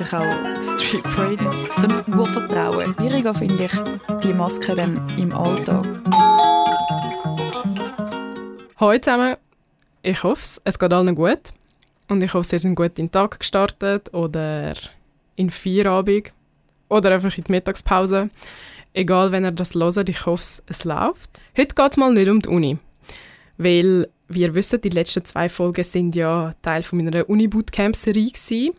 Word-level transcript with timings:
Ich 0.00 0.12
auch 0.12 0.26
Street 0.60 1.04
Parade. 1.04 1.50
So 1.76 1.86
ein 1.86 2.18
Urvertrauen. 2.18 2.96
Schwieriger 2.96 3.32
finde 3.32 3.66
ich 3.66 4.18
die 4.24 4.34
Maske 4.34 4.74
dann 4.74 5.00
im 5.16 5.32
Alltag. 5.32 5.86
Hallo 8.76 8.98
zusammen. 8.98 9.36
Ich 10.02 10.20
hoffe, 10.24 10.60
es 10.64 10.80
geht 10.80 10.92
allen 10.92 11.14
gut. 11.14 11.52
Und 12.08 12.24
ich 12.24 12.34
hoffe, 12.34 12.56
ihr 12.56 12.58
seid 12.58 12.74
gut 12.74 12.98
in 12.98 13.06
den 13.06 13.12
Tag 13.12 13.38
gestartet 13.38 14.12
oder 14.12 14.74
in 15.36 15.50
Feierabend 15.50 16.32
oder 16.88 17.12
einfach 17.12 17.38
in 17.38 17.44
die 17.44 17.52
Mittagspause. 17.52 18.30
Egal, 18.94 19.30
wenn 19.30 19.44
ihr 19.44 19.52
das 19.52 19.76
hört, 19.76 20.08
ich 20.08 20.26
hoffe, 20.26 20.60
es 20.66 20.82
läuft. 20.82 21.40
Heute 21.56 21.72
geht 21.72 21.92
es 21.92 21.96
mal 21.96 22.12
nicht 22.12 22.28
um 22.28 22.42
die 22.42 22.48
Uni. 22.48 22.78
Weil, 23.58 24.08
wie 24.26 24.40
ihr 24.40 24.54
wisst, 24.56 24.76
die 24.82 24.88
letzten 24.88 25.24
zwei 25.24 25.48
Folgen 25.48 25.84
sind 25.84 26.16
ja 26.16 26.52
Teil 26.62 26.82
von 26.82 26.98
meiner 26.98 27.30
Uni-Bootcamp-Serie. 27.30 28.72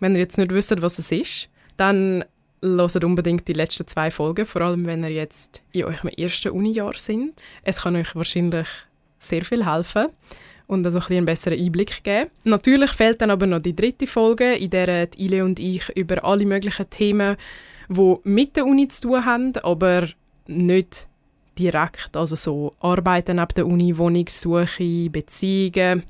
Wenn 0.00 0.14
ihr 0.14 0.20
jetzt 0.20 0.38
nicht 0.38 0.52
wisst, 0.52 0.82
was 0.82 0.98
es 0.98 1.12
ist, 1.12 1.48
dann 1.76 2.24
hört 2.62 3.04
unbedingt 3.04 3.46
die 3.46 3.52
letzten 3.52 3.86
zwei 3.86 4.10
Folgen, 4.10 4.46
vor 4.46 4.62
allem 4.62 4.86
wenn 4.86 5.04
ihr 5.04 5.10
jetzt 5.10 5.62
in 5.72 5.84
eurem 5.84 6.08
ersten 6.16 6.50
Uni-Jahr 6.50 6.94
sind. 6.94 7.42
Es 7.62 7.82
kann 7.82 7.96
euch 7.96 8.14
wahrscheinlich 8.14 8.68
sehr 9.18 9.44
viel 9.44 9.66
helfen 9.66 10.08
und 10.66 10.84
also 10.86 10.98
ein 10.98 11.16
einen 11.16 11.26
besseren 11.26 11.58
Einblick 11.58 12.02
geben. 12.02 12.30
Natürlich 12.44 12.92
fehlt 12.92 13.20
dann 13.20 13.30
aber 13.30 13.46
noch 13.46 13.60
die 13.60 13.76
dritte 13.76 14.06
Folge, 14.06 14.54
in 14.54 14.70
der 14.70 15.08
Ile 15.18 15.44
und 15.44 15.60
ich 15.60 15.88
über 15.90 16.24
alle 16.24 16.46
möglichen 16.46 16.88
Themen, 16.88 17.36
die 17.88 18.14
mit 18.24 18.56
der 18.56 18.64
Uni 18.64 18.88
zu 18.88 19.08
tun 19.08 19.24
haben, 19.24 19.52
aber 19.62 20.08
nicht 20.46 21.06
direkt, 21.58 22.16
also 22.16 22.36
so 22.36 22.74
Arbeiten 22.80 23.36
neben 23.36 23.54
der 23.54 23.66
Uni, 23.66 23.96
Wohnungssuche, 23.96 25.10
Beziehungen. 25.10 26.02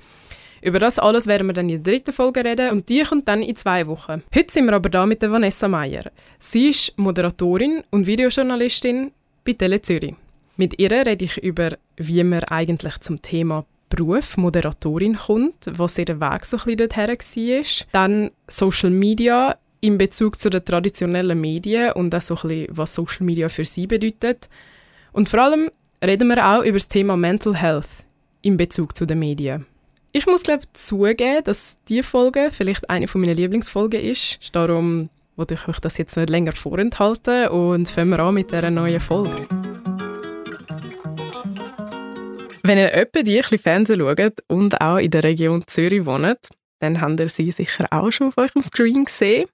Über 0.65 0.79
das 0.79 0.99
alles 0.99 1.27
werden 1.27 1.47
wir 1.47 1.53
dann 1.53 1.69
in 1.69 1.83
der 1.83 1.93
dritten 1.93 2.15
Folge 2.15 2.43
reden 2.43 2.71
und 2.71 2.89
die 2.89 3.03
kommt 3.03 3.29
dann 3.29 3.43
in 3.43 3.55
zwei 3.55 3.87
Wochen. 3.87 4.23
Heute 4.35 4.51
sind 4.51 4.65
wir 4.65 4.73
aber 4.73 4.89
da 4.89 5.05
mit 5.05 5.21
der 5.21 5.31
Vanessa 5.31 5.69
Meyer. 5.69 6.11
Sie 6.39 6.71
ist 6.71 6.97
Moderatorin 6.97 7.83
und 7.91 8.07
Videojournalistin 8.07 9.13
bei 9.45 9.53
Tele 9.53 9.83
Zürich. 9.83 10.15
Mit 10.57 10.79
ihr 10.79 10.91
rede 10.91 11.23
ich 11.23 11.37
über, 11.37 11.77
wie 11.99 12.25
man 12.25 12.45
eigentlich 12.45 12.99
zum 13.01 13.21
Thema 13.21 13.67
Beruf 13.91 14.39
Moderatorin 14.39 15.19
kommt, 15.19 15.67
was 15.71 15.99
ihr 15.99 16.09
Weg 16.09 16.47
so 16.47 16.57
ein 16.57 16.63
bisschen 16.65 16.79
dorthin 16.79 17.09
war. 17.09 17.87
Dann 17.93 18.31
Social 18.49 18.91
Media 18.91 19.59
in 19.83 19.99
Bezug 19.99 20.41
zu 20.41 20.49
den 20.49 20.65
traditionellen 20.65 21.39
Medien 21.39 21.93
und 21.93 22.15
auch 22.15 22.23
so 22.23 22.37
ein 22.37 22.49
bisschen, 22.49 22.69
was 22.71 22.95
Social 22.95 23.27
Media 23.27 23.51
für 23.51 23.67
sie 23.67 23.87
bedeutet. 23.87 24.49
Und 25.13 25.29
vor 25.29 25.41
allem 25.41 25.71
reden 26.03 26.29
wir 26.29 26.43
auch 26.43 26.65
über 26.65 26.79
das 26.79 26.89
Thema 26.89 27.19
Mental 27.19 27.55
Health 27.55 28.07
in 28.41 28.57
Bezug 28.57 28.97
zu 28.97 29.05
den 29.05 29.19
Medien. 29.19 29.67
Ich 30.17 30.27
muss 30.27 30.45
glaube 30.45 30.63
zugeben, 30.75 31.43
dass 31.43 31.77
diese 31.89 32.05
Folge 32.05 32.51
vielleicht 32.53 32.89
eine 32.89 33.09
von 33.09 33.21
meinen 33.21 33.35
Lieblingsfolgen 33.35 34.01
ist. 34.01 34.39
Darum 34.53 35.11
wollte 35.35 35.55
ich 35.55 35.67
euch 35.67 35.81
das 35.81 35.99
jetzt 35.99 36.17
nicht 36.17 36.31
länger 36.31 36.53
vorenthalten 36.53 37.49
und 37.49 37.89
fangen 37.89 38.11
wir 38.11 38.21
an 38.21 38.35
mit 38.35 38.53
dieser 38.53 38.71
neuen 38.71 39.01
Folge. 39.01 39.49
Wenn 42.63 42.79
ihr 42.79 42.95
etwa 42.95 43.23
die 43.25 43.43
ein 43.43 43.59
Fernsehen 43.59 43.99
schaut 43.99 44.35
und 44.47 44.81
auch 44.81 44.99
in 44.99 45.11
der 45.11 45.25
Region 45.25 45.65
Zürich 45.67 46.07
wohnt, 46.07 46.49
dann 46.79 47.01
habt 47.01 47.19
ihr 47.19 47.29
sie 47.29 47.51
sicher 47.51 47.89
auch 47.91 48.13
schon 48.13 48.29
auf 48.29 48.39
eurem 48.39 48.63
Screen 48.63 49.07
gesehen. 49.07 49.49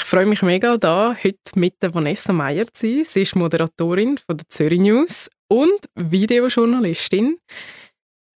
Ich 0.00 0.04
freue 0.04 0.26
mich 0.26 0.42
mega, 0.42 0.76
da 0.78 1.14
heute 1.22 1.38
mit 1.54 1.80
der 1.80 1.94
Vanessa 1.94 2.32
Meyer 2.32 2.66
zu 2.72 2.88
sein. 2.88 3.04
Sie 3.04 3.22
ist 3.22 3.36
Moderatorin 3.36 4.18
von 4.18 4.36
der 4.36 4.48
Zürich 4.48 4.80
News 4.80 5.30
und 5.46 5.78
Videojournalistin 5.94 7.38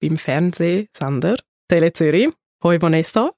beim 0.01 0.17
Fernsehsender 0.17 1.37
Tele 1.69 1.93
Zürich. 1.93 2.31
Hoi 2.63 2.81
Vanessa. 2.81 3.33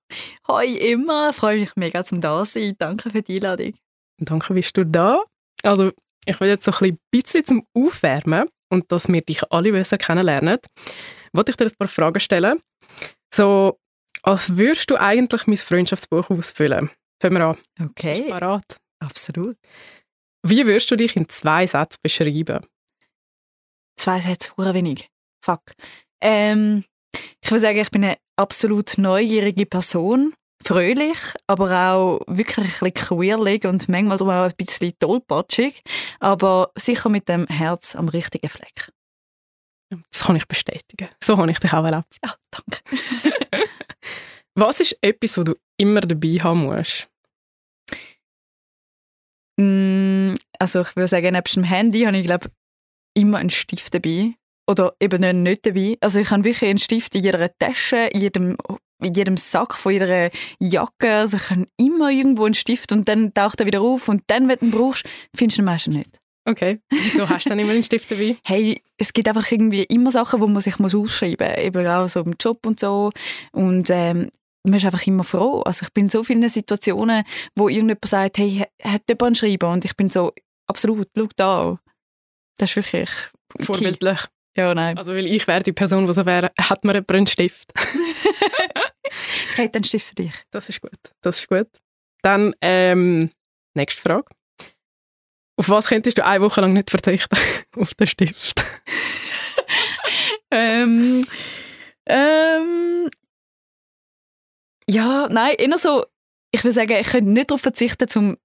Hoi 0.48 0.66
immer, 0.66 1.32
freue 1.32 1.60
mich 1.60 1.76
mega 1.76 2.04
zum 2.04 2.20
da 2.20 2.44
sein. 2.44 2.74
Danke 2.78 3.10
für 3.10 3.22
die 3.22 3.36
Einladung. 3.36 3.74
Danke, 4.18 4.54
bist 4.54 4.76
du 4.76 4.84
da. 4.84 5.24
Also 5.62 5.92
ich 6.24 6.40
will 6.40 6.48
jetzt 6.48 6.64
so 6.64 6.72
ein 6.72 6.98
bisschen 7.10 7.44
zum 7.44 7.66
Aufwärmen 7.74 8.48
und 8.70 8.90
dass 8.92 9.08
wir 9.08 9.20
dich 9.20 9.42
alle 9.50 9.72
besser 9.72 9.98
kennenlernen, 9.98 10.58
wollte 11.32 11.50
ich 11.50 11.56
dir 11.56 11.66
ein 11.66 11.72
paar 11.78 11.88
Fragen 11.88 12.20
stellen. 12.20 12.60
So, 13.34 13.78
als 14.22 14.56
würdest 14.56 14.90
du 14.90 14.96
eigentlich 14.96 15.46
mein 15.46 15.56
Freundschaftsbuch 15.56 16.30
ausfüllen? 16.30 16.90
Fangen 17.20 17.36
wir 17.36 17.46
an. 17.46 17.58
Okay. 17.80 18.32
Bist? 18.32 18.80
Absolut. 19.00 19.56
Wie 20.46 20.64
würdest 20.66 20.90
du 20.90 20.96
dich 20.96 21.16
in 21.16 21.28
zwei 21.28 21.66
Sätzen 21.66 21.98
beschreiben? 22.02 22.66
Zwei 23.96 24.20
Sätze, 24.20 24.52
hure 24.56 24.72
wenig. 24.72 25.10
Fuck. 25.44 25.72
Ähm, 26.20 26.84
ich 27.42 27.50
würde 27.50 27.60
sagen, 27.60 27.78
ich 27.78 27.90
bin 27.90 28.04
eine 28.04 28.18
absolut 28.36 28.98
neugierige 28.98 29.66
Person 29.66 30.34
fröhlich, 30.62 31.16
aber 31.46 31.92
auch 31.92 32.20
wirklich 32.26 32.66
ein 32.82 32.92
bisschen 32.92 33.18
queerlich 33.18 33.64
und 33.64 33.88
manchmal 33.88 34.20
auch 34.20 34.50
ein 34.50 34.56
bisschen 34.56 34.92
tollpatschig, 34.98 35.82
aber 36.18 36.70
sicher 36.76 37.08
mit 37.08 37.28
dem 37.28 37.46
Herz 37.46 37.96
am 37.96 38.08
richtigen 38.08 38.48
Fleck. 38.48 38.92
Das 40.10 40.22
kann 40.22 40.36
ich 40.36 40.46
bestätigen. 40.46 41.08
So 41.22 41.36
habe 41.36 41.50
ich 41.50 41.58
dich 41.58 41.72
auch 41.72 41.84
erlebt. 41.84 42.16
Ja, 42.24 42.36
danke. 42.50 42.80
Was 44.54 44.80
ist 44.80 44.98
etwas, 45.00 45.38
was 45.38 45.44
du 45.44 45.54
immer 45.78 46.00
dabei 46.00 46.38
haben 46.42 46.64
musst? 46.64 47.08
Mm, 49.56 50.34
also 50.58 50.82
ich 50.82 50.96
würde 50.96 51.06
sagen, 51.08 51.32
neben 51.32 51.44
dem 51.44 51.62
Handy 51.64 52.02
habe 52.02 52.18
ich 52.18 52.26
glaube 52.26 52.50
immer 53.14 53.38
einen 53.38 53.50
Stift 53.50 53.94
dabei 53.94 54.34
oder 54.70 54.94
eben 55.00 55.42
nicht 55.42 55.66
dabei. 55.66 55.96
Also 56.00 56.20
ich 56.20 56.30
habe 56.30 56.44
wirklich 56.44 56.70
einen 56.70 56.78
Stift 56.78 57.14
in 57.16 57.24
jeder 57.24 57.50
Tasche, 57.58 58.08
in 58.12 58.20
jedem 58.20 58.56
in 59.02 59.14
jedem 59.14 59.36
Sack 59.36 59.74
von 59.74 59.94
ihrer 59.94 60.30
Jacke. 60.60 61.12
Also 61.14 61.38
ich 61.38 61.50
habe 61.50 61.66
immer 61.78 62.10
irgendwo 62.10 62.44
einen 62.44 62.54
Stift 62.54 62.92
und 62.92 63.08
dann 63.08 63.32
taucht 63.34 63.60
er 63.60 63.66
wieder 63.66 63.80
auf 63.80 64.08
und 64.08 64.22
dann, 64.28 64.46
wenn 64.46 64.58
du 64.58 64.66
ihn 64.66 64.70
brauchst, 64.70 65.06
findest 65.34 65.58
du 65.58 65.62
ihn 65.62 65.64
meistens 65.64 65.94
nicht. 65.94 66.18
Okay. 66.44 66.80
Wieso 66.90 67.28
hast 67.28 67.46
du 67.46 67.50
dann 67.50 67.58
immer 67.58 67.72
einen 67.72 67.82
Stift 67.82 68.10
dabei? 68.10 68.36
Hey, 68.44 68.82
es 68.96 69.12
gibt 69.12 69.26
einfach 69.26 69.50
irgendwie 69.50 69.84
immer 69.84 70.10
Sachen, 70.10 70.40
wo 70.40 70.46
man 70.46 70.62
sich 70.62 70.78
muss 70.78 70.94
ausschreiben 70.94 71.48
muss. 71.48 71.64
Eben 71.64 71.86
auch 71.86 72.08
so 72.08 72.20
im 72.20 72.34
Job 72.38 72.64
und 72.66 72.78
so. 72.78 73.10
Und 73.52 73.90
ähm, 73.90 74.30
man 74.64 74.74
ist 74.74 74.84
einfach 74.84 75.06
immer 75.06 75.24
froh. 75.24 75.62
Also 75.62 75.84
ich 75.84 75.92
bin 75.92 76.04
in 76.04 76.10
so 76.10 76.22
vielen 76.22 76.48
Situationen, 76.48 77.24
wo 77.56 77.68
irgendjemand 77.68 78.04
sagt, 78.06 78.38
hey, 78.38 78.66
hat 78.82 79.02
jemand 79.08 79.22
einen 79.22 79.34
Schreiber? 79.34 79.72
Und 79.72 79.84
ich 79.84 79.96
bin 79.96 80.10
so, 80.10 80.32
absolut, 80.66 81.08
schau 81.16 81.28
da. 81.36 81.78
Das 82.58 82.70
ist 82.70 82.76
wirklich... 82.76 83.10
Vorbildlich. 83.60 84.20
Ja, 84.60 84.74
nein. 84.74 84.98
Also 84.98 85.12
weil 85.12 85.26
ich 85.26 85.46
wäre 85.46 85.62
die 85.62 85.72
Person, 85.72 86.06
die 86.06 86.12
so 86.12 86.26
wäre, 86.26 86.50
hat 86.60 86.84
man 86.84 86.94
einen 86.96 87.26
Stift. 87.26 87.72
ich 89.52 89.58
hätte 89.58 89.76
einen 89.76 89.84
Stift 89.84 90.08
für 90.08 90.14
dich. 90.14 90.34
Das 90.50 90.68
ist 90.68 90.82
gut. 90.82 91.00
Das 91.22 91.40
ist 91.40 91.48
gut. 91.48 91.68
Dann, 92.22 92.54
ähm, 92.60 93.30
nächste 93.74 94.02
Frage. 94.02 94.26
Auf 95.56 95.70
was 95.70 95.88
könntest 95.88 96.18
du 96.18 96.26
eine 96.26 96.44
Woche 96.44 96.60
lang 96.60 96.74
nicht 96.74 96.90
verzichten? 96.90 97.38
Auf 97.76 97.94
den 97.94 98.06
Stift. 98.06 98.62
ähm, 100.50 101.26
ähm, 102.06 103.10
ja, 104.86 105.26
nein, 105.30 105.54
eher 105.56 105.78
so, 105.78 106.04
ich 106.52 106.62
würde 106.64 106.72
sagen, 106.72 106.96
ich 107.00 107.06
könnte 107.06 107.30
nicht 107.30 107.50
darauf 107.50 107.62
verzichten, 107.62 108.08
um 108.14 108.36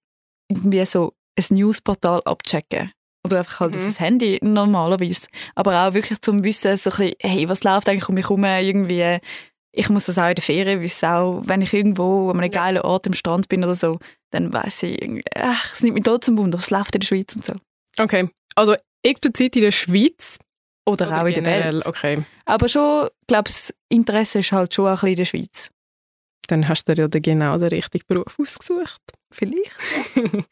irgendwie 0.49 0.85
so 0.85 1.13
ein 1.37 1.57
Newsportal 1.57 2.21
abzuchecken. 2.23 2.93
Oder 3.25 3.39
einfach 3.39 3.59
halt 3.59 3.73
mhm. 3.73 3.79
auf 3.79 3.85
das 3.85 3.99
Handy 3.99 4.39
normalerweise. 4.41 5.27
Aber 5.55 5.87
auch 5.87 5.93
wirklich 5.93 6.21
zum 6.21 6.43
Wissen, 6.43 6.75
so 6.75 6.91
ein 6.91 6.97
bisschen, 6.97 7.15
hey, 7.21 7.49
was 7.49 7.63
läuft 7.63 7.89
eigentlich 7.89 8.07
um 8.07 8.15
mich 8.15 8.25
herum? 8.25 8.43
Irgendwie, 8.43 9.19
ich 9.71 9.89
muss 9.89 10.05
das 10.05 10.17
auch 10.17 10.29
in 10.29 10.35
der 10.35 10.43
Ferien 10.43 10.81
wissen, 10.81 11.05
auch 11.07 11.41
wenn 11.45 11.61
ich 11.61 11.73
irgendwo 11.73 12.29
an 12.29 12.39
einem 12.39 12.51
geilen 12.51 12.81
Ort 12.81 13.07
am 13.07 13.13
Strand 13.13 13.49
bin 13.49 13.63
oder 13.63 13.73
so, 13.73 13.99
dann 14.31 14.53
weiß 14.53 14.83
ich 14.83 15.23
ach, 15.35 15.73
es 15.73 15.81
nimmt 15.81 15.95
mich 15.95 16.03
trotzdem 16.03 16.37
Wunder, 16.37 16.57
es 16.57 16.69
läuft 16.69 16.95
in 16.95 17.01
der 17.01 17.07
Schweiz 17.07 17.35
und 17.35 17.45
so. 17.45 17.53
Okay, 17.97 18.29
also 18.55 18.75
explizit 19.03 19.55
in 19.55 19.63
der 19.63 19.71
Schweiz? 19.71 20.39
Oder, 20.87 21.07
oder 21.07 21.21
auch 21.21 21.25
in 21.25 21.33
der 21.33 21.43
Welt. 21.45 21.85
Okay. 21.85 22.23
Aber 22.45 22.67
schon, 22.67 23.07
ich 23.07 23.27
glaube, 23.27 23.45
das 23.45 23.73
Interesse 23.89 24.39
ist 24.39 24.51
halt 24.51 24.73
schon 24.73 24.85
auch 24.87 24.89
ein 24.89 24.93
bisschen 24.93 25.09
in 25.09 25.15
der 25.15 25.25
Schweiz. 25.25 25.69
Dann 26.47 26.67
hast 26.67 26.87
du 26.87 26.93
dir 26.93 27.09
ja 27.11 27.19
genau 27.19 27.57
den 27.57 27.69
richtigen 27.69 28.05
Beruf 28.07 28.37
ausgesucht. 28.39 29.01
Vielleicht. 29.31 29.71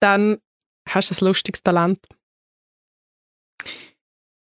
Dann 0.00 0.38
hast 0.94 1.10
du 1.10 1.14
ein 1.14 1.28
lustiges 1.28 1.62
Talent. 1.62 2.06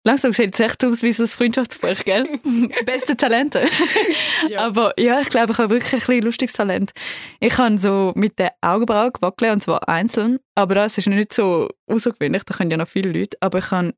Langsam 0.04 0.34
sieht 0.34 0.56
es 0.56 0.60
echt 0.60 0.84
aus 0.84 1.04
wie 1.04 1.12
so 1.12 1.24
ein 1.24 1.28
Freundschaftsbuch, 1.28 2.04
gell? 2.06 2.40
Beste 2.86 3.16
Talente. 3.16 3.64
ja. 4.50 4.66
Aber 4.66 5.00
ja, 5.00 5.22
ich 5.22 5.30
glaube, 5.30 5.52
ich 5.52 5.58
habe 5.60 5.70
wirklich 5.70 6.10
ein 6.10 6.24
lustiges 6.24 6.54
Talent. 6.54 6.92
Ich 7.40 7.54
kann 7.54 7.78
so 7.78 8.12
mit 8.16 8.40
den 8.40 8.50
Augenbrauen 8.62 9.12
wackeln, 9.20 9.52
und 9.52 9.62
zwar 9.62 9.88
einzeln. 9.88 10.40
Aber 10.56 10.74
das 10.74 10.98
ist 10.98 11.08
nicht 11.08 11.34
so 11.34 11.70
außergewöhnlich, 11.86 12.44
da 12.44 12.56
können 12.56 12.72
ja 12.72 12.78
noch 12.78 12.88
viele 12.88 13.12
Leute. 13.12 13.38
Aber 13.42 13.60
ich 13.60 13.66
kann 13.66 13.94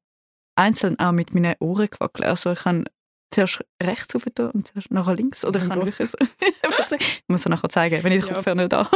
einzeln 0.55 0.99
auch 0.99 1.13
mit 1.13 1.33
meinen 1.33 1.55
Ohren 1.61 1.87
wackeln. 1.99 2.29
Also 2.29 2.51
ich 2.51 2.59
kann 2.59 2.85
zuerst 3.33 3.63
rechts 3.81 4.13
auf 4.13 4.23
und 4.25 4.67
zuerst 4.67 4.91
nachher 4.91 5.15
links. 5.15 5.45
Oder 5.45 5.61
ich 5.61 5.69
kann 5.69 5.85
wirklich 5.85 6.09
so. 6.09 6.17
ich 6.99 7.21
muss 7.29 7.39
es 7.39 7.45
nachher 7.45 7.69
zeigen, 7.69 8.03
wenn 8.03 8.11
ich 8.11 8.19
den 8.19 8.27
ja. 8.27 8.35
Kopfhörer 8.35 8.55
nicht 8.55 8.73
da 8.73 8.89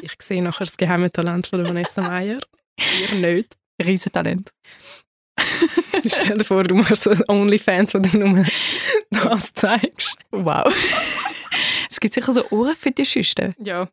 Ich 0.00 0.14
sehe 0.22 0.42
nachher 0.42 0.64
das 0.64 0.78
geheime 0.78 1.12
Talent 1.12 1.46
von 1.46 1.62
Vanessa 1.62 2.00
Meyer. 2.00 2.40
Ihr 2.78 3.14
nicht. 3.14 3.56
Riesentalent. 3.82 4.50
Stell 6.06 6.38
dir 6.38 6.44
vor, 6.44 6.62
du 6.64 6.74
machst 6.74 7.04
so 7.04 7.12
Onlyfans, 7.28 7.94
wo 7.94 7.98
du 7.98 8.16
nur 8.18 8.46
das 9.10 9.52
zeigst. 9.54 10.18
Wow. 10.30 10.66
es 11.90 12.00
gibt 12.00 12.14
sicher 12.14 12.32
so 12.32 12.48
Ohrenfetischisten. 12.50 13.54
Ja. 13.58 13.88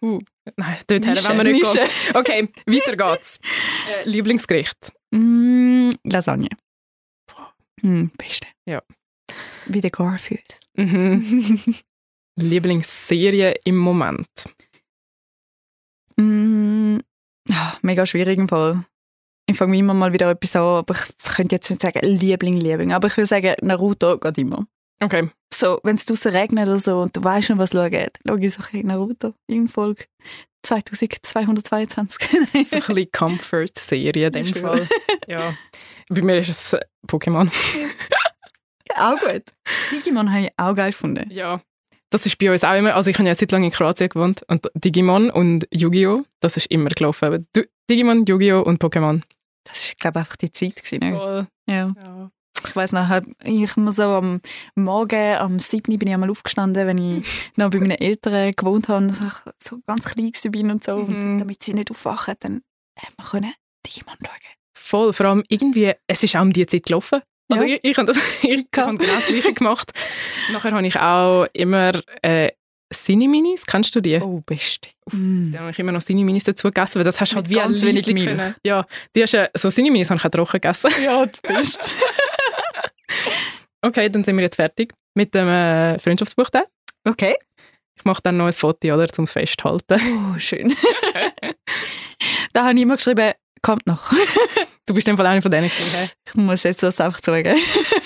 Uh. 0.00 0.20
Nein, 0.56 0.76
dort 0.86 1.06
her 1.06 1.16
wollen 1.24 1.36
wir 1.38 1.44
nicht 1.44 1.62
Nische. 1.62 1.78
gehen. 1.78 2.16
Okay, 2.16 2.48
weiter 2.66 2.96
geht's. 2.96 3.40
Äh, 3.88 4.08
Lieblingsgericht? 4.08 4.92
Mm, 5.12 5.90
Lasagne. 6.04 6.48
Mm, 7.82 8.06
beste. 8.18 8.48
Ja. 8.68 8.82
Wie 9.66 9.80
der 9.80 9.90
Garfield. 9.90 10.58
Mhm. 10.76 11.76
Lieblingsserie 12.36 13.54
im 13.64 13.76
Moment? 13.76 14.28
mm, 16.16 16.75
mega 17.82 18.06
schwierig 18.06 18.38
im 18.38 18.48
Fall. 18.48 18.84
Ich 19.48 19.56
fange 19.56 19.78
immer 19.78 19.94
mal 19.94 20.12
wieder 20.12 20.30
etwas 20.30 20.56
an, 20.56 20.62
aber 20.62 20.94
ich 20.94 21.34
könnte 21.34 21.54
jetzt 21.54 21.70
nicht 21.70 21.80
sagen 21.80 22.00
Liebling, 22.02 22.54
Liebling. 22.54 22.92
Aber 22.92 23.06
ich 23.06 23.16
würde 23.16 23.26
sagen, 23.26 23.54
Naruto 23.62 24.18
geht 24.18 24.38
immer. 24.38 24.66
Okay. 25.00 25.30
So, 25.54 25.78
wenn 25.84 25.94
es 25.94 26.04
draußen 26.04 26.32
regnet 26.32 26.66
oder 26.66 26.78
so 26.78 27.00
und 27.02 27.16
du 27.16 27.22
weißt 27.22 27.46
schon, 27.48 27.58
was 27.58 27.70
schauen, 27.70 27.90
dann 27.92 28.10
schaue 28.26 28.44
ich 28.44 28.54
so 28.54 28.62
ein 28.72 28.86
Naruto 28.86 29.34
in 29.46 29.68
Folge 29.68 30.04
2222. 30.62 32.28
So 32.30 32.38
ein 32.56 32.64
bisschen 32.64 33.12
Comfort-Serie 33.12 34.26
in 34.26 34.32
dem. 34.32 34.46
Fall. 34.46 34.88
Ja. 35.28 35.54
Bei 36.08 36.22
mir 36.22 36.38
ist 36.38 36.48
es 36.48 36.76
Pokémon. 37.06 37.50
auch 38.96 39.18
gut. 39.20 39.42
Digimon 39.92 40.32
habe 40.32 40.46
ich 40.46 40.52
auch 40.56 40.74
geil 40.74 40.90
gefunden. 40.90 41.28
Ja. 41.30 41.60
Das 42.16 42.24
ist 42.24 42.38
bei 42.38 42.50
uns 42.50 42.64
auch 42.64 42.74
immer, 42.74 42.94
also 42.94 43.10
ich 43.10 43.18
habe 43.18 43.28
ja 43.28 43.34
seit 43.34 43.52
lange 43.52 43.66
in 43.66 43.72
Kroatien 43.72 44.08
gewohnt 44.08 44.42
und 44.48 44.66
Digimon 44.74 45.28
und 45.28 45.68
Yu-Gi-Oh! 45.70 46.24
Das 46.40 46.56
ist 46.56 46.66
immer 46.70 46.88
gelaufen. 46.88 47.46
Du- 47.52 47.66
Digimon, 47.90 48.24
Yu-Gi-Oh! 48.24 48.62
und 48.62 48.82
Pokémon. 48.82 49.20
Das 49.64 49.88
war, 49.90 49.94
glaube 49.98 50.18
ich, 50.18 50.20
einfach 50.20 50.36
die 50.36 50.50
Zeit. 50.50 50.76
Gewesen, 50.76 50.98
ne? 51.00 51.18
Voll. 51.20 51.46
Ja. 51.68 51.92
Ja. 51.94 52.30
Ich 52.66 52.74
weiss 52.74 52.92
noch, 52.92 53.06
ich 53.44 53.76
muss 53.76 53.96
so 53.96 54.04
am 54.04 54.40
Morgen, 54.74 55.36
am 55.36 55.58
7. 55.58 55.98
bin 55.98 56.08
ich 56.08 56.14
einmal 56.14 56.30
aufgestanden, 56.30 56.86
wenn 56.86 56.96
ich 56.96 57.26
noch 57.56 57.68
bei 57.68 57.80
meinen 57.80 57.90
Eltern 58.00 58.50
gewohnt 58.56 58.88
habe 58.88 59.04
und 59.04 59.14
so, 59.58 59.78
ganz 59.86 60.06
klein 60.06 60.32
bin 60.50 60.70
und 60.70 60.82
so. 60.82 60.96
Mhm. 60.96 61.32
Und 61.32 61.38
damit 61.40 61.62
sie 61.62 61.74
nicht 61.74 61.90
aufwachen, 61.90 62.36
dann 62.40 62.62
hat 62.98 63.12
man 63.18 63.26
können 63.26 63.52
Digimon 63.86 64.14
schauen. 64.24 64.30
Voll, 64.74 65.12
vor 65.12 65.26
allem 65.26 65.44
irgendwie, 65.48 65.92
es 66.06 66.22
ist 66.22 66.34
auch 66.34 66.40
um 66.40 66.52
die 66.54 66.66
Zeit 66.66 66.84
gelaufen. 66.84 67.20
Also 67.48 67.64
Ja. 67.64 67.74
ich, 67.76 67.80
ich 67.90 67.96
habe 67.96 68.06
das, 68.06 68.16
ich 68.42 68.66
habe 68.76 68.96
genau 68.98 69.14
das 69.14 69.26
Gleiche 69.26 69.52
gemacht. 69.54 69.92
Nachher 70.52 70.72
habe 70.72 70.86
ich 70.86 70.96
auch 70.96 71.46
immer 71.52 71.92
äh, 72.22 72.50
Cineminis, 72.94 73.66
kennst 73.66 73.94
du 73.96 74.00
die? 74.00 74.18
Oh, 74.20 74.42
beste. 74.46 74.90
Mm. 75.10 75.50
Da 75.52 75.60
habe 75.60 75.70
ich 75.70 75.78
immer 75.78 75.90
noch 75.92 76.02
Cineminis 76.02 76.44
dazu 76.44 76.68
gegessen, 76.68 76.96
weil 76.96 77.04
das 77.04 77.20
hast 77.20 77.32
du 77.32 77.36
halt 77.36 77.48
wie 77.48 77.54
ganz 77.54 77.82
ein 77.82 77.88
wenig 77.88 78.06
Milch. 78.06 78.24
können. 78.24 78.54
Ja, 78.64 78.86
die 79.14 79.22
hast, 79.22 79.34
äh, 79.34 79.48
so 79.54 79.70
Cineminis 79.70 80.08
habe 80.10 80.18
ich 80.18 80.24
auch 80.24 80.30
trocken 80.30 80.52
gegessen. 80.60 80.90
Ja, 81.02 81.26
du 81.26 81.54
bist. 81.54 81.78
Okay, 83.82 84.08
dann 84.08 84.24
sind 84.24 84.36
wir 84.36 84.42
jetzt 84.42 84.56
fertig 84.56 84.92
mit 85.14 85.34
dem 85.34 85.48
äh, 85.48 85.98
Freundschaftsbuch. 85.98 86.50
dann. 86.50 86.64
Okay. 87.04 87.36
Ich 87.94 88.04
mache 88.04 88.20
dann 88.22 88.36
noch 88.36 88.46
ein 88.46 88.52
Foto, 88.52 88.92
oder, 88.92 89.06
zum 89.08 89.26
Festhalten. 89.26 90.00
Oh, 90.34 90.38
schön. 90.38 90.74
da 92.52 92.64
habe 92.64 92.74
ich 92.74 92.82
immer 92.82 92.96
geschrieben, 92.96 93.32
kommt 93.62 93.86
noch. 93.86 94.12
Du 94.88 94.94
bist 94.94 95.08
in 95.08 95.14
dem 95.14 95.16
Fall 95.16 95.26
eine 95.26 95.42
von 95.42 95.50
denen 95.50 95.68
gewesen? 95.68 96.12
Ich 96.28 96.34
muss 96.36 96.62
jetzt 96.62 96.80
das 96.80 97.00
einfach 97.00 97.20
sagen. 97.20 97.56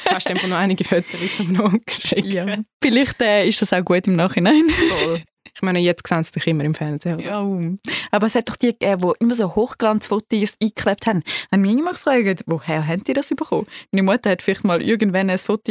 Hast 0.07 0.27
du 0.27 0.33
dem 0.33 0.39
Fall 0.39 0.49
noch 0.49 0.57
einige 0.57 0.83
Fotos 0.83 1.37
zum 1.37 1.53
Nachschicken? 1.53 2.33
Ja. 2.33 2.57
Vielleicht 2.83 3.21
äh, 3.21 3.47
ist 3.47 3.61
das 3.61 3.75
auch 3.75 3.85
gut 3.85 4.07
im 4.07 4.17
Nachhinein. 4.17 4.67
Voll. 4.71 5.21
Ich 5.55 5.61
meine, 5.61 5.79
jetzt 5.81 6.09
sehen 6.09 6.25
sie 6.25 6.31
dich 6.31 6.47
immer 6.47 6.65
im 6.65 6.75
Fernsehen. 6.75 7.17
Oder? 7.17 7.25
Ja. 7.25 8.01
Aber 8.11 8.27
es 8.27 8.35
hat 8.35 8.49
doch 8.49 8.57
die 8.57 8.69
gegeben, 8.69 9.03
die 9.03 9.23
immer 9.23 9.35
so 9.35 9.55
Hochglanzfotos 9.55 10.55
eingeklebt 10.59 11.07
haben. 11.07 11.23
Haben 11.53 11.61
mich 11.61 11.73
immer 11.73 11.93
gefragt, 11.93 12.45
woher 12.47 12.87
haben 12.87 13.05
die 13.05 13.13
das 13.13 13.29
bekommen? 13.29 13.67
Meine 13.93 14.05
Mutter 14.05 14.31
hat 14.31 14.41
vielleicht 14.41 14.65
mal 14.65 14.81
irgendwann 14.81 15.29
ein 15.29 15.37
Foto 15.39 15.71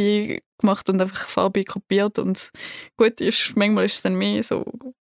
gemacht 0.60 0.88
und 0.88 1.00
einfach 1.00 1.26
Farbe 1.26 1.64
kopiert 1.64 2.20
und 2.20 2.50
gut 2.96 3.20
ist, 3.20 3.56
manchmal 3.56 3.86
ist 3.86 3.96
es 3.96 4.02
dann 4.02 4.14
mehr 4.14 4.44
so 4.44 4.64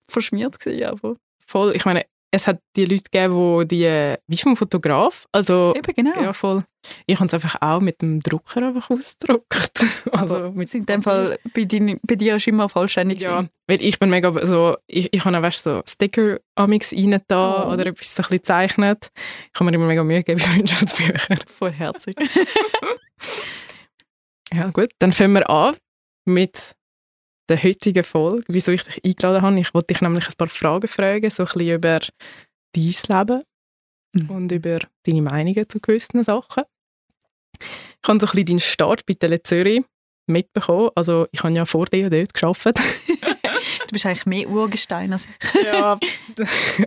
verschmiert 0.08 0.60
gewesen, 0.60 0.84
aber 0.84 1.14
Voll. 1.48 1.74
Ich 1.74 1.86
meine, 1.86 2.04
es 2.30 2.46
hat 2.46 2.60
die 2.76 2.84
Leute 2.84 3.04
gegeben, 3.10 3.60
die 3.60 3.68
die, 3.68 3.84
äh, 3.84 4.16
wie 4.26 4.36
vom 4.36 4.56
Fotograf, 4.56 5.26
also 5.32 5.72
eben 5.76 5.94
genau. 5.94 6.20
ja, 6.20 6.32
voll. 6.32 6.62
Ich 7.06 7.16
habe 7.18 7.26
es 7.26 7.34
einfach 7.34 7.56
auch 7.60 7.80
mit 7.80 8.02
dem 8.02 8.20
Drucker 8.22 8.62
einfach 8.68 8.90
ausgedruckt. 8.90 9.84
Also 10.12 10.50
mit 10.52 10.72
in 10.74 10.86
dem 10.86 11.02
Fall 11.02 11.38
bei, 11.54 11.64
dir- 11.64 11.98
bei 12.02 12.14
dir 12.16 12.36
ist 12.36 12.46
immer 12.48 12.68
vollständig 12.68 13.20
Ja, 13.20 13.36
gewesen. 13.36 13.50
weil 13.66 13.82
ich 13.82 13.98
bin 13.98 14.10
mega 14.10 14.32
so, 14.46 14.76
ich, 14.86 15.12
ich 15.12 15.24
habe 15.24 15.36
auch 15.38 15.42
weißt, 15.42 15.62
so 15.62 15.82
Sticker 15.86 16.38
amix 16.54 16.92
rein 16.92 17.20
da 17.28 17.68
Oh. 17.68 17.72
oder 17.72 17.86
etwas 17.86 18.14
so 18.14 18.22
ein 18.22 18.28
bisschen 18.28 18.44
zeichnet. 18.44 19.10
Ich 19.52 19.60
habe 19.60 19.70
mir 19.70 19.74
immer 19.76 19.86
mega 19.86 20.02
Mühe 20.04 20.22
gegeben 20.22 20.40
bei 20.44 20.52
Freundschaftsbüchern. 20.54 21.38
voll 21.46 21.72
herzig. 21.72 22.14
Ja 24.52 24.70
gut, 24.70 24.90
dann 24.98 25.12
fangen 25.12 25.34
wir 25.34 25.50
an 25.50 25.76
mit 26.24 26.74
der 27.48 27.62
heutigen 27.62 28.04
Folge, 28.04 28.44
wieso 28.48 28.72
ich 28.72 28.82
dich 28.84 29.04
eingeladen 29.04 29.42
habe. 29.42 29.60
Ich 29.60 29.72
wollte 29.74 29.94
dich 29.94 30.00
nämlich 30.00 30.26
ein 30.26 30.34
paar 30.36 30.48
Fragen 30.48 30.88
fragen, 30.88 31.30
so 31.30 31.44
ein 31.44 31.46
bisschen 31.52 31.74
über 31.74 32.00
dein 32.72 32.94
Leben 33.08 33.42
Mhm. 34.14 34.30
und 34.30 34.52
über 34.52 34.78
deine 35.04 35.20
Meinungen 35.22 35.68
zu 35.68 35.80
gewissen 35.80 36.24
Sachen. 36.24 36.64
Ich 37.60 38.08
habe 38.08 38.18
so 38.20 38.26
ein 38.26 38.30
bisschen 38.30 38.46
deinen 38.46 38.60
Start 38.60 39.04
bei 39.04 39.14
Tele 39.14 39.42
Zürich 39.42 39.82
mitbekommen. 40.26 40.90
Also 40.94 41.26
ich 41.30 41.42
habe 41.42 41.52
ja 41.52 41.64
vor 41.66 41.84
dir 41.86 42.08
dort 42.10 42.32
gearbeitet. 42.34 42.78
Du 43.88 43.92
bist 43.92 44.06
eigentlich 44.06 44.26
mehr 44.26 44.48
Urgestein 44.48 45.12
als 45.12 45.26
ich. 45.26 45.62
ja, 45.64 45.98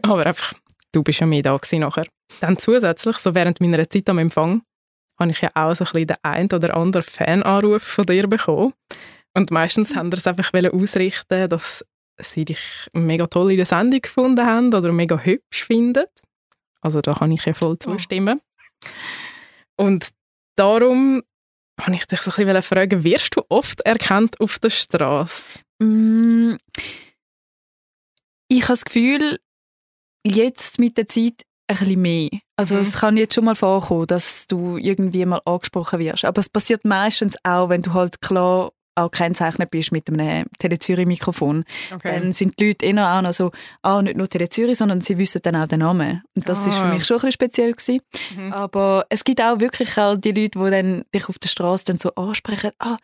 aber 0.03 0.25
einfach, 0.25 0.53
du 0.91 1.01
bist 1.03 1.19
ja 1.19 1.25
mehr 1.25 1.41
da 1.41 1.57
gewesen 1.57 1.79
nachher. 1.79 2.07
Dann 2.39 2.57
zusätzlich, 2.57 3.17
so 3.17 3.33
während 3.35 3.59
meiner 3.59 3.89
Zeit 3.89 4.07
am 4.09 4.19
Empfang, 4.19 4.61
habe 5.19 5.31
ich 5.31 5.41
ja 5.41 5.49
auch 5.55 5.75
so 5.75 5.83
ein 5.83 5.91
bisschen 5.91 6.07
den 6.07 6.17
ein 6.21 6.45
oder 6.51 6.75
anderen 6.77 7.03
Fananruf 7.03 7.81
von 7.83 8.05
dir 8.05 8.27
bekommen. 8.27 8.73
Und 9.33 9.51
meistens 9.51 9.95
haben 9.95 10.11
es 10.11 10.27
einfach 10.27 10.51
ausrichten, 10.73 11.49
dass 11.49 11.85
sie 12.19 12.45
dich 12.45 12.59
mega 12.93 13.27
toll 13.27 13.51
in 13.51 13.57
der 13.57 13.65
Sendung 13.65 14.01
gefunden 14.01 14.45
haben 14.45 14.73
oder 14.73 14.91
mega 14.91 15.17
hübsch 15.17 15.63
finden. 15.65 16.05
Also 16.81 17.01
da 17.01 17.13
kann 17.13 17.31
ich 17.31 17.45
ja 17.45 17.53
voll 17.53 17.77
zustimmen. 17.79 18.41
Und 19.77 20.09
darum 20.55 21.23
habe 21.79 21.95
ich 21.95 22.05
dich 22.05 22.21
so 22.21 22.31
ein 22.31 22.45
bisschen 22.45 22.61
fragen, 22.61 23.03
wirst 23.03 23.35
du 23.35 23.41
oft 23.49 23.81
erkannt 23.81 24.39
auf 24.39 24.59
der 24.59 24.69
Straße? 24.69 25.59
Mm, 25.79 26.55
Ich 28.49 28.63
habe 28.63 28.73
das 28.73 28.83
Gefühl, 28.83 29.39
jetzt 30.25 30.77
mit 30.77 30.97
der 30.97 31.07
Zeit 31.07 31.43
ein 31.67 31.77
bisschen 31.77 32.01
mehr. 32.01 32.29
Also 32.57 32.75
Mhm. 32.75 32.81
es 32.81 32.93
kann 32.99 33.17
jetzt 33.17 33.33
schon 33.33 33.45
mal 33.45 33.55
vorkommen, 33.55 34.07
dass 34.07 34.45
du 34.47 34.77
irgendwie 34.77 35.25
mal 35.25 35.41
angesprochen 35.45 35.99
wirst. 35.99 36.25
Aber 36.25 36.39
es 36.39 36.49
passiert 36.49 36.83
meistens 36.83 37.37
auch, 37.43 37.69
wenn 37.69 37.81
du 37.81 37.93
halt 37.93 38.21
klar 38.21 38.73
auch 38.95 39.09
kennzeichnet 39.09 39.71
bist 39.71 39.91
mit 39.91 40.09
einem 40.09 40.45
Tele-Zürich-Mikrofon. 40.59 41.63
Dann 42.03 42.31
sind 42.33 42.59
die 42.59 42.67
Leute 42.67 42.85
eher 42.85 43.13
auch 43.17 43.21
noch 43.21 43.33
so, 43.33 43.51
ah, 43.83 44.01
nicht 44.01 44.17
nur 44.17 44.27
Tele-Zürich, 44.27 44.77
sondern 44.77 45.01
sie 45.01 45.17
wissen 45.17 45.41
dann 45.43 45.55
auch 45.55 45.67
den 45.67 45.79
Namen. 45.79 46.21
Und 46.35 46.47
das 46.49 46.65
ist 46.67 46.75
für 46.75 46.83
Ah. 46.85 46.93
mich 46.93 47.05
schon 47.05 47.15
ein 47.15 47.19
bisschen 47.19 47.31
speziell 47.31 47.71
gewesen. 47.73 48.01
Mhm. 48.35 48.53
Aber 48.53 49.05
es 49.09 49.23
gibt 49.23 49.41
auch 49.41 49.59
wirklich 49.59 49.97
auch 49.97 50.15
die 50.17 50.31
Leute, 50.31 50.59
die 50.59 50.69
dann 50.71 51.03
dich 51.15 51.29
auf 51.29 51.39
der 51.39 51.47
Straße 51.49 51.85
dann 51.85 51.99
so 51.99 52.13
ansprechen, 52.15 52.71
ah, 52.79 52.97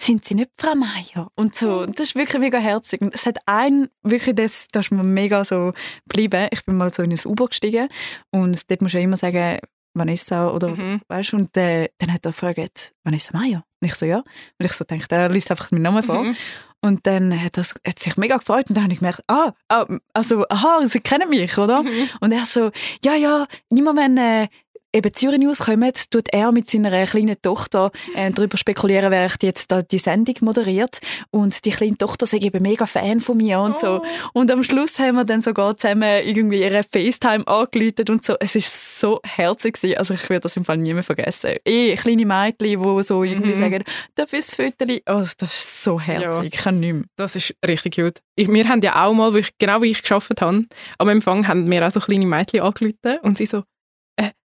sind 0.00 0.24
sie 0.24 0.34
nicht 0.34 0.50
Frau 0.56 0.74
Meier? 0.74 1.28
Und 1.34 1.54
so. 1.54 1.80
Und 1.80 1.98
das 1.98 2.08
ist 2.08 2.14
wirklich 2.16 2.40
mega 2.40 2.58
herzig. 2.58 3.00
Und 3.02 3.14
es 3.14 3.26
hat 3.26 3.38
einen, 3.46 3.88
wirklich, 4.02 4.34
das, 4.34 4.68
das 4.72 4.86
ist 4.86 4.90
mir 4.92 5.04
mega 5.04 5.44
so 5.44 5.72
geblieben. 6.08 6.48
Ich 6.52 6.64
bin 6.64 6.76
mal 6.76 6.92
so 6.92 7.02
in 7.02 7.12
ein 7.12 7.18
U-Boot 7.24 7.50
gestiegen 7.50 7.88
und 8.30 8.70
dort 8.70 8.82
musst 8.82 8.94
du 8.94 8.98
ja 8.98 9.04
immer 9.04 9.16
sagen, 9.16 9.58
Vanessa 9.96 10.48
oder 10.50 10.70
Mhm. 10.70 11.02
weißt 11.06 11.32
du, 11.32 11.36
und 11.36 11.56
äh, 11.56 11.88
dann 11.98 12.12
hat 12.12 12.24
er 12.26 12.32
gefragt, 12.32 12.92
Vanessa 13.04 13.36
Meier? 13.38 13.62
Und 13.84 13.90
ich 13.90 13.96
so, 13.96 14.06
ja. 14.06 14.18
Und 14.18 14.64
ich 14.64 14.72
so 14.72 14.82
denke, 14.84 15.06
er 15.10 15.28
liest 15.28 15.50
einfach 15.50 15.70
meinen 15.70 15.82
Namen 15.82 16.02
vor. 16.02 16.24
Mhm. 16.24 16.34
Und 16.80 17.06
dann 17.06 17.38
hat 17.38 17.58
er 17.58 17.64
hat 17.86 17.98
sich 17.98 18.16
mega 18.16 18.38
gefreut 18.38 18.70
und 18.70 18.76
dann 18.76 18.84
habe 18.84 18.94
ich 18.94 19.00
gemerkt, 19.00 19.20
ah, 19.28 19.52
ah, 19.68 19.86
also, 20.14 20.46
aha, 20.48 20.86
sie 20.86 21.00
kennen 21.00 21.28
mich, 21.28 21.58
oder? 21.58 21.82
Mhm. 21.82 22.08
Und 22.20 22.32
er 22.32 22.46
so, 22.46 22.70
ja, 23.04 23.14
ja, 23.14 23.46
immer 23.68 23.94
wenn 23.94 24.16
äh, 24.16 24.48
eben 24.94 25.12
Zürich 25.12 25.38
News 25.38 25.58
kommen, 25.58 25.92
tut 26.10 26.28
er 26.32 26.52
mit 26.52 26.70
seiner 26.70 27.04
kleinen 27.06 27.36
Tochter 27.42 27.90
äh, 28.14 28.30
darüber 28.30 28.56
spekulieren, 28.56 29.10
wer 29.10 29.26
ich 29.26 29.34
jetzt 29.42 29.70
da 29.72 29.82
die 29.82 29.98
Sendung 29.98 30.36
moderiert. 30.40 31.00
Und 31.30 31.64
die 31.64 31.70
kleine 31.70 31.98
Tochter 31.98 32.26
sei 32.26 32.38
eben 32.38 32.62
mega 32.62 32.86
Fan 32.86 33.20
von 33.20 33.36
mir 33.36 33.60
und 33.60 33.78
so. 33.78 34.00
Oh. 34.02 34.38
Und 34.40 34.50
am 34.50 34.62
Schluss 34.64 34.98
haben 34.98 35.16
wir 35.16 35.24
dann 35.24 35.40
sogar 35.42 35.76
zusammen 35.76 36.22
irgendwie 36.24 36.62
ihre 36.62 36.82
FaceTime 36.84 37.46
angeläutet 37.46 38.08
und 38.08 38.24
so. 38.24 38.36
Es 38.38 38.54
ist 38.54 39.00
so 39.00 39.20
herzig 39.24 39.74
gewesen. 39.74 39.98
Also 39.98 40.14
ich 40.14 40.30
werde 40.30 40.42
das 40.42 40.56
im 40.56 40.64
Fall 40.64 40.78
nie 40.78 40.94
mehr 40.94 41.02
vergessen. 41.02 41.54
Eh, 41.64 41.94
kleine 41.96 42.24
Mädchen, 42.24 42.80
die 42.80 43.02
so 43.02 43.24
irgendwie 43.24 43.50
Mhm. 43.50 43.54
sagen, 43.58 43.84
darf 44.14 44.32
ich 44.32 44.40
das 44.40 44.54
Föteli? 44.54 45.02
Oh, 45.06 45.24
das 45.38 45.52
ist 45.52 45.84
so 45.84 46.00
herzig. 46.00 46.54
Ich 46.54 46.60
kann 46.60 46.78
nicht 46.80 46.92
mehr. 46.94 47.04
Das 47.16 47.34
ist 47.36 47.54
richtig 47.66 47.96
gut. 47.96 48.20
Ich, 48.36 48.48
wir 48.48 48.68
haben 48.68 48.80
ja 48.82 49.04
auch 49.04 49.12
mal, 49.12 49.32
wo 49.32 49.38
ich, 49.38 49.50
genau 49.58 49.82
wie 49.82 49.90
ich 49.90 50.02
gearbeitet 50.02 50.40
habe, 50.40 50.64
am 50.98 51.08
Empfang 51.08 51.46
haben 51.48 51.70
wir 51.70 51.86
auch 51.86 51.90
so 51.90 52.00
kleine 52.00 52.26
Mädchen 52.26 52.60
angerufen 52.60 53.18
und 53.22 53.38
sie 53.38 53.46
so, 53.46 53.62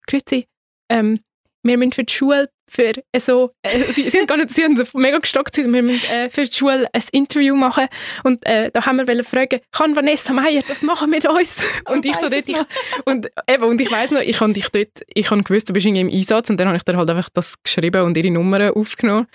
grüezi, 0.10 0.48
ähm, 0.90 1.20
wir 1.64 1.78
müssen 1.78 1.92
für 1.92 2.04
die 2.04 2.14
Schule 2.14 2.50
für 2.70 2.94
äh, 3.12 3.20
so, 3.20 3.52
äh, 3.64 3.78
sie, 3.92 4.10
sie, 4.10 4.20
haben 4.20 4.28
gar 4.28 4.38
nicht, 4.38 4.52
sie 4.52 4.64
haben 4.64 4.76
so 4.78 4.98
mega 4.98 5.18
gestockt, 5.18 5.58
wir 5.58 5.68
müssen 5.68 6.10
äh, 6.10 6.30
für 6.30 6.46
die 6.46 6.54
Schule 6.54 6.88
ein 6.94 7.04
Interview 7.12 7.56
machen 7.56 7.88
und 8.24 8.46
äh, 8.46 8.72
da 8.72 8.86
haben 8.86 8.98
wir 8.98 9.08
wollen 9.08 9.24
fragen, 9.24 9.60
kann 9.72 9.96
Vanessa 9.96 10.34
Meier 10.34 10.62
das 10.68 10.82
machen 10.82 11.10
mit 11.10 11.28
uns? 11.28 11.58
Und 11.90 12.06
ich 12.06 12.16
so 12.16 12.24
weiss 12.24 12.32
dort, 12.32 12.48
ich, 12.48 12.56
noch. 12.56 12.66
und 13.06 13.32
eben, 13.48 13.64
und 13.64 13.82
ich 13.82 13.92
weiss 13.92 14.12
noch, 14.12 14.22
ich 14.22 14.40
habe 14.40 14.54
dich 14.54 14.70
dort, 14.70 15.04
ich 15.08 15.32
habe 15.32 15.42
gewusst, 15.42 15.70
du 15.70 15.74
bist 15.74 15.86
irgendwie 15.86 16.02
im 16.02 16.10
Einsatz 16.10 16.50
und 16.50 16.60
dann 16.60 16.68
habe 16.68 16.78
ich 16.78 16.84
dir 16.84 16.96
halt 16.96 17.10
einfach 17.10 17.30
das 17.34 17.62
geschrieben 17.64 18.04
und 18.04 18.16
ihre 18.16 18.30
Nummern 18.30 18.72
aufgenommen. 18.72 19.28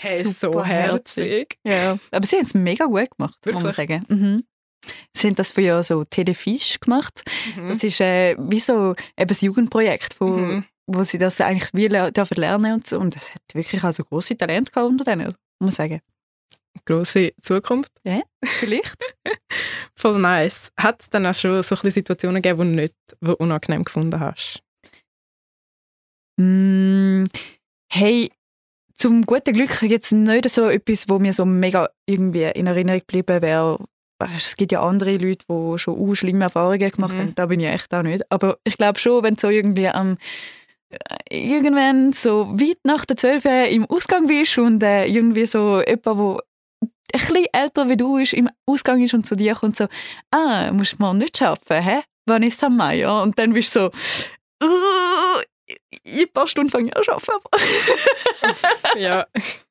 Hey, 0.00 0.26
so 0.26 0.64
herzig. 0.64 1.56
Ja, 1.64 1.98
aber 2.10 2.26
sie 2.26 2.36
haben 2.36 2.44
es 2.44 2.54
mega 2.54 2.84
gut 2.84 3.10
gemacht, 3.16 3.38
muss 3.44 3.54
man 3.54 3.64
Wirklich? 3.64 3.74
sagen. 3.74 4.04
Mhm. 4.08 4.44
Sie 5.14 5.28
haben 5.28 5.34
das 5.34 5.52
für 5.52 5.62
ja 5.62 5.82
so 5.82 6.04
Telefisch 6.04 6.78
gemacht. 6.80 7.22
Mhm. 7.56 7.68
Das 7.68 7.82
ist 7.82 8.00
äh, 8.00 8.36
wie 8.38 8.60
so 8.60 8.94
eben 9.16 9.30
ein 9.30 9.36
Jugendprojekt, 9.40 10.20
wo, 10.20 10.28
mhm. 10.28 10.64
wo 10.86 11.02
sie 11.02 11.18
das 11.18 11.40
eigentlich 11.40 11.70
wie 11.72 11.88
dürfen 11.88 12.36
lernen 12.36 12.74
und 12.74 12.86
so. 12.86 12.98
Und 12.98 13.16
das 13.16 13.34
hat 13.34 13.42
wirklich 13.54 13.82
also 13.82 14.04
große 14.04 14.36
Talente 14.36 14.70
gehabt 14.70 14.90
unter 14.90 15.04
denen, 15.04 15.26
muss 15.26 15.34
man 15.58 15.70
sagen. 15.70 16.00
Grosse 16.84 17.32
Zukunft. 17.42 17.92
Ja, 18.04 18.22
vielleicht. 18.44 19.02
Voll 19.96 20.18
nice. 20.18 20.70
Hat 20.78 21.00
es 21.02 21.10
dann 21.10 21.26
auch 21.26 21.34
schon 21.34 21.62
so 21.62 21.74
ein 21.82 21.90
Situationen 21.90 22.42
gegeben, 22.42 22.60
die 22.60 22.76
du 22.76 22.82
nicht 22.82 22.94
die 23.20 23.30
unangenehm 23.30 23.84
gefunden 23.84 24.20
hast? 24.20 24.62
Mm, 26.38 27.24
hey, 27.90 28.30
zum 28.94 29.22
guten 29.22 29.54
Glück 29.54 29.82
jetzt 29.82 30.12
nicht 30.12 30.48
so 30.50 30.68
etwas, 30.68 31.08
wo 31.08 31.18
mir 31.18 31.32
so 31.32 31.44
mega 31.44 31.88
irgendwie 32.06 32.44
in 32.44 32.66
Erinnerung 32.66 33.00
geblieben 33.00 33.42
wäre. 33.42 33.78
Es 34.18 34.56
gibt 34.56 34.72
ja 34.72 34.82
andere 34.82 35.16
Leute, 35.16 35.44
die 35.48 35.78
schon 35.78 35.98
uh, 35.98 36.14
schlimme 36.14 36.44
Erfahrungen 36.44 36.90
gemacht 36.90 37.14
mhm. 37.14 37.18
haben. 37.18 37.34
Da 37.34 37.46
bin 37.46 37.60
ich 37.60 37.66
echt 37.66 37.92
auch 37.92 38.02
nicht. 38.02 38.22
Aber 38.30 38.58
ich 38.64 38.76
glaube 38.76 38.98
schon, 38.98 39.22
wenn 39.22 39.34
du 39.34 39.40
so 39.40 39.48
irgendwie 39.48 39.88
am 39.88 40.16
äh, 40.88 41.44
irgendwann 41.44 42.12
so 42.12 42.46
weit 42.58 42.78
nach 42.84 43.04
der 43.04 43.16
12 43.16 43.44
im 43.70 43.86
Ausgang 43.86 44.26
bist 44.26 44.58
und 44.58 44.82
äh, 44.82 45.06
irgendwie 45.06 45.46
so 45.46 45.82
jemand, 45.82 46.06
der 46.06 46.38
ein 46.82 46.90
bisschen 47.12 47.46
älter 47.52 47.88
wie 47.88 47.96
du 47.96 48.18
ist, 48.18 48.32
im 48.32 48.48
Ausgang 48.66 49.02
ist 49.02 49.14
und 49.14 49.26
zu 49.26 49.36
dir 49.36 49.54
kommt 49.54 49.76
so, 49.76 49.86
ah, 50.30 50.70
musst 50.72 50.94
du 50.94 50.96
mal 51.02 51.14
nicht 51.14 51.40
arbeiten, 51.42 51.82
hä? 51.82 52.02
Wann 52.26 52.42
ist 52.42 52.62
es 52.62 52.68
Mai? 52.68 53.08
Und 53.08 53.38
dann 53.38 53.52
bist 53.52 53.74
du 53.76 53.80
so, 53.80 54.66
uh, 54.66 55.40
in 56.04 56.20
ein 56.20 56.32
paar 56.32 56.46
Stunden 56.46 56.70
fange 56.70 56.88
ich 56.88 56.96
an 56.96 57.02
zu 57.02 57.12
arbeiten. 57.12 59.00
ja. 59.00 59.26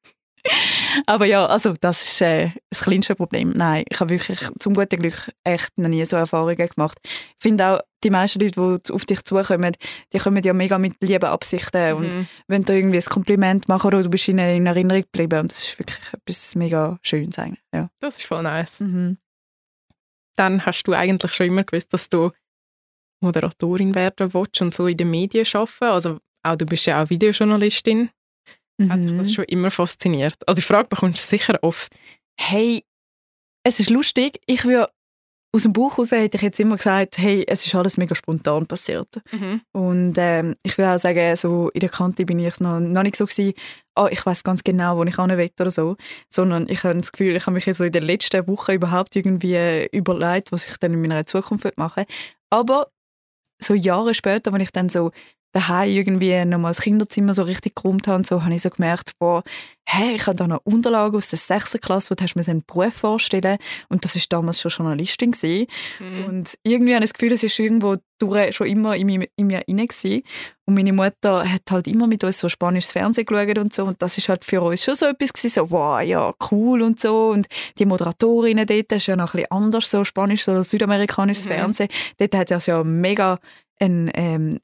Aber 1.07 1.25
ja, 1.25 1.45
also 1.45 1.73
das 1.79 2.03
ist 2.03 2.21
äh, 2.21 2.51
das 2.69 2.81
kleinste 2.81 3.15
Problem. 3.15 3.51
Nein, 3.55 3.83
ich 3.89 3.99
habe 3.99 4.11
wirklich 4.11 4.47
zum 4.59 4.73
guten 4.73 4.99
Glück 4.99 5.31
echt 5.43 5.77
noch 5.77 5.89
nie 5.89 6.05
so 6.05 6.17
Erfahrungen 6.17 6.55
gemacht. 6.55 6.97
Ich 7.03 7.35
finde 7.39 7.67
auch, 7.67 7.79
die 8.03 8.09
meisten 8.09 8.39
Leute, 8.39 8.79
die 8.85 8.93
auf 8.93 9.05
dich 9.05 9.23
zukommen, 9.23 9.75
die 10.13 10.19
kommen 10.19 10.43
ja 10.43 10.53
mega 10.53 10.77
mit 10.77 10.95
lieben 11.01 11.25
Absichten 11.25 11.89
mhm. 11.89 11.97
und 11.97 12.27
wenn 12.47 12.63
du 12.63 12.73
irgendwie 12.73 12.97
ein 12.97 13.05
Kompliment 13.05 13.67
machen 13.67 13.87
oder 13.87 14.03
du 14.03 14.09
bist 14.09 14.27
ihnen 14.27 14.55
in 14.55 14.65
Erinnerung 14.67 15.01
geblieben 15.01 15.39
und 15.39 15.51
das 15.51 15.63
ist 15.63 15.79
wirklich 15.79 16.13
etwas 16.13 16.55
mega 16.55 16.99
Schönes 17.01 17.39
eigentlich. 17.39 17.63
Ja. 17.73 17.89
Das 17.99 18.17
ist 18.17 18.25
voll 18.25 18.43
nice. 18.43 18.79
Mhm. 18.79 19.17
Dann 20.35 20.65
hast 20.65 20.83
du 20.83 20.93
eigentlich 20.93 21.33
schon 21.33 21.47
immer 21.47 21.63
gewusst, 21.63 21.93
dass 21.93 22.09
du 22.09 22.31
Moderatorin 23.21 23.95
werden 23.95 24.33
willst 24.33 24.61
und 24.61 24.73
so 24.73 24.85
in 24.87 24.97
den 24.97 25.09
Medien 25.09 25.47
arbeiten. 25.53 25.83
Also 25.85 26.19
auch 26.43 26.55
du 26.55 26.65
bist 26.65 26.85
ja 26.85 27.01
auch 27.01 27.09
Videojournalistin. 27.09 28.09
Mhm. 28.77 28.91
Hat 28.91 29.03
dich 29.03 29.15
das 29.15 29.33
schon 29.33 29.45
immer 29.45 29.71
fasziniert? 29.71 30.35
Also 30.47 30.61
die 30.61 30.65
Frage 30.67 30.89
bekommst 30.89 31.23
du 31.23 31.37
sicher 31.37 31.57
oft. 31.61 31.95
Hey, 32.39 32.83
es 33.63 33.79
ist 33.79 33.89
lustig. 33.89 34.39
Ich 34.45 34.65
würde 34.65 34.89
aus 35.55 35.63
dem 35.63 35.71
Buch 35.71 35.93
heraus 35.93 36.11
hätte 36.11 36.35
ich 36.35 36.43
jetzt 36.43 36.59
immer 36.59 36.75
gesagt, 36.75 37.17
hey, 37.17 37.45
es 37.47 37.65
ist 37.65 37.73
alles 37.73 37.95
mega 37.95 38.13
spontan 38.13 38.65
passiert. 38.65 39.21
Mhm. 39.31 39.61
Und 39.71 40.15
ähm, 40.17 40.55
ich 40.63 40.77
würde 40.77 40.91
auch 40.91 40.99
sagen, 40.99 41.33
so 41.37 41.69
in 41.69 41.79
der 41.79 41.89
Kante 41.89 42.25
bin 42.25 42.39
ich 42.39 42.59
noch, 42.59 42.81
noch 42.81 43.03
nicht 43.03 43.15
so 43.15 43.25
gewesen, 43.25 43.53
oh, 43.95 44.07
ich 44.11 44.25
weiß 44.25 44.43
ganz 44.43 44.65
genau, 44.65 44.97
wo 44.97 45.03
ich 45.05 45.15
hin 45.15 45.29
will 45.29 45.49
oder 45.57 45.71
so, 45.71 45.95
sondern 46.29 46.67
ich 46.67 46.83
habe 46.83 46.97
das 46.97 47.13
Gefühl, 47.13 47.37
ich 47.37 47.45
habe 47.45 47.53
mich 47.53 47.65
so 47.73 47.85
in 47.85 47.93
den 47.93 48.03
letzten 48.03 48.45
Wochen 48.49 48.73
überhaupt 48.73 49.15
irgendwie 49.15 49.87
überlegt, 49.93 50.51
was 50.51 50.65
ich 50.65 50.75
dann 50.77 50.91
in 50.91 51.01
meiner 51.01 51.25
Zukunft 51.25 51.77
machen 51.77 52.03
will. 52.03 52.15
Aber 52.49 52.91
so 53.61 53.73
Jahre 53.73 54.13
später, 54.13 54.51
wenn 54.51 54.59
ich 54.59 54.71
dann 54.71 54.89
so 54.89 55.11
daheim 55.55 55.89
irgendwie 55.89 56.43
nochmal 56.43 56.71
das 56.71 56.81
Kinderzimmer 56.81 57.33
so 57.33 57.43
richtig 57.43 57.75
geräumt 57.75 58.07
habe, 58.07 58.25
so, 58.25 58.43
habe 58.43 58.53
ich 58.53 58.61
so 58.61 58.69
gemerkt, 58.69 59.11
boah, 59.19 59.41
hey, 59.87 60.15
ich 60.15 60.27
habe 60.27 60.35
da 60.35 60.47
noch 60.47 60.61
Unterlagen 60.65 61.15
aus 61.15 61.29
der 61.29 61.39
6. 61.39 61.77
Klasse, 61.81 62.09
wo 62.09 62.15
du 62.15 62.23
hast 62.23 62.35
mir 62.35 62.45
einen 62.45 62.63
Beruf 62.65 62.93
vorstellen 62.93 63.57
und 63.87 64.03
das 64.03 64.17
ist 64.17 64.33
damals 64.33 64.59
schon 64.59 64.71
Journalistin 64.71 65.31
gewesen. 65.31 65.67
Mhm. 65.99 66.25
Und 66.25 66.57
irgendwie 66.63 66.93
habe 66.93 67.05
ich 67.05 67.11
das 67.11 67.13
Gefühl, 67.13 67.31
es 67.31 67.43
ist 67.43 67.57
irgendwo 67.57 67.95
durch, 68.19 68.55
schon 68.55 68.67
immer 68.67 68.97
in 68.97 69.05
mir, 69.07 69.27
in 69.37 69.47
mir 69.47 69.63
rein 69.67 69.87
gewesen. 69.87 70.23
Und 70.65 70.73
meine 70.73 70.91
Mutter 70.91 71.49
hat 71.49 71.61
halt 71.69 71.87
immer 71.87 72.07
mit 72.07 72.23
uns 72.23 72.39
so 72.39 72.49
spanisches 72.49 72.91
Fernsehen 72.91 73.25
geschaut 73.25 73.57
und 73.57 73.73
so 73.73 73.85
und 73.85 74.01
das 74.01 74.17
ist 74.17 74.27
halt 74.27 74.43
für 74.43 74.61
uns 74.61 74.83
schon 74.83 74.95
so 74.95 75.05
etwas 75.05 75.31
gewesen, 75.31 75.53
so, 75.53 75.71
wow, 75.71 76.01
ja, 76.01 76.33
cool 76.51 76.81
und 76.81 76.99
so 76.99 77.29
und 77.29 77.47
die 77.79 77.85
Moderatorinnen 77.85 78.65
dort, 78.65 78.91
das 78.91 78.97
ist 78.97 79.07
ja 79.07 79.15
noch 79.15 79.33
ein 79.35 79.43
bisschen 79.43 79.51
anders, 79.51 79.89
so 79.89 80.03
spanisch 80.03 80.47
oder 80.49 80.63
südamerikanisches 80.63 81.45
mhm. 81.45 81.49
Fernsehen, 81.49 81.89
dort 82.17 82.35
hat 82.35 82.51
es 82.51 82.65
ja 82.65 82.83
mega 82.83 83.37
ein, 83.79 84.11
ähm, 84.15 84.59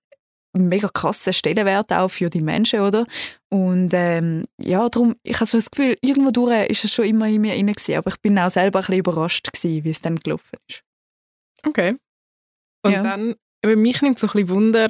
mega 0.53 0.89
krassen 0.89 1.33
Stellenwert 1.33 1.91
auch 1.93 2.09
für 2.09 2.29
die 2.29 2.41
Menschen, 2.41 2.81
oder? 2.81 3.05
Und 3.49 3.93
ähm, 3.93 4.43
ja, 4.59 4.87
darum, 4.89 5.15
ich 5.23 5.35
habe 5.35 5.45
so 5.45 5.57
das 5.57 5.71
Gefühl, 5.71 5.97
irgendwo 6.01 6.31
durch 6.31 6.69
ist 6.69 6.83
es 6.83 6.93
schon 6.93 7.05
immer 7.05 7.27
in 7.27 7.41
mir 7.41 7.55
inne 7.55 7.73
aber 7.97 8.09
ich 8.09 8.21
bin 8.21 8.37
auch 8.37 8.49
selber 8.49 8.79
ein 8.79 8.81
bisschen 8.81 8.99
überrascht 8.99 9.51
gewesen, 9.51 9.83
wie 9.83 9.89
es 9.89 10.01
dann 10.01 10.17
gelaufen 10.17 10.57
ist. 10.67 10.83
Okay. 11.65 11.95
Und 12.83 12.91
ja. 12.91 13.03
dann, 13.03 13.35
aber 13.63 13.75
mich 13.75 14.01
nimmt 14.01 14.19
so 14.19 14.27
ein 14.27 14.33
bisschen 14.33 14.49
Wunder, 14.49 14.87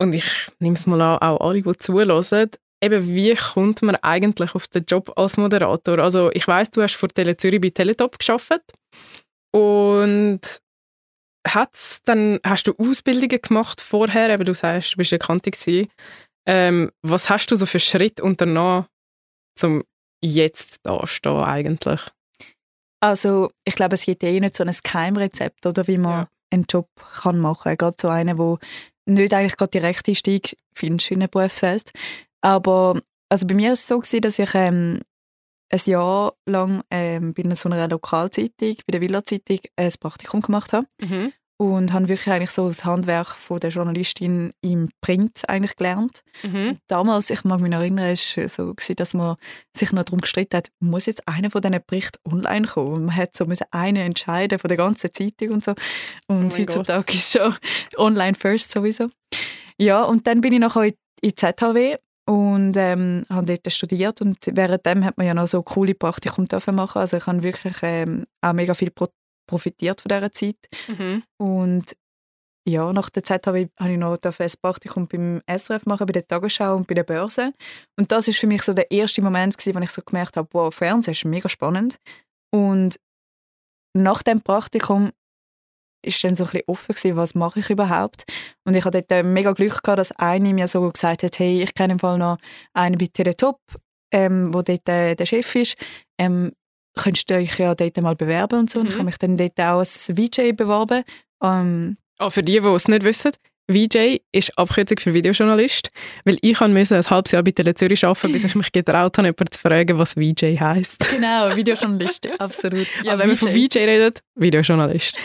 und 0.00 0.14
ich 0.14 0.24
nehme 0.58 0.74
es 0.74 0.86
mal 0.86 1.00
an, 1.00 1.18
auch 1.18 1.40
alle, 1.40 1.62
die 1.62 1.76
zuhören, 1.78 2.50
eben, 2.82 3.14
wie 3.14 3.34
kommt 3.34 3.82
man 3.82 3.96
eigentlich 3.96 4.54
auf 4.54 4.66
den 4.68 4.84
Job 4.84 5.12
als 5.16 5.36
Moderator? 5.36 5.98
Also 5.98 6.30
ich 6.32 6.46
weiß, 6.46 6.70
du 6.72 6.82
hast 6.82 6.94
vor 6.94 7.08
Tele 7.08 7.36
Zürich 7.36 7.60
bei 7.60 7.70
Teletop 7.70 8.18
geschafft 8.18 8.60
und 9.52 10.40
hat's 11.46 12.00
dann, 12.04 12.40
hast 12.44 12.66
du 12.66 12.74
Ausbildungen 12.78 13.40
gemacht 13.40 13.80
vorher? 13.80 14.30
Eben, 14.30 14.44
du 14.44 14.54
sagst, 14.54 14.94
du 14.94 14.96
bist 14.98 15.18
Kante 15.18 15.50
ähm, 16.46 16.90
Was 17.02 17.30
hast 17.30 17.50
du 17.50 17.56
so 17.56 17.66
für 17.66 17.78
Schritte 17.78 18.22
unternommen, 18.22 18.86
zum 19.58 19.84
jetzt 20.22 20.80
da 20.84 21.06
stehen 21.06 21.42
eigentlich? 21.42 22.00
Also 23.00 23.50
ich 23.64 23.74
glaube, 23.74 23.94
es 23.94 24.06
gibt 24.06 24.22
eh 24.22 24.40
nicht 24.40 24.56
so 24.56 24.64
ein 24.64 24.74
Geheimrezept, 24.82 25.66
oder 25.66 25.86
wie 25.86 25.98
man 25.98 26.22
ja. 26.22 26.28
einen 26.50 26.64
Job 26.68 26.88
kann 27.22 27.38
machen 27.38 27.64
kann. 27.64 27.76
Gerade 27.76 27.96
so 28.00 28.08
einen, 28.08 28.38
wo 28.38 28.58
nicht 29.06 29.34
eigentlich 29.34 29.56
gerade 29.56 29.70
direkt 29.70 30.08
Einstieg 30.08 30.56
findest 30.74 31.10
in 31.10 31.22
ein 31.22 31.28
Berufsfeld. 31.28 31.90
Aber 32.40 33.00
also 33.28 33.46
bei 33.46 33.54
mir 33.54 33.66
war 33.66 33.72
es 33.72 33.86
so, 33.86 33.98
gewesen, 33.98 34.20
dass 34.22 34.38
ich 34.38 34.54
ähm, 34.54 35.00
ein 35.70 35.80
Jahr 35.84 36.34
lang 36.46 36.82
ähm, 36.90 37.34
bei 37.34 37.54
so 37.54 37.68
einer 37.68 37.88
Lokalzeitung, 37.88 38.76
bei 38.86 38.92
der 38.92 39.00
Villa-Zeitung, 39.00 39.60
ein 39.76 39.92
Praktikum 40.00 40.40
gemacht 40.40 40.72
habe. 40.72 40.86
Mhm. 41.00 41.32
Und 41.56 41.92
habe 41.92 42.08
wirklich 42.08 42.34
eigentlich 42.34 42.50
so 42.50 42.66
das 42.66 42.84
Handwerk 42.84 43.28
von 43.28 43.60
der 43.60 43.70
Journalistin 43.70 44.52
im 44.60 44.90
Print 45.00 45.48
eigentlich 45.48 45.76
gelernt. 45.76 46.22
Mhm. 46.42 46.78
Damals, 46.88 47.30
ich 47.30 47.44
mag 47.44 47.60
mich 47.60 47.70
noch 47.70 47.78
erinnern, 47.78 48.06
war 48.06 48.12
es 48.12 48.54
so, 48.54 48.74
dass 48.96 49.14
man 49.14 49.36
sich 49.74 49.92
noch 49.92 50.02
darum 50.02 50.20
gestritten 50.20 50.56
hat, 50.56 50.70
muss 50.80 51.06
jetzt 51.06 51.26
einer 51.28 51.50
von 51.50 51.62
diesen 51.62 51.78
Berichten 51.86 52.18
online 52.28 52.66
kommen? 52.66 53.06
Man 53.06 53.16
hat 53.16 53.36
so 53.36 53.46
einen 53.70 53.96
entscheiden 53.96 54.58
von 54.58 54.66
der 54.66 54.76
ganzen 54.76 55.12
Zeitung 55.12 55.50
und 55.54 55.64
so. 55.64 55.74
Und 56.26 56.52
oh 56.52 56.58
heutzutage 56.58 57.04
Gott. 57.06 57.14
ist 57.14 57.32
schon 57.32 57.54
online 57.98 58.34
first 58.34 58.72
sowieso. 58.72 59.08
Ja, 59.78 60.02
und 60.02 60.26
dann 60.26 60.40
bin 60.40 60.52
ich 60.52 60.60
nachher 60.60 60.86
in 60.86 60.94
die 61.22 61.34
ZHW 61.36 61.96
und 62.26 62.76
ähm, 62.76 63.22
habe 63.28 63.46
dort 63.46 63.72
studiert 63.72 64.20
und 64.20 64.38
währenddem 64.46 65.04
hat 65.04 65.18
man 65.18 65.26
ja 65.26 65.34
noch 65.34 65.46
so 65.46 65.62
coole 65.62 65.94
Praktikum 65.94 66.46
machen. 66.72 66.98
Also 66.98 67.18
ich 67.18 67.26
habe 67.26 67.42
wirklich 67.42 67.76
ähm, 67.82 68.24
auch 68.40 68.54
mega 68.54 68.72
viel 68.74 68.92
profitiert 69.46 70.00
von 70.00 70.08
dieser 70.08 70.32
Zeit. 70.32 70.56
Mhm. 70.88 71.22
Und 71.38 71.96
ja, 72.66 72.92
nach 72.94 73.10
der 73.10 73.24
Zeit 73.24 73.46
habe 73.46 73.60
ich, 73.60 73.68
habe 73.78 73.92
ich 73.92 73.98
noch 73.98 74.16
ein 74.16 74.50
Praktikum 74.62 75.06
beim 75.06 75.42
SRF 75.46 75.84
machen, 75.84 76.06
bei 76.06 76.12
der 76.12 76.26
Tagesschau 76.26 76.74
und 76.76 76.86
bei 76.86 76.94
der 76.94 77.04
Börse. 77.04 77.52
Und 77.98 78.10
das 78.10 78.26
ist 78.26 78.38
für 78.38 78.46
mich 78.46 78.62
so 78.62 78.72
der 78.72 78.90
erste 78.90 79.20
Moment, 79.20 79.58
gewesen, 79.58 79.76
wo 79.76 79.80
ich 79.80 79.90
so 79.90 80.00
gemerkt 80.00 80.38
habe, 80.38 80.48
wow, 80.52 80.74
Fernsehen 80.74 81.12
ist 81.12 81.26
mega 81.26 81.50
spannend. 81.50 81.98
Und 82.50 82.98
nach 83.94 84.22
dem 84.22 84.40
Praktikum 84.40 85.12
ist 86.04 86.22
dann 86.24 86.36
so 86.36 86.44
ein 86.44 86.50
bisschen 86.50 86.68
offen 86.68 86.94
gewesen, 86.94 87.16
was 87.16 87.34
mache 87.34 87.60
ich 87.60 87.70
überhaupt. 87.70 88.24
Und 88.64 88.74
ich 88.74 88.84
hatte 88.84 89.02
dort 89.02 89.12
äh, 89.12 89.22
mega 89.22 89.52
Glück 89.52 89.82
gehabt, 89.82 89.98
dass 89.98 90.12
eine 90.12 90.52
mir 90.54 90.68
so 90.68 90.90
gesagt 90.90 91.22
hat, 91.22 91.38
hey, 91.38 91.62
ich 91.62 91.74
kenne 91.74 91.94
im 91.94 91.98
Fall 91.98 92.18
noch 92.18 92.38
einen 92.72 92.98
bei 92.98 93.08
Teletop, 93.12 93.60
ähm, 94.12 94.52
wo 94.54 94.62
dort 94.62 94.88
äh, 94.88 95.14
der 95.14 95.26
Chef 95.26 95.54
ist. 95.54 95.76
Ähm, 96.18 96.52
könntest 96.96 97.28
du 97.30 97.34
euch 97.34 97.58
ja 97.58 97.74
dort 97.74 98.00
mal 98.00 98.14
bewerben 98.14 98.60
und 98.60 98.70
so. 98.70 98.78
Mhm. 98.78 98.84
Und 98.84 98.90
ich 98.90 98.94
habe 98.96 99.04
mich 99.06 99.18
dann 99.18 99.36
dort 99.36 99.60
auch 99.60 99.78
als 99.78 100.12
VJ 100.14 100.52
beworben. 100.52 101.02
Ähm, 101.42 101.96
oh, 102.18 102.30
für 102.30 102.42
die, 102.42 102.60
die 102.60 102.66
es 102.68 102.88
nicht 102.88 103.04
wissen, 103.04 103.32
VJ 103.70 104.20
ist 104.32 104.56
Abkürzung 104.58 104.98
für 104.98 105.14
Videojournalist, 105.14 105.90
weil 106.24 106.36
ich 106.42 106.60
musste 106.60 106.96
ein 106.96 107.10
halbes 107.10 107.32
Jahr 107.32 107.42
bei 107.42 107.52
Tele 107.52 107.74
Zürich 107.74 108.04
arbeiten, 108.04 108.32
bis 108.32 108.44
ich 108.44 108.54
mich 108.54 108.70
getraut 108.72 109.16
habe, 109.16 109.28
jemanden 109.28 109.50
zu 109.50 109.60
fragen, 109.60 109.98
was 109.98 110.14
VJ 110.14 110.58
heisst. 110.58 111.10
Genau, 111.14 111.56
Videojournalist, 111.56 112.28
absolut. 112.40 112.86
Ja, 113.02 113.12
also 113.12 113.22
wenn 113.22 113.28
man 113.28 113.36
von 113.36 113.50
VJ 113.50 113.78
redet, 113.78 114.20
Videojournalist. 114.34 115.16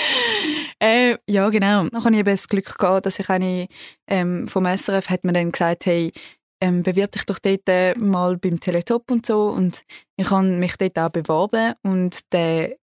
äh, 0.80 1.16
ja, 1.28 1.48
genau. 1.48 1.88
Dann 1.88 2.04
habe 2.04 2.14
ich 2.14 2.20
eben 2.20 2.30
das 2.30 2.48
Glück 2.48 2.76
gehabt, 2.76 3.06
dass 3.06 3.18
ich 3.18 3.28
eine 3.30 3.68
ähm, 4.08 4.48
vom 4.48 4.66
SRF 4.66 5.08
hat 5.08 5.24
mir 5.24 5.32
dann 5.32 5.52
gesagt, 5.52 5.86
hey, 5.86 6.12
ähm, 6.60 6.82
bewirb 6.82 7.12
dich 7.12 7.24
doch 7.24 7.38
dort 7.38 7.68
äh, 7.68 7.94
mal 7.96 8.36
beim 8.36 8.60
Teletop 8.60 9.10
und 9.10 9.24
so. 9.24 9.48
Und 9.48 9.82
ich 10.16 10.30
habe 10.30 10.46
mich 10.46 10.76
dort 10.76 10.98
auch 10.98 11.10
beworben 11.10 11.74
und 11.82 12.32
der 12.32 12.76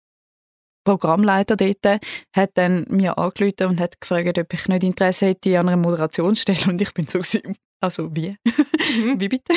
Programmleiter 0.89 1.55
dort 1.55 2.01
hat 2.35 2.51
dann 2.55 2.87
mir 2.89 3.19
angerufen 3.19 3.67
und 3.67 3.79
hat 3.79 4.01
gefragt, 4.01 4.39
ob 4.39 4.55
ich 4.55 4.69
nicht 4.69 4.83
Interesse 4.83 5.27
hätte 5.27 5.61
an 5.61 5.69
einer 5.69 5.77
Moderationsstelle. 5.77 6.65
Und 6.67 6.81
ich 6.81 6.95
bin 6.95 7.07
so, 7.07 7.21
also 7.83 8.17
wie? 8.17 8.37
Mhm. 8.97 9.17
wie 9.21 9.29
bitte? 9.29 9.53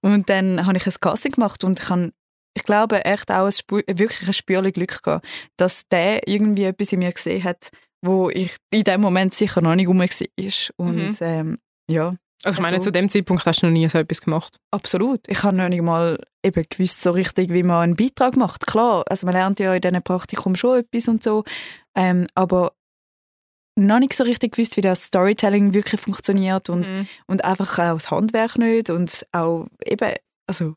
Und 0.00 0.30
dann 0.30 0.64
habe 0.64 0.78
ich 0.78 0.86
ein 0.86 0.94
Casting 0.98 1.32
gemacht 1.32 1.64
und 1.64 1.80
ich 1.80 1.90
habe 1.90 2.12
ich 2.56 2.62
glaube 2.62 3.04
echt 3.04 3.30
auch 3.30 3.46
ein 3.46 3.98
wirklich 3.98 4.26
ein 4.26 4.32
Spürchen 4.32 4.72
Glück 4.72 5.02
gehabt, 5.02 5.26
dass 5.58 5.86
der 5.88 6.26
irgendwie 6.26 6.64
etwas 6.64 6.92
in 6.92 7.00
mir 7.00 7.12
gesehen 7.12 7.44
hat, 7.44 7.68
wo 8.00 8.30
ich 8.30 8.56
in 8.70 8.84
dem 8.84 9.02
Moment 9.02 9.34
sicher 9.34 9.60
noch 9.60 9.74
nicht 9.74 9.88
rum 9.88 9.98
war. 9.98 10.06
Und 10.76 10.96
mhm. 10.96 11.16
ähm, 11.20 11.58
ja. 11.90 12.14
Also 12.44 12.58
ich 12.58 12.62
meine, 12.62 12.76
also, 12.76 12.86
zu 12.86 12.92
dem 12.92 13.08
Zeitpunkt 13.08 13.46
hast 13.46 13.62
du 13.62 13.66
noch 13.66 13.72
nie 13.72 13.88
so 13.88 13.98
etwas 13.98 14.20
gemacht? 14.20 14.58
Absolut. 14.70 15.20
Ich 15.28 15.42
habe 15.42 15.56
noch 15.56 15.68
nicht 15.68 15.82
mal 15.82 16.18
eben 16.42 16.64
gewusst 16.68 17.00
so 17.00 17.12
richtig, 17.12 17.50
wie 17.50 17.62
man 17.62 17.82
einen 17.82 17.96
Beitrag 17.96 18.36
macht. 18.36 18.66
Klar, 18.66 19.04
also 19.08 19.26
man 19.26 19.34
lernt 19.34 19.58
ja 19.60 19.74
in 19.74 19.80
diesem 19.80 20.02
Praktikum 20.02 20.54
schon 20.56 20.80
etwas 20.80 21.08
und 21.08 21.24
so, 21.24 21.44
ähm, 21.94 22.26
aber 22.34 22.72
noch 23.76 23.98
nicht 23.98 24.12
so 24.12 24.24
richtig 24.24 24.52
gewusst, 24.52 24.76
wie 24.76 24.82
das 24.82 25.04
Storytelling 25.04 25.74
wirklich 25.74 26.00
funktioniert 26.00 26.68
und, 26.68 26.88
mhm. 26.88 27.08
und 27.26 27.44
einfach 27.44 27.78
auch 27.78 27.94
das 27.94 28.10
Handwerk 28.10 28.56
nicht 28.58 28.90
und 28.90 29.26
auch 29.32 29.66
eben, 29.84 30.14
also 30.46 30.74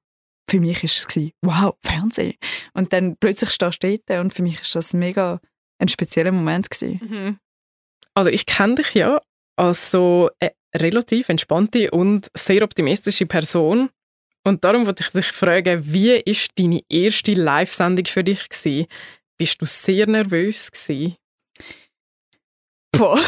für 0.50 0.60
mich 0.60 0.78
war 0.78 0.86
es, 0.86 1.32
wow, 1.42 1.76
Fernsehen. 1.84 2.36
Und 2.74 2.94
dann 2.94 3.18
plötzlich 3.18 3.52
stehst 3.52 3.84
du 3.84 3.98
dort 3.98 4.20
und 4.20 4.34
für 4.34 4.42
mich 4.42 4.56
war 4.56 4.66
das 4.74 4.94
mega 4.94 5.40
ein 5.80 5.90
spezieller 5.90 6.32
Moment. 6.32 6.68
Mhm. 6.82 7.38
Also 8.14 8.30
ich 8.30 8.46
kenne 8.46 8.76
dich 8.76 8.94
ja 8.94 9.22
als 9.58 9.92
so 9.92 10.30
eine 10.40 10.54
relativ 10.76 11.30
entspannte 11.30 11.92
und 11.92 12.30
sehr 12.36 12.64
optimistische 12.64 13.26
Person. 13.26 13.90
Und 14.44 14.64
darum 14.64 14.86
wollte 14.86 15.04
ich 15.04 15.12
dich 15.12 15.26
fragen, 15.26 15.82
wie 15.84 16.14
war 16.14 16.48
deine 16.58 16.82
erste 16.90 17.34
Live-Sendung 17.34 18.06
für 18.06 18.24
dich? 18.24 18.48
Gewesen? 18.48 18.88
Bist 19.38 19.62
du 19.62 19.66
sehr 19.66 20.08
nervös? 20.08 20.72
Gewesen? 20.72 21.18
Boah. 22.92 23.20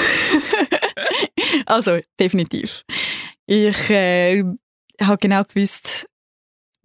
also, 1.65 1.99
definitiv. 2.19 2.85
Ich 3.45 3.89
äh, 3.89 4.43
habe 5.01 5.17
genau 5.17 5.43
gewusst, 5.43 6.07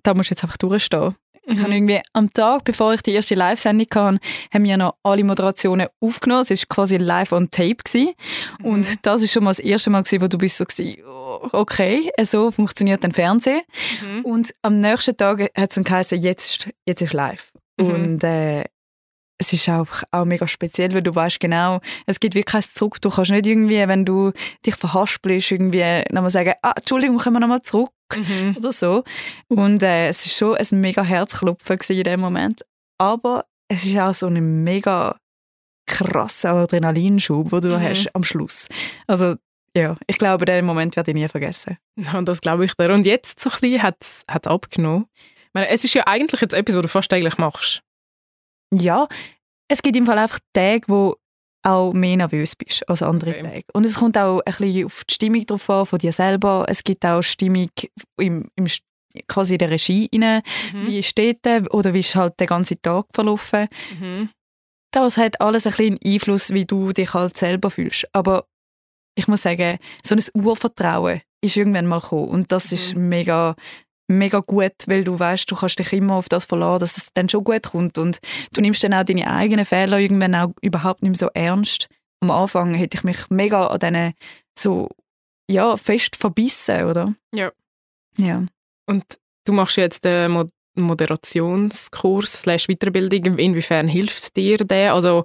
da 0.03 0.15
musst 0.15 0.31
du 0.31 0.33
jetzt 0.33 0.45
einfach 0.45 0.57
durchstehen. 0.57 1.15
Ich 1.47 1.59
habe 1.59 1.69
mhm. 1.69 1.75
irgendwie 1.75 2.01
am 2.13 2.33
Tag, 2.33 2.65
bevor 2.65 2.95
ich 2.95 3.03
die 3.03 3.13
erste 3.13 3.35
Live-Sendung 3.35 3.87
hatte, 3.95 4.19
haben 4.53 4.65
wir 4.65 4.77
noch 4.77 4.97
alle 5.03 5.25
Moderationen 5.25 5.89
aufgenommen. 6.01 6.45
Es 6.49 6.51
war 6.51 6.57
quasi 6.69 6.97
live 6.97 7.33
on 7.33 7.51
tape. 7.51 7.75
Gewesen. 7.85 8.15
Mhm. 8.61 8.67
Und 8.67 9.07
das 9.07 9.21
war 9.21 9.29
schon 9.29 9.45
mal 9.45 9.51
das 9.51 9.59
erste 9.59 9.91
Mal, 9.91 10.03
gewesen, 10.03 10.23
wo 10.23 10.29
du 10.29 10.39
bist 10.39 10.57
so 10.57 10.65
gewesen, 10.65 11.03
oh, 11.07 11.49
okay, 11.53 12.11
so 12.23 12.51
funktioniert 12.51 13.05
ein 13.05 13.13
Fernsehen. 13.13 13.63
Mhm. 14.03 14.25
Und 14.25 14.55
am 14.63 14.81
nächsten 14.81 15.17
Tag 15.17 15.41
hat 15.41 15.71
es 15.71 15.75
dann 15.75 15.85
geheißen, 15.85 16.21
jetzt, 16.21 16.71
jetzt 16.87 17.03
ist 17.03 17.13
live. 17.13 17.53
Mhm. 17.79 17.91
Und 17.91 18.25
äh, 18.25 18.65
es 19.39 19.53
ist 19.53 19.69
auch, 19.69 19.89
auch 20.13 20.25
mega 20.25 20.47
speziell, 20.47 20.95
weil 20.95 21.03
du 21.03 21.15
weißt 21.15 21.41
genau, 21.41 21.81
es 22.07 22.21
gibt 22.21 22.35
wirklich 22.35 22.53
kein 22.53 22.63
Zurück. 22.63 23.01
Du 23.01 23.11
kannst 23.11 23.33
nicht 23.33 23.47
irgendwie, 23.47 23.87
wenn 23.89 24.05
du 24.05 24.33
dich 24.65 24.77
verhaspelst, 24.77 25.51
irgendwie 25.51 26.05
nochmal 26.11 26.31
sagen, 26.31 26.55
ah, 26.63 26.73
Entschuldigung, 26.77 27.19
kommen 27.19 27.37
wir 27.37 27.41
nochmal 27.41 27.63
zurück 27.63 27.91
mhm. 28.17 28.57
oder 28.57 28.73
so. 28.73 29.05
Und 29.49 29.83
äh, 29.83 30.09
es 30.09 30.27
ist 30.27 30.37
schon 30.37 30.57
ein 30.57 30.81
mega 30.81 31.03
Herzklopfen 31.03 31.79
in 31.89 32.05
dem 32.05 32.21
Moment. 32.21 32.63
Aber 32.99 33.47
es 33.69 33.85
ist 33.85 33.99
auch 33.99 34.15
so 34.15 34.27
ein 34.27 34.65
mega 34.65 35.19
krasser 35.87 36.53
Adrenalinschub, 36.53 37.51
den 37.51 37.61
du 37.61 37.69
mhm. 37.69 37.83
hast 37.83 38.15
am 38.15 38.25
Schluss. 38.25 38.69
Also 39.07 39.35
ja, 39.77 39.97
ich 40.07 40.19
glaube, 40.19 40.45
den 40.45 40.65
Moment 40.65 40.95
werde 40.97 41.11
ich 41.11 41.17
nie 41.17 41.29
vergessen. 41.29 41.79
Ja, 41.97 42.23
das 42.23 42.41
glaube 42.41 42.65
ich 42.65 42.75
dir. 42.75 42.93
Und 42.93 43.07
jetzt 43.07 43.41
so 43.41 43.51
ein 43.51 43.59
bisschen 43.61 43.83
hat 43.83 43.97
es 44.01 44.25
abgenommen. 44.47 45.07
Ich 45.15 45.51
meine, 45.53 45.69
es 45.69 45.85
ist 45.85 45.95
ja 45.95 46.07
eigentlich 46.07 46.41
jetzt 46.41 46.55
etwas, 46.55 46.77
was 46.77 46.83
du 46.83 46.89
fast 46.89 47.11
täglich 47.11 47.39
machst. 47.39 47.83
Ja, 48.73 49.09
es 49.69 49.83
gibt 49.83 49.97
im 49.97 50.07
Fall 50.07 50.19
einfach 50.19 50.39
Tage, 50.53 50.85
wo 50.89 51.17
auch 51.65 51.93
mehr 51.93 52.17
nervös 52.17 52.55
bist 52.55 52.89
als 52.89 53.03
andere 53.03 53.31
okay. 53.31 53.43
Tage. 53.43 53.65
Und 53.73 53.85
es 53.85 53.95
kommt 53.95 54.19
auch 54.19 54.41
ein 54.45 54.55
bisschen 54.57 54.87
auf 54.87 55.05
die 55.09 55.15
Stimmung 55.15 55.47
drauf 55.47 55.71
an, 55.71 55.87
von 55.87 55.99
dir 55.99 56.13
selber. 56.13 56.67
Es 56.69 56.85
gibt 56.85 57.05
auch 57.05 57.23
Stimmung 57.23 57.71
im, 58.19 58.49
im 58.57 58.67
quasi 59.29 59.55
in 59.55 59.59
der 59.59 59.71
Regie 59.71 60.11
rein, 60.13 60.43
mhm. 60.73 60.87
wie 60.87 61.03
steht 61.03 61.45
der 61.45 61.73
oder 61.73 61.95
wie 61.95 62.01
ist 62.01 62.17
halt 62.17 62.39
der 62.41 62.47
ganze 62.47 62.81
Tag 62.81 63.07
verlaufen. 63.13 63.69
Mhm. 63.99 64.31
Das 64.93 65.17
hat 65.17 65.41
alles 65.41 65.67
ein 65.67 65.73
bisschen 65.73 65.99
Einfluss, 66.05 66.53
wie 66.53 66.65
du 66.65 66.93
dich 66.93 67.15
halt 67.15 67.37
selber 67.37 67.71
fühlst. 67.71 68.07
Aber 68.13 68.47
ich 69.17 69.29
muss 69.29 69.43
sagen, 69.43 69.79
so 70.05 70.15
ein 70.15 70.23
Urvertrauen 70.35 71.21
ist 71.41 71.57
irgendwann 71.57 71.87
mal 71.87 72.01
gekommen 72.01 72.29
und 72.29 72.53
das 72.53 72.71
mhm. 72.71 72.75
ist 72.75 72.97
mega 72.97 73.55
mega 74.09 74.41
gut, 74.41 74.75
weil 74.87 75.05
du 75.05 75.19
weißt, 75.19 75.51
du 75.51 75.57
kannst 75.57 75.79
dich 75.79 75.93
immer 75.93 76.15
auf 76.15 76.29
das 76.29 76.45
verlassen, 76.45 76.81
dass 76.81 76.97
es 76.97 77.09
dann 77.15 77.29
schon 77.29 77.45
gut 77.45 77.63
kommt 77.71 77.99
und 77.99 78.19
du 78.53 78.61
nimmst 78.61 78.85
dann 78.85 78.95
auch 78.95 79.05
deine 79.05 79.31
eigenen 79.31 79.65
Fehler 79.65 79.99
irgendwann 79.99 80.35
auch 80.35 80.53
überhaupt 80.61 81.03
nicht 81.03 81.11
mehr 81.11 81.19
so 81.19 81.31
ernst. 81.35 81.89
Am 82.21 82.31
Anfang 82.31 82.75
hätte 82.75 82.97
ich 82.97 83.05
mich 83.05 83.31
mega 83.31 83.67
an 83.67 83.79
denen 83.79 84.15
so 84.59 84.89
ja 85.51 85.77
fest 85.77 86.17
verbissen, 86.17 86.85
oder? 86.85 87.15
Ja. 87.35 87.53
Ja. 88.17 88.45
Und 88.87 89.05
du 89.45 89.53
machst 89.53 89.77
jetzt 89.77 90.05
den 90.05 90.33
Mo 90.33 90.45
Moderationskurs 90.77 92.43
slash 92.43 92.67
Weiterbildung. 92.67 93.39
Inwiefern 93.39 93.87
hilft 93.87 94.37
dir 94.37 94.57
der? 94.57 94.95
Also 94.95 95.25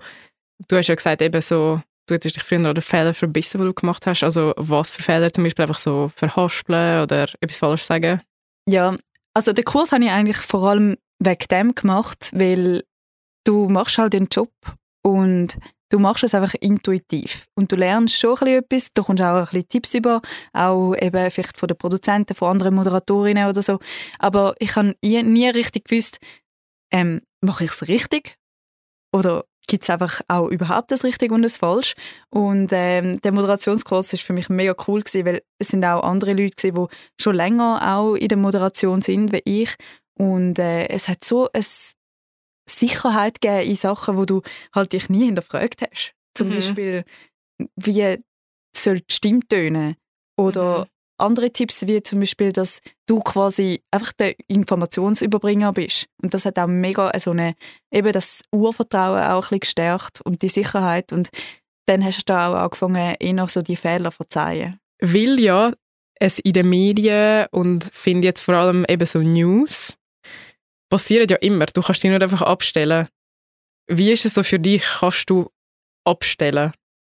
du 0.68 0.78
hast 0.78 0.88
ja 0.88 0.96
gesagt 0.96 1.24
eben 1.24 1.42
so 1.42 1.82
du 2.10 2.16
hättest 2.16 2.36
dich 2.36 2.44
früher 2.44 2.66
an 2.66 2.76
den 2.76 2.82
Fehler 2.82 3.14
verbissen, 3.14 3.60
die 3.60 3.66
du 3.66 3.74
gemacht 3.74 4.06
hast. 4.08 4.24
Also 4.24 4.54
was 4.58 4.92
für 4.92 5.04
Fehler? 5.04 5.32
Zum 5.32 5.44
Beispiel 5.44 5.64
einfach 5.64 5.78
so 5.78 6.12
verhaspeln 6.16 7.04
oder 7.04 7.28
etwas 7.40 7.58
falsch 7.58 7.84
sagen? 7.84 8.22
Ja, 8.70 8.96
also 9.34 9.52
den 9.52 9.66
Kurs 9.66 9.92
habe 9.92 10.06
ich 10.06 10.12
eigentlich 10.12 10.38
vor 10.38 10.70
allem 10.70 10.96
wegen 11.18 11.48
dem 11.50 11.74
gemacht, 11.74 12.30
weil 12.34 12.84
du 13.44 13.68
machst 13.68 13.98
halt 13.98 14.14
den 14.14 14.28
Job 14.28 14.52
und 15.04 15.58
du 15.90 15.98
machst 15.98 16.24
es 16.24 16.36
einfach 16.36 16.54
intuitiv. 16.54 17.48
Und 17.56 17.72
du 17.72 17.76
lernst 17.76 18.20
schon 18.20 18.38
ein 18.42 18.48
etwas, 18.48 18.94
du 18.94 19.02
kommst 19.02 19.24
auch 19.24 19.38
ein 19.38 19.46
bisschen 19.46 19.70
Tipps 19.70 19.96
über, 19.96 20.22
auch 20.54 20.94
eben 20.94 21.32
vielleicht 21.32 21.58
von 21.58 21.68
den 21.68 21.80
Produzenten, 21.80 22.36
von 22.36 22.52
anderen 22.52 22.76
Moderatorinnen 22.76 23.50
oder 23.50 23.64
so, 23.64 23.80
aber 24.20 24.54
ich 24.60 24.76
habe 24.76 24.96
nie 25.02 25.50
richtig 25.50 25.86
gewusst, 25.86 26.20
ähm, 26.92 27.22
mache 27.42 27.64
ich 27.64 27.72
es 27.72 27.88
richtig 27.88 28.38
oder 29.12 29.46
gibt 29.70 29.84
es 29.84 29.90
einfach 29.90 30.22
auch 30.28 30.50
überhaupt 30.50 30.92
das 30.92 31.06
Richtige 31.06 31.34
und 31.34 31.44
das 31.44 31.58
Falsch. 31.58 31.96
Und 32.30 32.72
ähm, 32.74 33.22
der 33.22 33.32
Moderationskurs 33.32 34.12
ist 34.12 34.24
für 34.24 34.34
mich 34.34 34.50
mega 34.50 34.76
cool 34.88 35.02
gewesen, 35.02 35.26
weil 35.26 35.42
es 35.60 35.70
sind 35.70 35.86
auch 35.86 36.04
andere 36.04 36.34
Leute 36.34 36.56
gewesen, 36.56 36.76
die 36.76 37.24
schon 37.24 37.36
länger 37.36 37.96
auch 37.96 38.16
in 38.16 38.28
der 38.28 38.38
Moderation 38.38 39.02
sind 39.02 39.32
wie 39.32 39.42
ich. 39.46 39.76
Und 40.18 40.60
äh, 40.60 40.88
es 40.90 41.08
hat 41.08 41.24
so 41.24 41.50
eine 41.54 41.64
Sicherheit 42.70 43.40
gegeben 43.40 43.70
in 43.70 43.76
Sachen, 43.76 44.18
wo 44.18 44.26
du 44.26 44.42
halt 44.76 44.92
dich 44.92 45.08
nie 45.08 45.26
hinterfragt 45.26 45.82
hast. 45.82 46.14
Zum 46.34 46.50
mhm. 46.50 46.56
Beispiel, 46.56 47.06
wie 47.78 48.18
soll 48.76 49.00
die 49.00 49.14
Stimme 49.14 49.48
tönen? 49.48 49.96
Oder 50.36 50.80
mhm 50.80 50.99
andere 51.20 51.52
Tipps, 51.52 51.86
wie 51.88 52.02
zum 52.02 52.20
Beispiel, 52.20 52.52
dass 52.52 52.80
du 53.06 53.20
quasi 53.20 53.82
einfach 53.92 54.14
der 54.14 54.36
Informationsüberbringer 54.48 55.74
bist. 55.74 56.08
Und 56.22 56.34
das 56.34 56.46
hat 56.46 56.58
auch 56.60 56.68
mega 56.68 57.12
so 57.20 57.32
eine, 57.32 57.56
eben 57.92 58.12
das 58.12 58.42
Urvertrauen 58.52 59.24
auch 59.24 59.36
ein 59.36 59.42
bisschen 59.42 59.60
gestärkt 59.60 60.22
und 60.22 60.42
die 60.42 60.50
Sicherheit. 60.50 61.12
Und 61.12 61.30
dann 61.88 62.04
hast 62.04 62.26
du 62.26 62.34
auch 62.34 62.56
angefangen, 62.56 63.16
eher 63.20 63.48
so 63.48 63.62
die 63.62 63.76
Fehler 63.76 64.12
zu 64.12 64.18
verzeihen. 64.18 64.80
Weil 65.02 65.40
ja 65.40 65.74
es 66.20 66.40
in 66.40 66.54
den 66.54 66.70
Medien 66.70 67.48
und 67.52 67.90
finde 67.94 68.28
jetzt 68.28 68.42
vor 68.42 68.56
allem 68.56 68.86
eben 68.88 69.06
so 69.06 69.20
News 69.20 69.98
passiert 70.90 71.32
ja 71.32 71.38
immer. 71.38 71.66
Du 71.68 71.82
kannst 71.82 72.04
dich 72.04 72.12
nur 72.12 72.22
einfach 72.22 72.42
abstellen. 72.42 73.08
Wie 73.88 74.12
ist 74.12 74.26
es 74.26 74.34
so 74.34 74.44
für 74.44 74.60
dich? 74.60 74.84
Kannst 75.00 75.30
du 75.30 75.50
abstellen? 76.06 76.74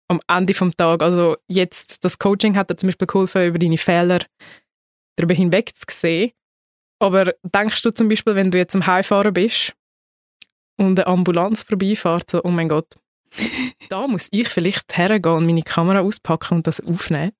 Am 0.09 0.21
Ende 0.29 0.55
vom 0.55 0.77
Tag. 0.77 1.03
Also 1.03 1.37
jetzt, 1.49 2.05
das 2.05 2.19
Coaching 2.19 2.57
hat 2.57 2.71
dir 2.71 2.77
zum 2.77 2.89
Beispiel 2.89 3.07
geholfen, 3.07 3.47
über 3.47 3.59
deine 3.59 3.79
Fehler 3.79 4.21
darüber 5.17 5.35
hinweg 5.35 5.73
zu 5.75 5.87
sehen. 5.89 6.33
Aber 7.01 7.35
denkst 7.43 7.83
du 7.83 7.91
zum 7.91 8.09
Beispiel, 8.09 8.35
wenn 8.35 8.51
du 8.51 8.59
jetzt 8.59 8.75
am 8.75 8.87
Heimfahren 8.87 9.33
bist 9.33 9.75
und 10.77 10.99
eine 10.99 11.07
Ambulanz 11.07 11.63
vorbeifährt, 11.63 12.31
so, 12.31 12.43
oh 12.45 12.51
mein 12.51 12.69
Gott, 12.69 12.97
da 13.89 14.07
muss 14.07 14.29
ich 14.31 14.49
vielleicht 14.49 14.97
hergehen 14.97 15.35
und 15.35 15.47
meine 15.47 15.63
Kamera 15.63 16.01
auspacken 16.01 16.55
und 16.55 16.67
das 16.67 16.81
aufnehmen? 16.81 17.33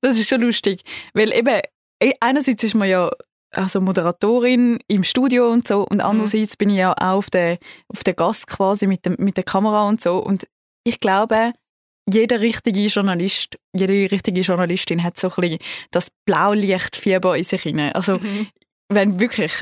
Das 0.00 0.18
ist 0.18 0.28
schon 0.28 0.40
lustig, 0.40 0.82
weil 1.14 1.32
eben 1.32 1.60
e, 2.02 2.12
einerseits 2.20 2.64
ist 2.64 2.74
man 2.74 2.88
ja 2.88 3.10
also 3.52 3.80
Moderatorin 3.80 4.78
im 4.88 5.04
Studio 5.04 5.50
und 5.50 5.68
so 5.68 5.82
und 5.82 5.98
mhm. 5.98 6.00
andererseits 6.00 6.56
bin 6.56 6.70
ich 6.70 6.78
ja 6.78 6.92
auch 6.92 7.18
auf 7.18 7.30
der, 7.30 7.58
auf 7.88 8.02
der 8.02 8.14
Gast 8.14 8.46
quasi 8.46 8.86
mit, 8.86 9.04
dem, 9.04 9.16
mit 9.18 9.36
der 9.36 9.44
Kamera 9.44 9.88
und 9.88 10.00
so 10.00 10.18
und 10.18 10.48
ich 10.84 10.98
glaube, 10.98 11.52
jeder 12.10 12.40
richtige 12.40 12.80
Journalist, 12.86 13.58
jede 13.72 14.10
richtige 14.10 14.40
Journalistin 14.40 15.02
hat 15.02 15.18
so 15.18 15.28
ein 15.28 15.34
bisschen 15.36 15.58
das 15.90 16.10
Blaulichtfieber 16.26 17.36
in 17.36 17.44
sich 17.44 17.62
hinein. 17.62 17.92
Also 17.92 18.18
mhm. 18.18 18.48
wenn 18.88 19.20
wirklich 19.20 19.52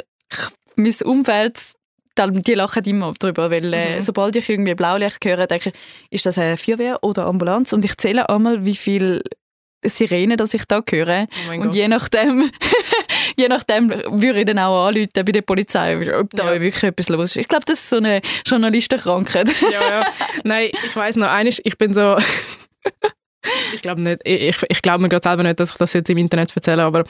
mein 0.77 0.95
Umfeld 1.05 1.75
die 2.29 2.55
lachen 2.55 2.85
immer 2.85 3.15
darüber, 3.19 3.51
weil 3.51 3.73
äh, 3.73 3.97
mhm. 3.97 4.03
sobald 4.03 4.37
ich 4.37 4.49
irgendwie 4.49 4.75
Blaulicht 4.75 5.25
höre, 5.25 5.47
denke 5.47 5.71
ich, 5.71 5.75
ist 6.11 6.27
das 6.27 6.37
eine 6.37 6.59
Feuerwehr 6.59 7.03
oder 7.03 7.25
Ambulanz? 7.25 7.73
Und 7.73 7.83
ich 7.85 7.97
zähle 7.97 8.29
einmal, 8.29 8.67
wie 8.67 8.77
viel 8.77 9.23
Sirenen, 9.85 10.37
dass 10.37 10.55
ich 10.55 10.65
da 10.67 10.83
höre. 10.89 11.27
Oh 11.49 11.53
und 11.53 11.63
Gott. 11.63 11.75
je 11.75 11.89
nachdem, 11.89 12.51
je 13.39 13.49
nachdem 13.49 13.91
würde 13.91 14.41
ich 14.41 14.47
dann 14.47 14.59
auch 14.59 14.89
anrufen 14.89 15.09
bei 15.15 15.23
der 15.23 15.43
Polizei, 15.43 16.19
ob 16.19 16.31
da 16.31 16.55
ja. 16.55 16.61
wirklich 16.61 16.83
etwas 16.83 17.09
los 17.09 17.31
ist. 17.31 17.37
Ich 17.37 17.49
glaube, 17.49 17.65
das 17.67 17.81
ist 17.81 17.89
so 17.89 17.97
eine 17.97 18.21
Journalistenkrankheit. 18.47 19.49
ja, 19.71 19.91
ja. 19.91 20.07
Nein, 20.45 20.71
ich 20.73 20.95
weiß 20.97 21.17
noch, 21.17 21.29
eines, 21.29 21.61
ich 21.65 21.79
bin 21.79 21.95
so 21.95 22.17
ich 23.75 23.83
glaube 23.83 24.03
nicht. 24.03 24.21
Ich, 24.25 24.57
ich 24.69 24.83
glaube 24.83 25.03
mir 25.03 25.09
gerade 25.09 25.23
selber 25.23 25.43
nicht, 25.43 25.61
dass 25.61 25.71
ich 25.71 25.77
das 25.77 25.93
jetzt 25.93 26.11
im 26.11 26.19
Internet 26.19 26.55
erzähle, 26.55 26.85
aber 26.85 27.05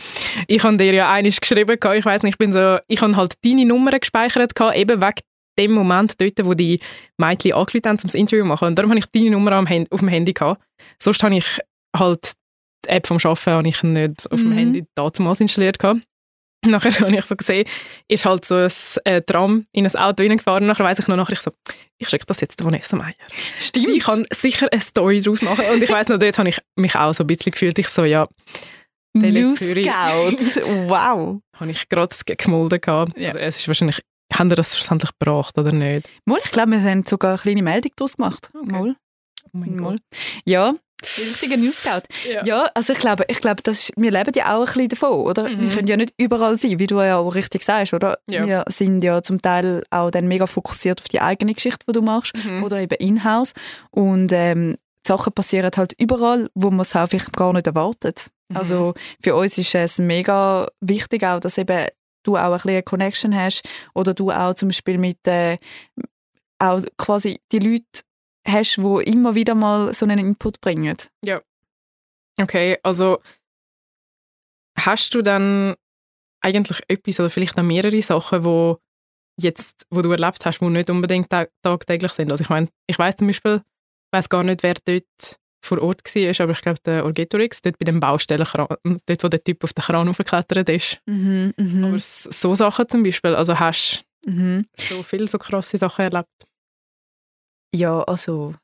ich 0.46 0.62
habe 0.62 0.76
dir 0.76 0.92
ja 0.92 1.12
einiges 1.12 1.40
geschrieben, 1.40 1.76
ich 1.76 2.04
weiß 2.04 2.22
nicht, 2.22 2.35
ich 2.35 2.38
bin 2.38 2.52
so, 2.52 2.78
ich 2.87 3.00
habe 3.00 3.16
halt 3.16 3.35
deine 3.44 3.64
Nummer 3.64 3.98
gespeichert, 3.98 4.52
eben 4.74 5.00
wegen 5.00 5.20
dem 5.59 5.72
Moment 5.72 6.20
dort, 6.20 6.44
wo 6.44 6.54
die 6.54 6.80
Mädchen 7.18 7.52
angerufen 7.52 7.83
haben, 7.85 7.98
um 7.98 8.02
das 8.02 8.14
Interview 8.14 8.44
zu 8.44 8.48
machen. 8.48 8.68
Und 8.68 8.76
darum 8.76 8.90
habe 8.90 9.00
ich 9.00 9.06
deine 9.06 9.30
Nummer 9.30 9.52
am 9.52 9.66
auf 9.90 10.00
dem 10.00 10.09
Handy 10.09 10.33
gehabt. 10.33 10.62
Sonst 10.98 11.22
habe 11.22 11.37
ich 11.37 11.59
halt 11.96 12.33
die 12.84 12.88
App 12.88 13.06
vom 13.06 13.18
Arbeiten 13.22 13.50
habe 13.50 13.68
ich 13.68 13.82
nicht 13.82 14.30
auf 14.30 14.40
dem 14.40 14.50
mhm. 14.50 14.54
Handy 14.54 14.84
damals 14.94 15.40
installiert 15.40 15.78
gehabt. 15.78 16.00
Nachher 16.66 16.92
habe 17.00 17.16
ich 17.16 17.24
so 17.24 17.36
gesehen, 17.36 17.66
ist 18.06 18.26
halt 18.26 18.44
so 18.44 18.56
ein 18.56 18.70
äh, 19.04 19.22
Tram 19.22 19.64
in 19.72 19.86
ein 19.86 19.96
Auto 19.96 20.22
reingefahren. 20.22 20.66
Nachher 20.66 20.84
weiss 20.84 20.98
ich 20.98 21.08
noch, 21.08 21.16
nachher 21.16 21.32
ich 21.32 21.40
so, 21.40 21.52
ich 21.98 22.08
schicke 22.08 22.26
das 22.26 22.40
jetzt 22.42 22.62
Vanessa 22.62 22.96
Meyer. 22.96 23.14
Stimmt. 23.58 23.86
Sie 23.86 23.98
kann 23.98 24.26
sicher 24.30 24.68
eine 24.70 24.80
Story 24.80 25.22
daraus 25.22 25.40
machen. 25.40 25.64
Und 25.72 25.82
ich 25.82 25.88
weiss 25.88 26.08
noch, 26.08 26.18
dort 26.18 26.38
habe 26.38 26.50
ich 26.50 26.58
mich 26.76 26.94
auch 26.94 27.14
so 27.14 27.24
ein 27.24 27.28
bisschen 27.28 27.52
gefühlt. 27.52 27.78
Ich 27.78 27.88
so, 27.88 28.04
ja, 28.04 28.28
Tele 29.18 29.56
Scout. 29.56 30.62
wow. 30.88 31.40
habe 31.56 31.70
ich 31.70 31.88
gerade 31.88 32.14
gemolden 32.24 32.80
gehabt. 32.80 33.18
Ja. 33.18 33.28
Also 33.28 33.38
es 33.38 33.58
ist 33.58 33.68
wahrscheinlich, 33.68 34.00
haben 34.34 34.50
wir 34.50 34.56
das 34.56 34.76
schlussendlich 34.76 35.10
gebracht 35.18 35.56
oder 35.58 35.72
nicht? 35.72 36.08
Mal, 36.26 36.38
ich 36.44 36.50
glaube, 36.50 36.72
wir 36.72 36.82
haben 36.82 37.04
sogar 37.04 37.32
eine 37.32 37.38
kleine 37.38 37.62
Meldung 37.62 37.92
daraus 37.96 38.16
gemacht. 38.16 38.50
Okay. 38.54 38.70
Mal. 38.70 38.96
Oh 39.44 39.58
mein 39.58 39.76
Mal. 39.76 39.92
Gott. 39.92 40.02
Ja, 40.44 40.74
die 41.16 41.22
richtige 41.22 41.56
News 41.58 41.78
Scout. 41.78 42.02
Ja. 42.28 42.44
ja, 42.44 42.70
also 42.74 42.92
ich 42.92 42.98
glaube, 42.98 43.24
ich 43.28 43.40
glaube 43.40 43.62
das 43.62 43.80
ist, 43.80 43.92
wir 43.96 44.10
leben 44.10 44.32
ja 44.34 44.56
auch 44.56 44.60
ein 44.60 44.66
bisschen 44.66 44.88
davon, 44.88 45.26
oder? 45.26 45.48
Mhm. 45.48 45.60
Wir 45.60 45.68
können 45.70 45.88
ja 45.88 45.96
nicht 45.96 46.14
überall 46.16 46.56
sein, 46.56 46.78
wie 46.78 46.86
du 46.86 47.00
ja 47.00 47.18
auch 47.18 47.34
richtig 47.34 47.62
sagst, 47.62 47.94
oder? 47.94 48.18
Ja. 48.26 48.46
Wir 48.46 48.64
sind 48.68 49.02
ja 49.02 49.22
zum 49.22 49.40
Teil 49.40 49.84
auch 49.90 50.10
dann 50.10 50.28
mega 50.28 50.46
fokussiert 50.46 51.00
auf 51.00 51.08
die 51.08 51.20
eigene 51.20 51.54
Geschichte, 51.54 51.84
die 51.88 51.92
du 51.92 52.02
machst, 52.02 52.34
mhm. 52.44 52.64
oder 52.64 52.80
eben 52.80 52.96
in-house. 52.96 53.52
Und 53.90 54.32
ähm, 54.32 54.76
Sachen 55.06 55.32
passieren 55.32 55.70
halt 55.76 55.94
überall, 55.98 56.48
wo 56.54 56.70
man 56.70 56.80
es 56.80 56.94
auch 56.94 57.08
vielleicht 57.08 57.36
gar 57.36 57.52
nicht 57.52 57.66
erwartet. 57.66 58.26
Mhm. 58.48 58.56
Also 58.56 58.94
für 59.22 59.34
uns 59.34 59.56
ist 59.58 59.74
es 59.74 59.98
mega 59.98 60.68
wichtig 60.80 61.24
auch, 61.24 61.40
dass 61.40 61.58
eben 61.58 61.88
du 62.22 62.36
auch 62.36 62.40
ein 62.42 62.52
bisschen 62.52 62.70
eine 62.70 62.82
Connection 62.82 63.34
hast 63.34 63.62
oder 63.94 64.14
du 64.14 64.30
auch 64.30 64.54
zum 64.54 64.68
Beispiel 64.68 64.98
mit 64.98 65.26
äh, 65.26 65.58
auch 66.58 66.82
quasi 66.98 67.40
die 67.52 67.58
Leute 67.58 68.02
hast, 68.50 68.76
die 68.76 69.10
immer 69.10 69.34
wieder 69.34 69.54
mal 69.54 69.92
so 69.94 70.06
einen 70.06 70.18
Input 70.18 70.60
bringen. 70.60 70.96
Ja. 71.24 71.40
Okay, 72.40 72.78
also 72.82 73.18
hast 74.78 75.14
du 75.14 75.22
dann 75.22 75.76
eigentlich 76.40 76.80
etwas 76.88 77.20
oder 77.20 77.30
vielleicht 77.30 77.56
noch 77.56 77.64
mehrere 77.64 78.00
Sachen, 78.02 78.44
wo 78.44 78.78
jetzt, 79.38 79.86
wo 79.90 80.02
du 80.02 80.10
erlebt 80.10 80.44
hast, 80.44 80.60
die 80.60 80.66
nicht 80.66 80.90
unbedingt 80.90 81.28
tagtäglich 81.62 82.12
sind? 82.12 82.30
Also 82.30 82.42
ich 82.42 82.50
meine, 82.50 82.68
ich 82.86 82.98
weiß 82.98 83.16
zum 83.16 83.26
Beispiel, 83.26 83.56
ich 83.56 84.12
weiß 84.12 84.28
gar 84.28 84.42
nicht, 84.42 84.62
wer 84.62 84.74
dort 84.84 85.40
vor 85.62 85.82
Ort 85.82 86.02
war, 86.04 86.44
aber 86.44 86.52
ich 86.52 86.60
glaube, 86.62 86.80
der 86.84 87.04
Orgetorix, 87.04 87.60
dort 87.60 87.78
bei 87.78 87.84
dem 87.84 88.00
Baustellenkran, 88.00 88.68
dort, 89.06 89.24
wo 89.24 89.28
der 89.28 89.44
Typ 89.44 89.62
auf 89.62 89.74
den 89.74 89.84
Kran 89.84 90.08
aufgeklettert 90.08 90.68
ist. 90.70 90.98
Mhm, 91.06 91.52
mh. 91.56 91.86
Aber 91.86 91.98
so 91.98 92.54
Sachen 92.54 92.88
zum 92.88 93.02
Beispiel, 93.02 93.34
also 93.34 93.58
hast 93.58 94.04
du 94.24 94.30
mhm. 94.30 94.66
so 94.76 95.02
viele 95.02 95.26
so 95.26 95.38
krasse 95.38 95.76
Sachen 95.76 96.02
erlebt? 96.02 96.28
Ja, 97.74 98.02
also 98.02 98.54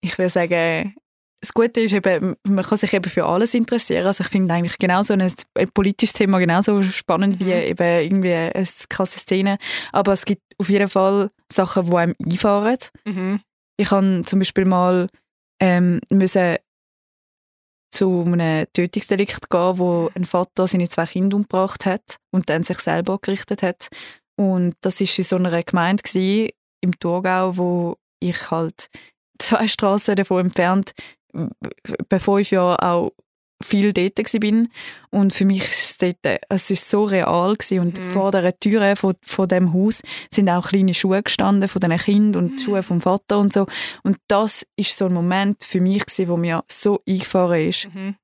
ich 0.00 0.18
würde 0.18 0.30
sagen, 0.30 0.94
das 1.40 1.54
Gute 1.54 1.80
ist 1.80 1.92
eben, 1.92 2.34
man 2.46 2.64
kann 2.64 2.78
sich 2.78 2.92
eben 2.92 3.08
für 3.08 3.24
alles 3.26 3.54
interessieren. 3.54 4.06
Also 4.06 4.24
ich 4.24 4.30
finde 4.30 4.54
eigentlich 4.54 4.78
genauso 4.78 5.14
ein, 5.14 5.22
ein 5.22 5.70
politisches 5.72 6.14
Thema 6.14 6.38
genauso 6.38 6.82
spannend 6.82 7.40
mhm. 7.40 7.46
wie 7.46 7.52
eben 7.52 8.02
irgendwie 8.02 8.32
eine 8.32 8.66
krasse 8.88 9.20
Szene. 9.20 9.58
Aber 9.92 10.12
es 10.12 10.24
gibt 10.24 10.42
auf 10.58 10.68
jeden 10.68 10.88
Fall 10.88 11.30
Sachen, 11.50 11.86
die 11.86 11.96
einem 11.96 12.14
einfahren. 12.24 12.78
Mhm. 13.04 13.40
Ich 13.76 13.88
kann 13.88 14.26
zum 14.26 14.40
Beispiel 14.40 14.64
mal 14.64 15.08
ähm, 15.60 16.00
müssen 16.10 16.56
zu 17.90 18.24
einem 18.26 18.66
Tötungsdelikt 18.72 19.48
gehen, 19.48 19.78
wo 19.78 20.10
ein 20.14 20.24
Vater 20.24 20.66
seine 20.66 20.88
zwei 20.88 21.06
Kinder 21.06 21.36
umgebracht 21.36 21.86
hat 21.86 22.16
und 22.32 22.50
dann 22.50 22.64
sich 22.64 22.78
selber 22.80 23.18
gerichtet 23.18 23.62
hat. 23.62 23.88
Und 24.36 24.74
das 24.82 25.00
war 25.00 25.08
in 25.18 25.24
so 25.24 25.36
einer 25.36 25.62
Gemeinde 25.62 26.02
gewesen, 26.02 26.50
im 26.80 26.98
Thurgau, 26.98 27.56
wo 27.56 27.96
ich 28.20 28.50
halt 28.50 28.88
zwei 29.38 29.68
Straßen 29.68 30.16
davon 30.16 30.46
entfernt 30.46 30.92
bei 32.08 32.18
fünf 32.18 32.50
Jahren 32.50 32.76
auch 32.76 33.12
viel 33.62 33.92
dort 33.92 34.14
bin 34.40 34.68
und 35.10 35.32
für 35.32 35.44
mich 35.44 35.68
ist 35.68 35.90
es 35.90 35.98
dort, 35.98 36.40
es 36.48 36.70
ist 36.70 36.88
so 36.88 37.04
real 37.04 37.54
gewesen. 37.54 37.80
und 37.80 37.98
mhm. 37.98 38.10
vor 38.10 38.30
der 38.30 38.58
Tür 38.58 38.94
von, 38.94 39.14
von 39.22 39.48
dem 39.48 39.72
Haus 39.72 40.00
sind 40.32 40.48
auch 40.48 40.68
kleine 40.68 40.94
Schuhe 40.94 41.22
gestanden 41.22 41.68
von 41.68 41.80
den 41.80 41.98
Kindern 41.98 42.44
und 42.44 42.52
mhm. 42.52 42.58
Schuhe 42.58 42.82
vom 42.84 43.00
Vater 43.00 43.38
und 43.38 43.52
so 43.52 43.66
und 44.04 44.18
das 44.28 44.64
ist 44.76 44.96
so 44.96 45.06
ein 45.06 45.12
Moment 45.12 45.64
für 45.64 45.80
mich 45.80 46.06
gewesen, 46.06 46.28
wo 46.28 46.36
mir 46.36 46.64
so 46.70 47.00
eingefahren 47.08 47.68
ist. 47.68 47.92
Mhm. 47.92 48.14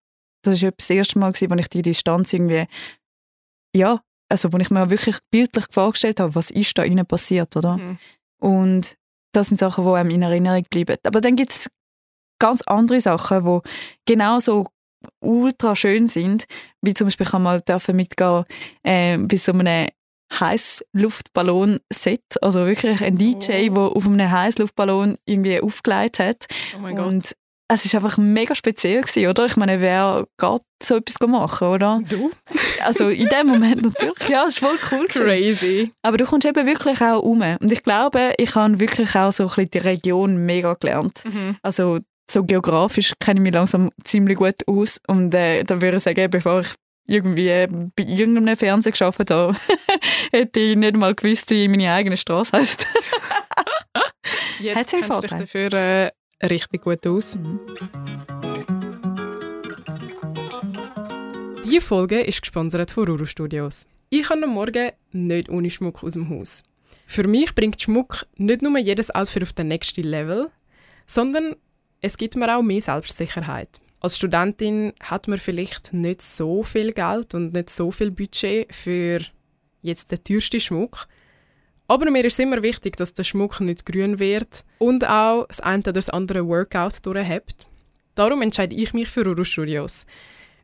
Das 0.43 0.63
ist 0.63 0.73
das 0.77 0.91
erste 0.91 1.19
Mal 1.19 1.33
gewesen, 1.33 1.51
wo 1.51 1.55
ich 1.57 1.69
die 1.69 1.83
Distanz 1.83 2.33
irgendwie 2.33 2.67
ja, 3.75 4.01
also 4.29 4.53
wo 4.53 4.59
ich 4.59 4.71
mir 4.71 4.89
wirklich 4.91 5.19
bildlich 5.31 5.65
vorgestellt 5.71 6.21
habe, 6.21 6.35
was 6.35 6.51
ist 6.51 6.79
da 6.79 6.85
innen 6.85 7.07
passiert, 7.07 7.57
oder? 7.57 7.77
Mhm. 7.77 7.99
Und 8.41 8.97
das 9.37 9.49
sind 9.49 9.59
Sachen, 9.59 9.85
die 9.85 9.91
einem 9.91 10.11
in 10.11 10.23
Erinnerung 10.23 10.65
bleiben. 10.71 10.97
Aber 11.05 11.21
dann 11.21 11.37
gibt 11.37 11.51
es 11.51 11.69
ganz 12.39 12.63
andere 12.63 13.01
Sachen, 13.01 13.45
die 13.45 13.61
genauso 14.07 14.69
ultra 15.21 15.77
schön 15.77 16.09
sind, 16.09 16.47
wie 16.81 16.95
zum 16.95 17.07
Beispiel 17.07 17.27
ich 17.27 17.33
mal 17.35 17.61
dürfen 17.61 17.97
mitgehen 17.97 18.45
äh, 18.83 19.19
bei 19.19 19.37
so 19.37 19.53
einem 19.53 19.89
Heißluftballon-Set, 20.33 22.43
also 22.43 22.67
wirklich 22.67 23.03
ein 23.03 23.19
DJ, 23.19 23.69
der 23.69 23.79
oh. 23.79 23.93
auf 23.95 24.07
einem 24.07 24.31
Heißluftballon 24.31 25.19
irgendwie 25.27 25.61
aufgelegt 25.61 26.19
hat. 26.19 26.47
Oh 26.75 26.79
mein 26.81 26.97
Gott. 26.97 27.07
Und 27.07 27.37
es 27.69 27.93
war 27.93 28.03
einfach 28.03 28.19
mega 28.19 28.55
speziell, 28.55 29.03
gewesen, 29.03 29.29
oder? 29.29 29.47
Ich 29.47 29.57
meine, 29.57 29.81
wer 29.81 30.27
geht 30.39 30.61
so 30.83 30.97
etwas 30.97 31.17
machen, 31.27 31.69
oder? 31.69 32.01
Du? 32.09 32.31
Also 32.85 33.09
in 33.09 33.29
dem 33.29 33.47
Moment 33.47 33.83
natürlich, 33.83 34.29
ja, 34.29 34.45
es 34.45 34.55
ist 34.55 34.59
voll 34.59 34.79
cool. 34.91 35.07
Gewesen. 35.07 35.25
Crazy. 35.25 35.93
Aber 36.03 36.19
du 36.19 36.27
kommst 36.27 36.47
eben 36.47 36.67
wirklich 36.67 37.01
auch 37.01 37.23
um. 37.23 37.41
Und 37.41 37.73
ich 37.73 37.83
glaube, 37.83 38.35
ich 38.37 38.55
habe 38.55 38.79
wirklich 38.79 39.15
auch 39.17 39.33
so 39.33 39.45
ein 39.45 39.49
bisschen 39.49 39.71
die 39.71 39.79
Region 39.79 40.37
mega 40.45 40.75
gelernt. 40.75 41.23
Mhm. 41.25 41.57
Also 41.63 42.01
so 42.31 42.45
geografisch 42.45 43.13
kenne 43.21 43.41
ich 43.41 43.45
mich 43.45 43.55
langsam 43.55 43.91
ziemlich 44.05 44.37
gut 44.37 44.57
aus. 44.67 45.01
Und 45.07 45.35
äh, 45.35 45.65
da 45.65 45.81
würde 45.81 45.97
ich 45.97 46.03
sagen, 46.03 46.31
bevor 46.31 46.61
ich 46.61 46.75
irgendwie 47.07 47.67
bei 47.97 48.05
irgendeinem 48.05 48.57
Fernsehen 48.57 48.93
geschafft 48.93 49.31
habe, 49.31 49.57
hätte 50.33 50.61
ich 50.61 50.77
nicht 50.77 50.97
mal 50.97 51.15
gewusst, 51.15 51.51
wie 51.51 51.69
meine 51.69 51.93
eigene 51.93 52.17
Straße 52.17 52.57
heißt. 52.57 52.87
Jetzt 54.61 54.91
kennst 54.91 55.11
du 55.11 55.21
dich 55.21 55.31
dafür 55.31 55.73
äh, 55.73 56.11
richtig 56.43 56.83
gut 56.83 57.07
aus. 57.07 57.37
Mhm. 57.37 57.61
Diese 61.65 61.81
Folge 61.81 62.21
ist 62.21 62.43
gesponsert 62.43 62.91
von 62.91 63.09
Ruru 63.09 63.27
Studios. 63.27 63.87
Ich 64.09 64.23
kann 64.23 64.45
am 64.45 64.51
Morgen 64.51 64.93
nicht 65.13 65.49
ohne 65.49 65.71
Schmuck 65.71 66.05
aus 66.05 66.13
dem 66.13 66.29
Haus. 66.29 66.63
Für 67.07 67.27
mich 67.27 67.55
bringt 67.55 67.81
Schmuck 67.81 68.27
nicht 68.37 68.63
nur 68.63 68.79
jedes 68.79 69.13
Outfit 69.13 69.43
auf 69.43 69.53
den 69.53 69.69
nächsten 69.69 70.05
Level, 70.05 70.51
sondern 71.07 71.57
es 72.01 72.17
gibt 72.17 72.37
mir 72.37 72.57
auch 72.57 72.63
mehr 72.63 72.81
Selbstsicherheit. 72.81 73.81
Als 74.01 74.19
Studentin 74.19 74.93
hat 75.01 75.27
man 75.27 75.39
vielleicht 75.39 75.93
nicht 75.93 76.23
so 76.23 76.63
viel 76.63 76.93
Geld 76.93 77.35
und 77.35 77.55
nicht 77.55 77.71
so 77.71 77.91
viel 77.91 78.11
Budget 78.11 78.73
für 78.75 79.21
jetzt 79.83 80.13
den 80.13 80.23
teuersten 80.23 80.61
Schmuck. 80.61 81.09
Aber 81.87 82.11
mir 82.11 82.25
ist 82.25 82.41
immer 82.41 82.63
wichtig, 82.63 82.97
dass 82.97 83.13
der 83.13 83.25
Schmuck 83.25 83.61
nicht 83.61 83.85
grün 83.85 84.19
wird 84.19 84.65
und 84.79 85.07
auch 85.07 85.47
das 85.47 85.61
eine 85.61 85.81
oder 85.81 85.93
das 85.93 86.09
andere 86.09 86.47
Workout 86.47 87.05
durchhebt. 87.05 87.67
Darum 88.15 88.43
entscheide 88.43 88.75
ich 88.75 88.95
mich 88.95 89.09
für 89.09 89.27
Uru 89.27 89.45
Studios. 89.45 90.07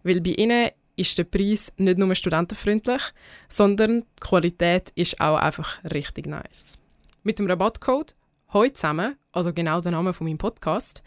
Weil 0.02 0.20
bei 0.20 0.30
ihnen 0.30 0.70
ist 0.96 1.18
der 1.18 1.24
Preis 1.24 1.72
nicht 1.76 1.98
nur 1.98 2.14
studentenfreundlich, 2.14 3.02
sondern 3.48 4.02
die 4.02 4.20
Qualität 4.20 4.92
ist 4.94 5.20
auch 5.20 5.36
einfach 5.36 5.82
richtig 5.84 6.26
nice. 6.26 6.78
Mit 7.22 7.38
dem 7.38 7.48
Rabattcode 7.48 8.14
«Heute 8.52 8.74
zusammen», 8.74 9.16
also 9.32 9.52
genau 9.52 9.80
der 9.80 9.92
Name 9.92 10.12
von 10.12 10.26
meinem 10.26 10.38
Podcast, 10.38 11.02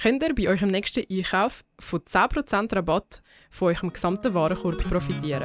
könnt 0.00 0.22
ihr 0.22 0.34
bei 0.34 0.48
eurem 0.48 0.70
nächsten 0.70 1.04
Einkauf 1.10 1.64
von 1.78 2.00
10% 2.00 2.74
Rabatt 2.74 3.22
von 3.50 3.68
eurem 3.68 3.92
gesamten 3.92 4.34
Warenkorb 4.34 4.82
profitieren. 4.82 5.44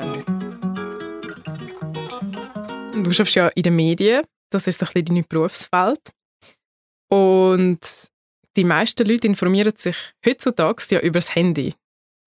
Du 2.94 3.12
schaffst 3.12 3.36
ja 3.36 3.48
in 3.50 3.64
den 3.64 3.76
Medien, 3.76 4.24
das 4.52 4.68
ist 4.68 4.80
so 4.80 4.86
ein 4.86 4.92
bisschen 4.94 5.06
deine 5.06 5.24
Berufswelt. 5.24 6.12
Und 7.10 7.80
die 8.56 8.64
meisten 8.64 9.08
Leute 9.08 9.28
informieren 9.28 9.76
sich 9.76 9.96
heutzutage 10.26 10.84
ja 10.90 11.00
über 11.00 11.20
das 11.20 11.34
Handy, 11.36 11.74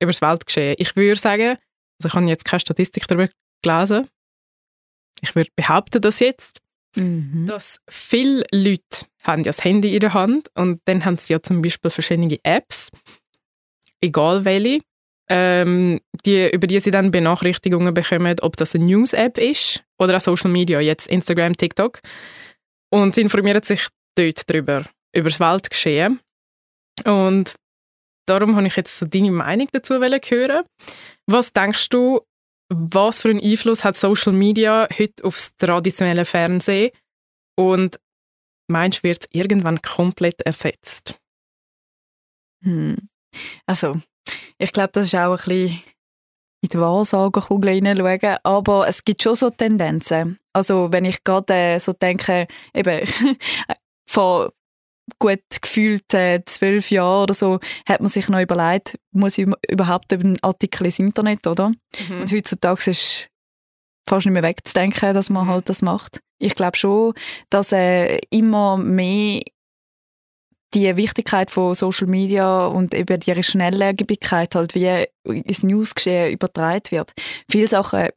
über 0.01 0.12
das 0.12 0.22
Weltgeschehen. 0.22 0.77
Ich 0.79 0.96
würde 0.96 1.20
sagen, 1.20 1.59
also 1.98 2.09
ich 2.09 2.14
habe 2.14 2.27
jetzt 2.27 2.44
keine 2.44 2.61
Statistik 2.61 3.07
darüber 3.07 3.29
gelesen, 3.62 4.09
ich 5.20 5.35
würde 5.35 5.51
behaupten, 5.55 6.01
dass 6.01 6.18
jetzt, 6.20 6.61
mhm. 6.96 7.46
dass 7.46 7.81
viele 7.88 8.44
Leute 8.51 9.07
haben 9.22 9.42
ja 9.42 9.51
das 9.51 9.62
Handy 9.64 9.94
in 9.94 10.01
der 10.01 10.14
Hand 10.14 10.48
und 10.55 10.81
dann 10.87 11.05
haben 11.05 11.18
sie 11.18 11.33
ja 11.33 11.42
zum 11.42 11.62
Beispiel 11.62 11.90
verschiedene 11.90 12.38
Apps, 12.42 12.88
egal 14.01 14.44
welche, 14.44 14.81
ähm, 15.33 16.01
die, 16.27 16.51
über 16.51 16.66
die 16.66 16.79
sie 16.79 16.90
dann 16.90 17.11
Benachrichtigungen 17.11 17.95
bekommen, 17.95 18.37
ob 18.42 18.55
das 18.59 18.75
eine 18.75 18.85
News-App 18.85 19.38
ist 19.38 19.83
oder 19.99 20.18
auch 20.18 20.21
Social 20.21 20.51
Media, 20.51 20.79
jetzt 20.79 21.09
Instagram, 21.09 21.57
TikTok. 21.57 22.01
Und 22.92 23.14
sie 23.14 23.23
informieren 23.23 23.62
sich 23.62 23.88
dort 24.14 24.51
darüber, 24.51 24.85
über 25.16 25.31
das 25.31 25.40
Weltgeschehen. 25.40 26.21
Und 27.07 27.55
darum 28.27 28.57
habe 28.57 28.66
ich 28.66 28.77
jetzt 28.77 28.99
so 28.99 29.07
deine 29.07 29.31
Meinung 29.31 29.68
dazu 29.73 29.95
hören. 29.95 30.64
Was 31.27 31.55
denkst 31.55 31.88
du, 31.88 32.21
was 32.68 33.21
für 33.21 33.31
einen 33.31 33.40
Einfluss 33.42 33.85
hat 33.85 33.97
Social 33.97 34.35
Media 34.35 34.87
heute 34.99 35.25
aufs 35.25 35.57
traditionelle 35.57 36.27
Fernsehen 36.27 36.90
und 37.59 37.99
meinst 38.71 38.99
du, 38.99 39.05
wird 39.05 39.25
es 39.25 39.29
irgendwann 39.33 39.81
komplett 39.81 40.42
ersetzt? 40.42 41.18
Hm. 42.64 43.09
Also, 43.66 44.01
ich 44.59 44.73
glaube, 44.73 44.91
das 44.93 45.07
ist 45.07 45.15
auch 45.15 45.33
ein 45.33 45.37
bisschen 45.37 45.83
in 46.63 46.69
die 46.69 46.79
Wahrsagerkugel 46.79 47.73
hineinschauen, 47.73 48.37
aber 48.45 48.87
es 48.87 49.05
gibt 49.05 49.23
schon 49.23 49.35
so 49.35 49.51
Tendenzen. 49.51 50.39
Also 50.53 50.93
wenn 50.93 51.05
ich 51.05 51.25
gerade 51.25 51.53
äh, 51.55 51.79
so 51.81 51.93
denke, 51.93 52.47
eben 52.73 53.07
vor 54.07 54.53
gut 55.19 55.43
gefühlt 55.61 56.15
äh, 56.15 56.45
zwölf 56.45 56.91
Jahren 56.91 57.25
oder 57.25 57.35
so, 57.35 57.59
hat 57.89 58.01
man 58.01 58.09
sich 58.09 58.29
noch 58.29 58.41
überlegt, 58.41 58.99
muss 59.11 59.39
ich 59.39 59.49
überhaupt 59.69 60.13
einen 60.13 60.39
Artikel 60.43 60.87
ins 60.87 61.01
Internet, 61.01 61.47
oder? 61.47 61.71
Mhm. 62.09 62.21
Und 62.21 62.33
heutzutage 62.33 62.91
ist 62.91 63.29
fast 64.09 64.27
nicht 64.27 64.33
mehr 64.33 64.43
wegzudenken, 64.43 65.15
dass 65.15 65.31
man 65.31 65.47
mhm. 65.47 65.51
halt 65.51 65.69
das 65.69 65.83
macht. 65.83 66.21
Ich 66.39 66.55
glaube 66.55 66.77
schon, 66.77 67.15
dass 67.51 67.73
äh, 67.73 68.19
immer 68.31 68.77
mehr 68.77 69.43
die 70.75 70.97
Wichtigkeit 70.97 71.51
von 71.51 71.75
Social 71.75 72.07
Media 72.07 72.67
und 72.67 72.95
eben 72.95 73.21
die 73.21 73.43
Schnelllebigkeit 73.43 74.55
halt 74.55 74.75
wie 74.75 75.07
ins 75.25 75.63
Newsgeschehen 75.63 76.33
übertragen 76.33 76.91
wird. 76.91 77.13
Viele 77.51 77.69
Sachen 77.69 78.09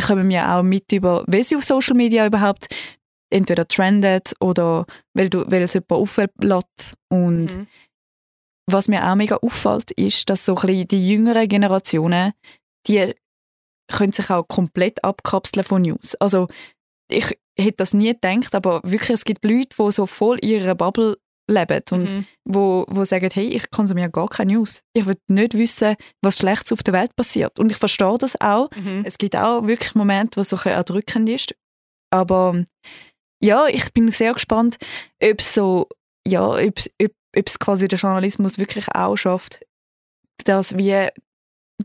kommen 0.00 0.26
mir 0.26 0.48
auch 0.50 0.62
mit 0.62 0.90
über, 0.92 1.24
wie 1.26 1.42
sie 1.42 1.56
auf 1.56 1.64
Social 1.64 1.96
Media 1.96 2.26
überhaupt 2.26 2.68
entweder 3.30 3.66
trendet 3.66 4.34
oder 4.40 4.86
weil, 5.14 5.28
du, 5.28 5.44
weil 5.50 5.62
es 5.62 5.74
jemand 5.74 5.92
auflässt. 5.92 6.94
Und 7.08 7.56
mhm. 7.56 7.66
was 8.66 8.88
mir 8.88 9.08
auch 9.08 9.14
mega 9.14 9.36
auffällt, 9.36 9.90
ist, 9.92 10.28
dass 10.28 10.44
so 10.44 10.56
ein 10.56 10.88
die 10.88 11.08
jüngeren 11.08 11.48
Generationen, 11.48 12.32
die 12.86 13.14
können 13.88 14.12
sich 14.12 14.30
auch 14.30 14.46
komplett 14.46 15.02
abkapseln 15.04 15.64
von 15.64 15.82
News. 15.82 16.14
Also 16.16 16.48
ich 17.08 17.38
hätte 17.58 17.76
das 17.76 17.92
nie 17.92 18.12
gedacht, 18.12 18.54
aber 18.54 18.80
wirklich, 18.84 19.10
es 19.10 19.24
gibt 19.24 19.44
Leute, 19.44 19.76
die 19.78 19.92
so 19.92 20.06
voll 20.06 20.38
in 20.38 20.48
ihrer 20.48 20.74
Bubble 20.74 21.18
leben 21.50 21.82
und 21.90 22.12
mhm. 22.12 22.26
wo, 22.44 22.86
wo 22.88 23.04
sagen, 23.04 23.30
hey, 23.32 23.48
ich 23.48 23.70
konsumiere 23.70 24.10
gar 24.10 24.28
keine 24.28 24.54
News. 24.54 24.82
Ich 24.94 25.06
will 25.06 25.16
nicht 25.28 25.54
wissen, 25.54 25.96
was 26.22 26.38
Schlechtes 26.38 26.72
auf 26.72 26.82
der 26.82 26.94
Welt 26.94 27.14
passiert. 27.16 27.58
Und 27.58 27.70
ich 27.70 27.76
verstehe 27.76 28.18
das 28.18 28.40
auch. 28.40 28.70
Mhm. 28.74 29.02
Es 29.04 29.18
gibt 29.18 29.36
auch 29.36 29.66
wirklich 29.66 29.94
Momente, 29.94 30.36
wo 30.36 30.40
es 30.40 30.48
so 30.48 30.56
erdrückend 30.56 31.28
ist. 31.28 31.54
Aber 32.10 32.64
ja, 33.42 33.66
ich 33.66 33.92
bin 33.92 34.10
sehr 34.10 34.32
gespannt, 34.34 34.76
ob 35.22 35.40
es 35.40 35.54
so, 35.54 35.88
ja, 36.26 36.46
ob, 36.46 36.78
ob, 37.02 37.12
ob 37.36 37.46
es 37.46 37.58
quasi 37.58 37.88
der 37.88 37.98
Journalismus 37.98 38.58
wirklich 38.58 38.86
auch 38.94 39.16
schafft, 39.16 39.60
dass 40.44 40.76
wir 40.76 41.12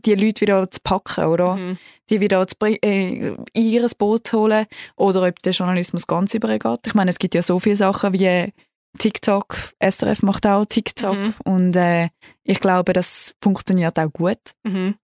die 0.04 0.14
Leute 0.14 0.42
wieder 0.42 0.70
zu 0.70 0.80
packen, 0.82 1.24
oder? 1.24 1.56
Mhm. 1.56 1.78
Die 2.10 2.20
wieder 2.20 2.46
zu, 2.46 2.56
äh, 2.60 3.28
in 3.28 3.46
ihr 3.54 3.88
Boot 3.98 4.26
zu 4.26 4.40
holen 4.40 4.66
oder 4.96 5.26
ob 5.26 5.36
der 5.42 5.52
Journalismus 5.52 6.06
ganz 6.06 6.34
übergeht. 6.34 6.86
Ich 6.86 6.94
meine, 6.94 7.10
es 7.10 7.18
gibt 7.18 7.34
ja 7.34 7.42
so 7.42 7.58
viele 7.58 7.76
Sachen 7.76 8.12
wie 8.12 8.52
TikTok, 8.98 9.72
SRF 9.80 10.22
macht 10.22 10.46
auch 10.46 10.64
TikTok 10.64 11.16
mhm. 11.16 11.34
und 11.44 11.76
äh, 11.76 12.08
ich 12.44 12.60
glaube, 12.60 12.92
das 12.92 13.34
funktioniert 13.42 13.98
auch 13.98 14.12
gut. 14.12 14.38
Mhm. 14.64 14.96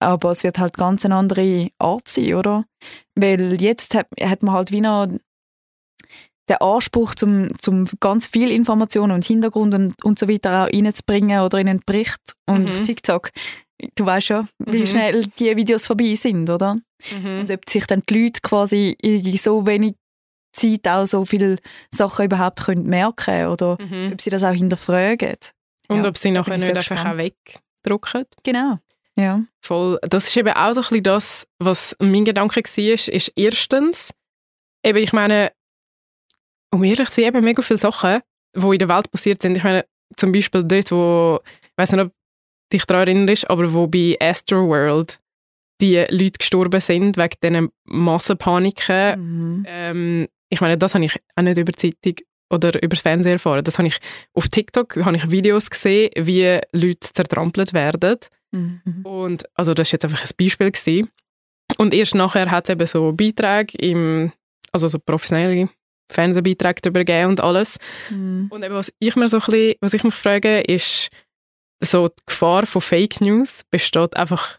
Aber 0.00 0.32
es 0.32 0.44
wird 0.44 0.58
halt 0.58 0.76
ganz 0.76 1.04
eine 1.04 1.16
andere 1.16 1.70
Art 1.78 2.08
sein, 2.08 2.34
oder? 2.34 2.64
Weil 3.14 3.60
jetzt 3.60 3.94
hat, 3.94 4.08
hat 4.20 4.42
man 4.42 4.54
halt 4.54 4.70
wie 4.70 4.80
noch 4.80 5.08
den 6.48 6.56
Anspruch, 6.58 7.14
zum, 7.14 7.58
zum 7.60 7.88
ganz 8.00 8.26
viel 8.26 8.50
Informationen 8.50 9.12
und 9.12 9.24
Hintergrund 9.24 9.74
und, 9.74 10.04
und 10.04 10.18
so 10.18 10.28
weiter 10.28 10.64
auch 10.64 10.72
reinzubringen 10.72 11.40
oder 11.40 11.58
in 11.58 11.68
einen 11.68 11.80
Bericht. 11.86 12.20
Und 12.46 12.64
mhm. 12.64 12.70
auf 12.70 12.80
TikTok, 12.80 13.30
du 13.94 14.04
weißt 14.04 14.28
ja, 14.28 14.46
wie 14.58 14.80
mhm. 14.80 14.86
schnell 14.86 15.24
die 15.38 15.56
Videos 15.56 15.86
vorbei 15.86 16.14
sind, 16.14 16.50
oder? 16.50 16.76
Mhm. 17.16 17.40
Und 17.40 17.50
ob 17.50 17.68
sich 17.68 17.86
dann 17.86 18.02
die 18.08 18.24
Leute 18.24 18.40
quasi 18.42 18.96
so 19.40 19.66
wenig 19.66 19.94
Zeit 20.54 20.88
auch 20.88 21.04
so 21.04 21.24
viele 21.24 21.58
Sachen 21.90 22.26
überhaupt 22.26 22.64
können 22.64 22.84
merken 22.84 23.46
oder 23.46 23.76
mhm. 23.80 24.12
ob 24.12 24.20
sie 24.20 24.30
das 24.30 24.44
auch 24.44 24.52
hinterfragen. 24.52 25.36
Und 25.88 26.02
ja, 26.02 26.08
ob 26.08 26.16
sie 26.16 26.30
nachher 26.30 26.56
nicht 26.56 26.70
einfach 26.70 27.12
auch 27.12 27.18
wegdrucken. 27.18 28.24
Genau. 28.42 28.78
Ja. 29.16 29.44
Voll. 29.60 29.98
Das 30.02 30.28
ist 30.28 30.36
eben 30.36 30.52
auch 30.54 30.72
so 30.72 30.80
ein 30.80 30.86
bisschen 30.88 31.02
das, 31.02 31.46
was 31.58 31.96
mein 32.00 32.24
Gedanke 32.24 32.56
war, 32.56 33.14
ist 33.14 33.32
erstens, 33.36 34.10
eben, 34.84 34.98
ich 34.98 35.12
meine, 35.12 35.52
um 36.72 36.82
ehrlich 36.82 37.08
zu 37.10 37.20
sein, 37.20 37.24
eben 37.26 37.44
mega 37.44 37.62
viele 37.62 37.78
Sachen, 37.78 38.20
die 38.56 38.66
in 38.66 38.78
der 38.78 38.88
Welt 38.88 39.10
passiert 39.10 39.42
sind. 39.42 39.56
Ich 39.56 39.62
meine, 39.62 39.84
zum 40.16 40.32
Beispiel 40.32 40.64
dort, 40.64 40.90
wo, 40.90 41.40
ich 41.62 41.70
weiß 41.76 41.92
nicht, 41.92 42.00
ob 42.00 42.12
dich 42.72 42.84
daran 42.86 43.06
erinnerst, 43.06 43.48
aber 43.48 43.72
wo 43.72 43.86
bei 43.86 44.16
Astroworld 44.20 45.20
die 45.80 46.04
Leute 46.08 46.38
gestorben 46.38 46.80
sind 46.80 47.16
wegen 47.16 47.34
diesen 47.42 47.68
Massenpaniken. 47.84 49.20
Mhm. 49.20 49.66
Ähm, 49.68 50.28
ich 50.54 50.60
meine, 50.60 50.78
das 50.78 50.94
habe 50.94 51.04
ich 51.04 51.16
auch 51.36 51.42
nicht 51.42 51.58
über 51.58 51.72
die 51.72 51.92
Zeitung 51.92 52.24
oder 52.50 52.74
über 52.82 52.94
das 52.94 53.00
Fernsehen 53.00 53.34
erfahren. 53.34 53.64
Das 53.64 53.78
habe 53.78 53.88
ich 53.88 53.98
auf 54.32 54.48
TikTok 54.48 54.96
habe 55.04 55.16
ich 55.16 55.30
Videos 55.30 55.70
gesehen, 55.70 56.10
wie 56.16 56.60
Leute 56.72 57.00
zertrampelt 57.00 57.72
werden. 57.72 58.18
Mhm. 58.52 58.80
Und 59.04 59.44
also 59.54 59.74
das 59.74 59.88
ist 59.88 59.92
jetzt 59.92 60.04
einfach 60.04 60.22
ein 60.22 60.30
Beispiel 60.38 60.70
gewesen. 60.70 61.10
Und 61.78 61.94
erst 61.94 62.14
nachher 62.14 62.50
hat 62.50 62.68
es 62.68 62.72
eben 62.72 62.86
so 62.86 63.12
Beiträge 63.12 63.76
im, 63.78 64.32
also 64.72 64.86
so 64.88 64.98
professionelle 64.98 65.68
Fernsehbeiträge 66.10 66.80
darüber 66.82 67.00
gegeben 67.00 67.30
und 67.30 67.40
alles. 67.40 67.78
Mhm. 68.10 68.48
Und 68.50 68.62
eben 68.62 68.74
was 68.74 68.92
ich 68.98 69.16
mir 69.16 69.28
so 69.28 69.38
ein 69.38 69.44
bisschen, 69.44 69.74
was 69.80 69.94
ich 69.94 70.04
mich 70.04 70.14
frage, 70.14 70.60
ist 70.60 71.08
so 71.80 72.08
die 72.08 72.22
Gefahr 72.26 72.66
von 72.66 72.82
Fake 72.82 73.20
News 73.20 73.64
besteht 73.70 74.16
einfach 74.16 74.58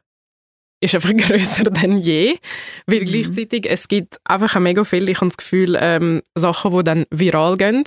ist 0.86 0.96
einfach 0.96 1.16
größer 1.28 1.66
denn 1.66 2.00
je, 2.00 2.38
weil 2.86 3.02
mhm. 3.02 3.06
gleichzeitig 3.06 3.70
es 3.70 3.88
gibt 3.88 4.20
einfach 4.24 4.60
mega 4.60 4.84
viel, 4.84 5.10
ich 5.10 5.18
habe 5.18 5.28
das 5.28 5.38
Gefühl, 5.38 5.78
ähm, 5.80 6.22
Sachen, 6.36 6.76
die 6.76 6.84
dann 6.84 7.06
viral 7.12 7.58
gehen, 7.58 7.84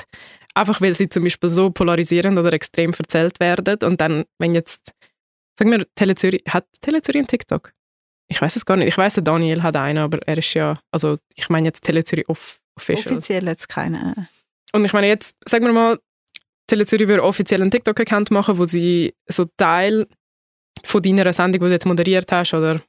einfach 0.55 0.81
weil 0.81 0.95
sie 0.95 1.09
zum 1.09 1.25
Beispiel 1.25 1.49
so 1.49 1.71
polarisierend 1.71 2.39
oder 2.39 2.53
extrem 2.53 2.93
erzählt 2.93 3.41
werden 3.41 3.79
und 3.85 4.01
dann, 4.01 4.25
wenn 4.39 4.55
jetzt, 4.55 4.93
sagen 5.59 5.71
wir, 5.71 5.87
Telezürich, 5.95 6.43
hat 6.49 6.67
Telezürich 6.81 7.21
einen 7.21 7.29
TikTok? 7.29 7.73
Ich 8.31 8.43
weiß 8.43 8.57
es 8.57 8.67
gar 8.67 8.77
nicht. 8.77 8.89
Ich 8.89 8.99
weiß, 8.99 9.21
Daniel 9.25 9.63
hat 9.63 9.77
einen, 9.77 9.99
aber 9.99 10.19
er 10.27 10.37
ist 10.37 10.53
ja, 10.53 10.79
also 10.93 11.17
ich 11.35 11.49
meine 11.49 11.69
jetzt 11.69 11.83
Telezürich 11.83 12.29
off 12.29 12.61
official. 12.77 13.15
Offiziell 13.15 13.47
jetzt 13.47 13.69
keine. 13.69 14.29
Und 14.73 14.85
ich 14.85 14.93
meine 14.93 15.09
jetzt, 15.09 15.37
sagen 15.47 15.65
wir 15.65 15.73
mal, 15.73 15.99
Telezürich 16.67 17.09
würde 17.09 17.25
offiziell 17.25 17.63
einen 17.63 17.71
TikTok-Account 17.71 18.31
machen, 18.31 18.59
wo 18.59 18.67
sie 18.67 19.15
so 19.27 19.47
Teil 19.57 20.07
von 20.85 21.03
deiner 21.03 21.33
Sendung, 21.33 21.61
die 21.61 21.67
du 21.67 21.73
jetzt 21.73 21.87
moderiert 21.87 22.31
hast, 22.31 22.55
oder 22.55 22.81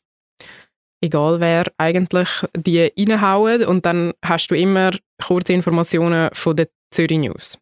egal 1.01 1.39
wer 1.39 1.65
eigentlich, 1.77 2.29
die 2.55 2.91
reinhauen 2.97 3.63
und 3.65 3.85
dann 3.85 4.13
hast 4.23 4.51
du 4.51 4.55
immer 4.55 4.91
kurze 5.21 5.53
Informationen 5.53 6.29
von 6.33 6.55
der 6.55 6.67
Zürich 6.91 7.19
News. 7.19 7.59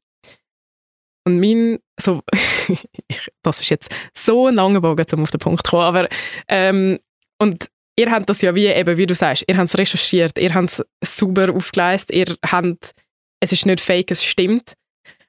Und 1.25 1.39
mein, 1.39 1.79
so, 1.99 2.21
das 3.43 3.61
ist 3.61 3.69
jetzt 3.69 3.93
so 4.13 4.47
ein 4.47 4.55
langer 4.55 4.81
Bogen, 4.81 5.05
um 5.13 5.23
auf 5.23 5.31
den 5.31 5.39
Punkt 5.39 5.65
zu 5.65 5.71
kommen, 5.71 5.83
aber 5.83 6.09
ähm, 6.47 6.99
und 7.39 7.67
ihr 7.97 8.11
habt 8.11 8.29
das 8.29 8.41
ja 8.41 8.55
wie, 8.55 8.67
eben, 8.67 8.97
wie 8.97 9.05
du 9.05 9.15
sagst, 9.15 9.43
ihr 9.47 9.57
habt 9.57 9.69
es 9.69 9.77
recherchiert, 9.77 10.37
ihr 10.37 10.53
habt 10.53 10.81
es 11.01 11.17
super 11.17 11.53
aufgeleistet, 11.53 12.15
ihr 12.15 12.37
habt, 12.45 12.93
es 13.41 13.51
ist 13.51 13.65
nicht 13.65 13.81
fake, 13.81 14.11
es 14.11 14.23
stimmt. 14.23 14.73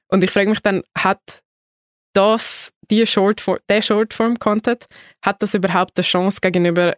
Und 0.07 0.23
ich 0.23 0.31
frage 0.31 0.49
mich 0.49 0.61
dann, 0.61 0.83
hat 0.97 1.41
das, 2.13 2.71
die 2.89 3.05
Shortform, 3.05 3.59
der 3.69 3.81
Shortform-Content, 3.81 4.85
hat 5.23 5.41
das 5.41 5.53
überhaupt 5.53 5.97
eine 5.97 6.03
Chance 6.03 6.39
gegenüber 6.41 6.95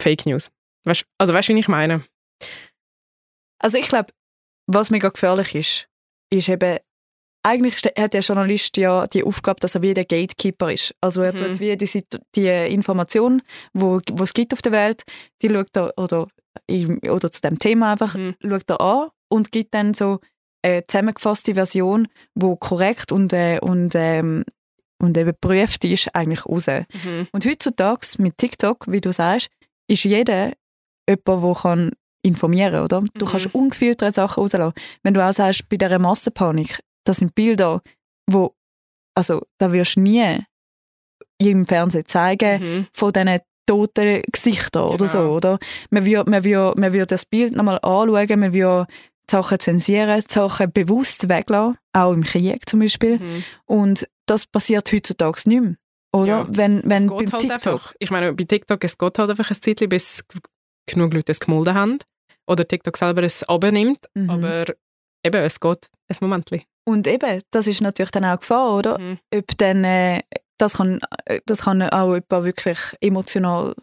Fake 0.00 0.26
News? 0.26 0.50
Weißt, 0.84 1.04
also 1.18 1.32
weißt 1.32 1.48
du, 1.48 1.54
wie 1.54 1.60
ich 1.60 1.68
meine? 1.68 2.04
Also 3.58 3.78
ich 3.78 3.88
glaube, 3.88 4.12
was 4.66 4.90
mega 4.90 5.08
gefährlich 5.08 5.54
ist, 5.54 5.88
ist 6.30 6.48
eben, 6.48 6.78
eigentlich 7.42 7.76
hat 7.98 8.14
der 8.14 8.20
Journalist 8.20 8.76
ja 8.76 9.06
die 9.06 9.24
Aufgabe, 9.24 9.60
dass 9.60 9.74
er 9.74 9.82
wie 9.82 9.94
der 9.94 10.04
Gatekeeper 10.04 10.72
ist. 10.72 10.94
Also 11.00 11.22
er 11.22 11.32
mhm. 11.32 11.38
tut 11.38 11.60
wie 11.60 11.76
die, 11.76 12.04
die 12.34 12.46
Information, 12.46 13.42
wo, 13.72 14.00
wo 14.12 14.24
es 14.24 14.34
gibt 14.34 14.52
auf 14.52 14.62
der 14.62 14.72
Welt, 14.72 15.04
die 15.42 15.48
schaut 15.48 15.76
er, 15.76 15.92
oder, 15.96 16.28
oder 16.68 17.30
zu 17.30 17.40
dem 17.40 17.58
Thema 17.58 17.92
einfach, 17.92 18.14
mhm. 18.14 18.34
schaut 18.42 18.70
er 18.70 18.80
an 18.80 19.08
und 19.28 19.52
gibt 19.52 19.74
dann 19.74 19.94
so 19.94 20.20
eine 20.62 20.86
zusammengefasste 20.86 21.54
Version, 21.54 22.08
die 22.34 22.54
korrekt 22.60 23.12
und, 23.12 23.32
äh, 23.32 23.58
und, 23.60 23.94
ähm, 23.94 24.44
und 24.98 25.16
eben 25.16 25.30
geprüft 25.30 25.84
ist, 25.84 26.14
eigentlich 26.14 26.44
raus. 26.44 26.66
Mhm. 26.66 27.28
Und 27.32 27.46
heutzutage 27.46 28.06
mit 28.18 28.36
TikTok, 28.36 28.84
wie 28.88 29.00
du 29.00 29.12
sagst, 29.12 29.48
ist 29.90 30.04
jeder 30.04 30.52
jemand, 31.08 31.26
der 31.26 31.54
kann 31.54 31.90
informieren 32.22 32.84
oder? 32.84 33.02
Du 33.14 33.26
mhm. 33.26 33.30
kannst 33.30 33.54
ungefilterte 33.54 34.12
Sachen 34.12 34.40
rauslassen. 34.40 34.74
Wenn 35.02 35.14
du 35.14 35.26
auch 35.26 35.32
sagst, 35.32 35.68
bei 35.68 35.76
dieser 35.76 35.98
Massenpanik, 35.98 36.80
das 37.04 37.18
sind 37.18 37.34
Bilder, 37.34 37.80
wo, 38.30 38.54
also 39.14 39.42
da 39.58 39.72
wirst 39.72 39.96
du 39.96 40.00
nie 40.00 40.38
im 41.38 41.66
Fernsehen 41.66 42.06
zeigen 42.06 42.62
mhm. 42.62 42.86
von 42.92 43.12
diesen 43.12 43.40
toten 43.66 44.22
Gesichtern 44.30 44.82
genau. 44.82 44.94
oder 44.94 45.06
so, 45.06 45.18
oder? 45.20 45.58
Man 45.90 46.04
würde, 46.04 46.30
man, 46.30 46.44
würde, 46.44 46.80
man 46.80 46.92
würde 46.92 47.06
das 47.06 47.24
Bild 47.24 47.54
nochmal 47.54 47.78
anschauen, 47.82 48.40
man 48.40 48.52
würde 48.52 48.86
Sachen 49.30 49.60
zensieren, 49.60 50.22
Sachen 50.28 50.72
bewusst 50.72 51.28
weglassen, 51.28 51.78
auch 51.92 52.12
im 52.12 52.24
Krieg 52.24 52.68
zum 52.68 52.80
Beispiel. 52.80 53.18
Mhm. 53.18 53.44
Und 53.64 54.08
das 54.26 54.46
passiert 54.46 54.92
heutzutage 54.92 55.48
nicht 55.48 55.60
mehr. 55.60 55.76
Oder? 56.12 56.26
Ja, 56.26 56.46
wenn 56.48 56.82
wenn 56.84 57.04
es 57.08 57.18
geht 57.18 57.32
halt 57.32 57.42
TikTok. 57.42 57.52
einfach. 57.72 57.94
Ich 57.98 58.10
meine, 58.10 58.32
bei 58.32 58.44
TikTok, 58.44 58.82
es 58.84 58.98
geht 58.98 59.18
halt 59.18 59.30
einfach 59.30 59.50
ein 59.50 59.62
Zeitchen, 59.62 59.88
bis 59.88 60.24
genug 60.86 61.14
Leute 61.14 61.32
es 61.32 61.40
gemolden 61.40 61.74
haben. 61.74 61.98
Oder 62.48 62.66
TikTok 62.66 62.96
selber 62.96 63.22
es 63.22 63.44
abnimmt. 63.44 64.06
Mhm. 64.14 64.30
Aber 64.30 64.64
eben, 65.24 65.42
es 65.42 65.60
geht 65.60 65.88
ein 66.08 66.16
Momentchen. 66.20 66.62
Und 66.84 67.06
eben, 67.06 67.42
das 67.52 67.66
ist 67.68 67.80
natürlich 67.80 68.10
dann 68.10 68.24
auch 68.24 68.40
Gefahr, 68.40 68.72
oder? 68.74 68.98
Mhm. 68.98 69.18
Ob 69.34 69.56
dann, 69.58 69.84
äh, 69.84 70.22
das, 70.58 70.78
kann, 70.78 71.00
äh, 71.26 71.40
das 71.46 71.62
kann 71.62 71.80
auch 71.82 72.14
jemand 72.14 72.44
wirklich 72.44 72.78
emotional 73.00 73.74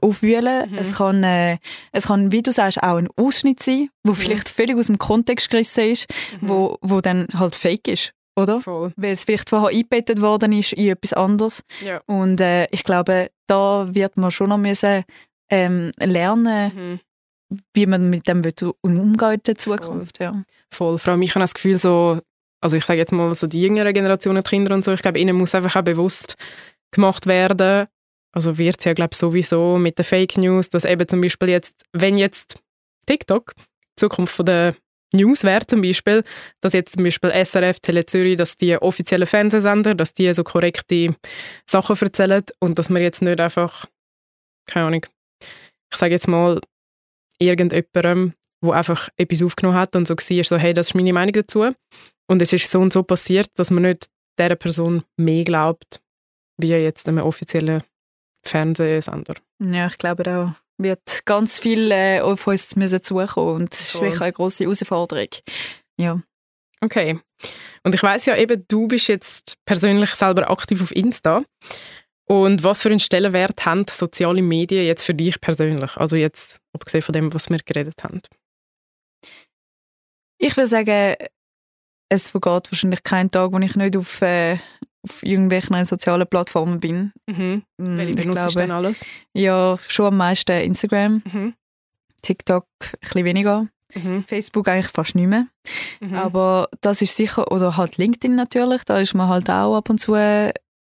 aufwühlen. 0.00 0.70
Mhm. 0.70 0.78
Es, 0.78 0.94
kann, 0.96 1.22
äh, 1.24 1.58
es 1.92 2.06
kann, 2.06 2.32
wie 2.32 2.42
du 2.42 2.50
sagst, 2.52 2.82
auch 2.82 2.96
ein 2.96 3.08
Ausschnitt 3.16 3.62
sein, 3.62 3.90
wo 4.04 4.14
vielleicht 4.14 4.48
völlig 4.48 4.76
aus 4.76 4.86
dem 4.86 4.98
Kontext 4.98 5.50
gerissen 5.50 5.84
ist, 5.90 6.06
Mhm. 6.40 6.48
wo, 6.48 6.78
wo 6.82 7.00
dann 7.00 7.26
halt 7.34 7.54
fake 7.54 7.88
ist, 7.88 8.12
oder? 8.38 8.60
Voll. 8.60 8.92
Weil 8.96 9.12
es 9.12 9.24
vielleicht 9.24 9.50
vorher 9.50 9.70
eingebettet 9.70 10.20
worden 10.20 10.52
ist 10.52 10.72
in 10.72 10.88
etwas 10.88 11.12
anderes. 11.12 11.62
Ja. 11.84 12.00
Und 12.06 12.40
äh, 12.40 12.66
ich 12.70 12.84
glaube, 12.84 13.30
da 13.46 13.88
wird 13.92 14.16
man 14.16 14.30
schon 14.30 14.50
noch 14.50 14.58
müssen, 14.58 15.04
ähm, 15.50 15.90
lernen, 15.98 16.72
Mhm. 16.74 17.00
wie 17.74 17.86
man 17.86 18.10
mit 18.10 18.28
dem 18.28 18.42
umgehen 18.82 19.32
in 19.34 19.40
der 19.46 19.56
Zukunft. 19.56 20.20
Ja. 20.20 20.42
Voll. 20.72 20.98
Vor 20.98 21.12
allem, 21.12 21.22
ich 21.22 21.34
habe 21.34 21.42
das 21.42 21.54
Gefühl, 21.54 21.78
so, 21.78 22.20
also 22.60 22.76
ich 22.76 22.84
sage 22.84 22.98
jetzt 22.98 23.12
mal 23.12 23.34
so 23.34 23.46
die 23.46 23.62
jüngeren 23.62 23.94
Generationen, 23.94 24.42
Kinder 24.42 24.74
und 24.74 24.84
so, 24.84 24.92
ich 24.92 25.00
glaube, 25.00 25.18
ihnen 25.18 25.36
muss 25.36 25.54
einfach 25.54 25.76
auch 25.76 25.84
bewusst 25.84 26.36
gemacht 26.90 27.26
werden, 27.26 27.86
also 28.32 28.58
wird 28.58 28.76
es 28.78 28.84
ja, 28.84 28.92
glaube 28.92 29.10
ich, 29.12 29.18
sowieso 29.18 29.78
mit 29.78 29.98
den 29.98 30.04
Fake 30.04 30.36
News, 30.36 30.68
dass 30.68 30.84
eben 30.84 31.08
zum 31.08 31.20
Beispiel 31.22 31.48
jetzt, 31.48 31.84
wenn 31.92 32.18
jetzt 32.18 32.60
TikTok 33.06 33.54
die 33.56 33.62
Zukunft 33.96 34.34
von 34.34 34.46
der 34.46 34.74
News 35.12 35.44
wäre 35.44 35.66
zum 35.66 35.80
Beispiel, 35.80 36.22
dass 36.60 36.72
jetzt 36.72 36.94
zum 36.94 37.04
Beispiel 37.04 37.30
SRF, 37.30 37.80
Tele 37.80 38.04
Zürich, 38.06 38.36
dass 38.36 38.56
die 38.56 38.76
offiziellen 38.76 39.26
Fernsehsender, 39.26 39.94
dass 39.94 40.14
die 40.14 40.32
so 40.34 40.44
korrekte 40.44 41.14
Sachen 41.66 41.96
erzählen 42.00 42.44
und 42.60 42.78
dass 42.78 42.90
man 42.90 43.02
jetzt 43.02 43.22
nicht 43.22 43.40
einfach, 43.40 43.86
keine 44.66 44.86
Ahnung, 44.86 45.06
ich 45.90 45.96
sage 45.96 46.12
jetzt 46.12 46.28
mal, 46.28 46.60
irgendjemandem, 47.38 48.34
wo 48.60 48.72
einfach 48.72 49.08
etwas 49.16 49.42
aufgenommen 49.42 49.78
hat 49.78 49.96
und 49.96 50.06
so 50.06 50.14
war, 50.14 50.44
so, 50.44 50.56
hey, 50.56 50.74
das 50.74 50.88
ist 50.88 50.94
meine 50.94 51.12
Meinung 51.12 51.32
dazu. 51.32 51.70
Und 52.30 52.42
es 52.42 52.52
ist 52.52 52.70
so 52.70 52.80
und 52.80 52.92
so 52.92 53.02
passiert, 53.02 53.48
dass 53.54 53.70
man 53.70 53.84
nicht 53.84 54.06
dieser 54.38 54.56
Person 54.56 55.04
mehr 55.16 55.44
glaubt, 55.44 56.00
wie 56.58 56.68
jetzt 56.68 57.08
einem 57.08 57.24
offiziellen 57.24 57.82
Fernsehsender. 58.44 59.34
Ja, 59.60 59.86
ich 59.86 59.98
glaube, 59.98 60.22
da 60.22 60.56
wird 60.78 61.24
ganz 61.24 61.60
viel 61.60 61.90
äh, 61.90 62.20
auf 62.20 62.46
uns 62.46 62.76
müssen 62.76 63.02
zukommen 63.02 63.56
und 63.56 63.72
das 63.72 63.94
ist 63.94 63.98
sicher 63.98 64.22
eine 64.22 64.32
grosse 64.32 64.64
Herausforderung. 64.64 65.28
Ja. 65.98 66.20
Okay. 66.80 67.20
Und 67.82 67.94
ich 67.94 68.02
weiß 68.02 68.26
ja 68.26 68.36
eben, 68.36 68.64
du 68.68 68.86
bist 68.88 69.08
jetzt 69.08 69.56
persönlich 69.64 70.10
selber 70.10 70.50
aktiv 70.50 70.82
auf 70.82 70.94
Insta. 70.94 71.42
Und 72.28 72.62
was 72.62 72.82
für 72.82 72.90
einen 72.90 73.00
Stellenwert 73.00 73.64
haben 73.64 73.86
soziale 73.88 74.42
Medien 74.42 74.84
jetzt 74.84 75.04
für 75.04 75.14
dich 75.14 75.40
persönlich? 75.40 75.96
Also 75.96 76.14
jetzt, 76.14 76.60
abgesehen 76.74 77.02
von 77.02 77.14
dem, 77.14 77.32
was 77.32 77.48
wir 77.48 77.58
geredet 77.58 78.04
haben. 78.04 78.20
Ich 80.38 80.56
würde 80.56 80.66
sagen, 80.66 81.16
es 82.10 82.30
vergeht 82.30 82.70
wahrscheinlich 82.70 83.02
kein 83.02 83.30
Tag, 83.30 83.52
wo 83.52 83.58
ich 83.58 83.74
nicht 83.74 83.96
auf, 83.96 84.22
äh, 84.22 84.58
auf 85.08 85.22
irgendwelchen 85.22 85.84
sozialen 85.84 86.26
Plattformen 86.28 86.80
bin. 86.80 87.12
Mhm. 87.26 87.62
Mm, 87.78 87.96
Welche 87.98 88.10
ich 88.10 88.16
du 88.26 88.30
glaube, 88.32 88.52
denn 88.54 88.70
alles? 88.70 89.04
ja, 89.32 89.76
schon 89.88 90.06
am 90.06 90.16
meisten 90.16 90.60
Instagram, 90.60 91.22
Mhm. 91.32 91.54
TikTok 92.22 92.66
ein 92.82 92.90
bisschen 93.00 93.24
weniger, 93.24 93.68
Mhm. 93.94 94.24
Facebook 94.26 94.68
eigentlich 94.68 94.88
fast 94.88 95.14
nicht 95.14 95.28
mehr. 95.28 95.46
Mhm. 96.00 96.14
Aber 96.14 96.68
das 96.80 97.00
ist 97.02 97.16
sicher, 97.16 97.50
oder 97.50 97.76
halt 97.76 97.96
LinkedIn 97.96 98.34
natürlich, 98.34 98.84
da 98.84 98.98
ist 98.98 99.14
man 99.14 99.28
halt 99.28 99.48
auch 99.48 99.76
ab 99.76 99.88
und 99.90 99.98
zu 99.98 100.14
äh, 100.14 100.52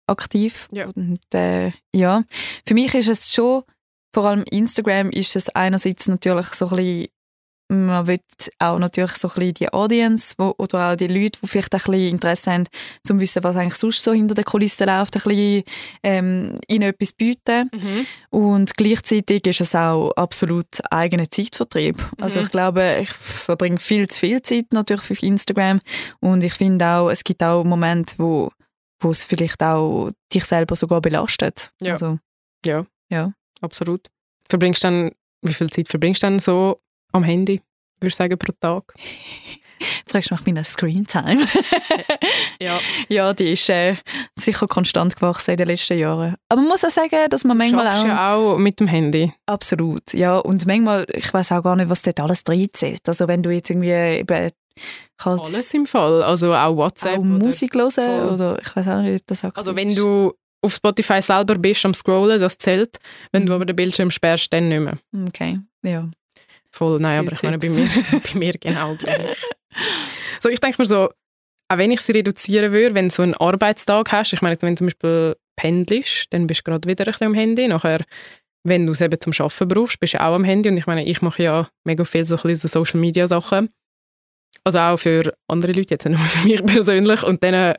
aktiv. 0.07 0.69
Ja. 0.73 0.87
Und 0.89 1.21
äh, 1.35 1.73
ja, 1.95 2.25
für 2.67 2.75
mich 2.75 2.95
ist 2.95 3.09
es 3.09 3.33
schon, 3.33 3.63
vor 4.15 4.27
allem 4.27 4.43
Instagram 4.51 5.11
ist 5.11 5.37
es 5.37 5.49
einerseits 5.51 6.07
natürlich 6.09 6.49
so 6.49 6.67
ein 6.69 6.77
bisschen, 6.77 7.09
man 7.73 8.07
will 8.07 8.21
auch 8.59 8.79
natürlich 8.79 9.13
so 9.13 9.29
ein 9.29 9.35
bisschen 9.35 9.55
die 9.55 9.73
Audience 9.73 10.35
wo, 10.39 10.55
oder 10.59 10.93
auch 10.93 10.97
die 10.97 11.07
Leute, 11.07 11.39
die 11.43 11.49
vielleicht 11.49 11.75
ein 11.75 11.79
bisschen 11.79 12.09
Interesse 12.09 12.53
haben, 12.53 12.65
zum 13.05 13.19
wissen, 13.21 13.43
was 13.45 13.57
eigentlich 13.57 13.77
sonst 13.77 14.03
so 14.05 14.13
hinter 14.13 14.35
den 14.35 14.45
Kulissen 14.45 14.87
läuft, 14.87 15.17
ein 15.17 15.23
bisschen 15.23 15.63
ähm, 16.03 16.57
ihnen 16.69 16.83
etwas 16.91 17.13
bieten. 17.13 17.71
Mhm. 17.73 18.07
Und 18.31 18.77
gleichzeitig 18.77 19.47
ist 19.47 19.61
es 19.61 19.75
auch 19.75 20.11
absolut 20.13 20.67
eigener 20.91 21.31
Zeitvertrieb. 21.31 21.97
Also 22.21 22.41
Mhm. 22.41 22.47
ich 22.47 22.53
glaube, 22.53 22.99
ich 23.01 23.11
verbringe 23.13 23.79
viel 23.79 24.09
zu 24.09 24.21
viel 24.21 24.43
Zeit 24.43 24.67
natürlich 24.73 25.11
auf 25.11 25.23
Instagram 25.23 25.81
und 26.21 26.43
ich 26.45 26.55
finde 26.55 26.87
auch, 26.87 27.11
es 27.11 27.25
gibt 27.25 27.43
auch 27.43 27.65
Momente, 27.65 28.15
wo, 28.19 28.51
wo 29.01 29.11
es 29.11 29.25
vielleicht 29.25 29.63
auch 29.63 30.11
dich 30.33 30.45
selber 30.45 30.77
sogar 30.77 31.01
belastet. 31.01 31.71
Ja. 31.81 31.93
Also, 31.93 32.19
Ja. 32.65 32.87
Ja. 33.11 33.33
Absolut. 33.61 34.09
Verbringst 34.49 34.83
dann, 34.85 35.13
wie 35.43 35.55
viel 35.55 35.71
Zeit 35.71 35.89
verbringst 35.89 36.23
du 36.23 36.27
dann 36.27 36.39
so 36.39 36.81
am 37.13 37.23
Handy, 37.25 37.61
würde 38.01 38.09
ich 38.09 38.15
sagen, 38.15 38.39
pro 38.39 38.53
Tag? 38.61 38.95
fragst 40.07 40.31
du 40.31 40.35
nach 40.35 40.47
meiner 40.47 40.65
Screentime? 40.65 41.47
Ja. 42.61 42.79
ja, 43.09 43.33
die 43.35 43.53
ist 43.53 43.69
äh, 43.71 43.97
sicher 44.39 44.69
konstant 44.69 45.17
gewachsen 45.17 45.51
in 45.53 45.57
den 45.57 45.67
letzten 45.67 45.99
Jahren. 45.99 46.37
Aber 46.49 46.61
man 46.61 46.69
muss 46.69 46.85
auch 46.85 46.91
sagen, 46.91 47.29
dass 47.29 47.43
man 47.43 47.59
Du 47.59 47.65
manchmal 47.65 47.89
auch... 47.89 48.05
ja 48.07 48.35
auch 48.35 48.57
mit 48.59 48.79
dem 48.79 48.87
Handy. 48.87 49.33
Absolut, 49.47 50.13
ja. 50.15 50.39
Und 50.39 50.65
manchmal, 50.67 51.05
ich 51.13 51.35
weiß 51.35 51.51
auch 51.51 51.63
gar 51.63 51.75
nicht, 51.75 51.89
was 51.89 52.03
dort 52.03 52.21
alles 52.21 52.45
reinzählt. 52.49 53.01
Also 53.09 53.27
wenn 53.27 53.43
du 53.43 53.51
jetzt 53.51 53.69
irgendwie 53.71 53.91
eben 53.91 54.51
halt 55.25 55.41
Alles 55.45 55.75
im 55.75 55.87
Fall. 55.87 56.23
Also 56.23 56.55
auch 56.55 56.77
WhatsApp. 56.77 57.19
auch 57.19 57.25
Musik 57.25 57.75
hören 57.75 57.91
Voll. 57.91 58.29
oder 58.35 58.59
ich 58.63 58.77
weiß 58.77 58.87
auch 58.89 59.03
nicht, 59.03 59.21
ob 59.23 59.27
das 59.27 59.45
auch 59.45 59.55
Also 59.57 59.75
wenn 59.75 59.93
du 59.95 60.33
auf 60.65 60.75
Spotify 60.75 61.21
selber 61.21 61.57
bist 61.57 61.85
am 61.85 61.93
Scrollen, 61.95 62.39
das 62.41 62.59
zählt. 62.59 62.99
Wenn 63.33 63.45
du 63.45 63.51
Mhm. 63.53 63.57
aber 63.57 63.65
den 63.65 63.75
Bildschirm 63.77 64.13
sperrst, 64.13 64.53
dann 64.53 64.69
nicht 64.69 64.81
mehr. 64.81 64.99
Okay, 65.27 65.59
ja. 65.83 66.09
Voll, 66.73 66.99
nein, 67.01 67.21
aber 67.21 67.33
ich 67.33 67.43
meine, 67.43 67.59
bei 67.59 67.69
mir, 67.69 67.89
bei 68.11 68.39
mir 68.39 68.53
genau 68.53 68.95
gleich. 68.97 69.37
So, 70.43 70.49
ich 70.49 70.59
denke 70.59 70.83
mir 70.83 70.87
so, 70.87 71.09
auch 71.69 71.79
wenn 71.79 71.93
ich 71.93 72.01
sie 72.01 72.13
reduzieren 72.13 72.73
würde, 72.73 72.97
wenn 72.97 73.09
du 73.09 73.15
so 73.15 73.23
einen 73.23 73.35
Arbeitstag 73.35 74.11
hast, 74.11 74.33
ich 74.33 74.43
meine, 74.43 74.61
wenn 74.61 74.75
du 74.75 74.79
zum 74.79 74.87
Beispiel 74.89 75.37
pendelst, 75.57 76.27
dann 76.31 76.49
bist 76.49 76.61
du 76.61 76.65
gerade 76.65 76.89
wieder 76.89 77.07
ein 77.07 77.13
bisschen 77.13 77.27
am 77.29 77.35
Handy. 77.35 77.69
Nachher, 77.69 78.05
wenn 78.65 78.87
du 78.87 78.93
es 78.93 79.01
eben 79.01 79.21
zum 79.21 79.33
Arbeiten 79.39 79.69
brauchst, 79.69 80.01
bist 80.01 80.15
du 80.15 80.21
auch 80.21 80.35
am 80.35 80.45
Handy. 80.45 80.69
Und 80.69 80.77
ich 80.77 80.87
meine, 80.87 81.05
ich 81.05 81.23
mache 81.23 81.43
ja 81.43 81.69
mega 81.85 82.05
viel 82.05 82.27
so, 82.27 82.37
ein 82.37 82.43
bisschen 82.43 82.69
so 82.69 82.81
Social-Media-Sachen. 82.81 83.71
Also 84.65 84.79
auch 84.81 84.97
für 84.97 85.35
andere 85.49 85.73
Leute, 85.73 85.95
jetzt 85.95 86.05
nicht 86.07 86.19
nur 86.19 86.27
für 86.27 86.47
mich 86.47 86.65
persönlich. 86.65 87.23
Und 87.23 87.43
dann, 87.45 87.55
äh, 87.55 87.75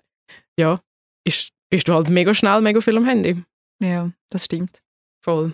ja, 0.58 0.82
ist, 1.26 1.52
bist 1.70 1.88
du 1.88 1.94
halt 1.94 2.10
mega 2.10 2.34
schnell, 2.34 2.62
mega 2.62 2.82
viel 2.82 2.98
am 2.98 3.06
Handy. 3.06 3.44
Ja, 3.82 4.12
das 4.30 4.46
stimmt. 4.46 4.82
Voll. 5.24 5.54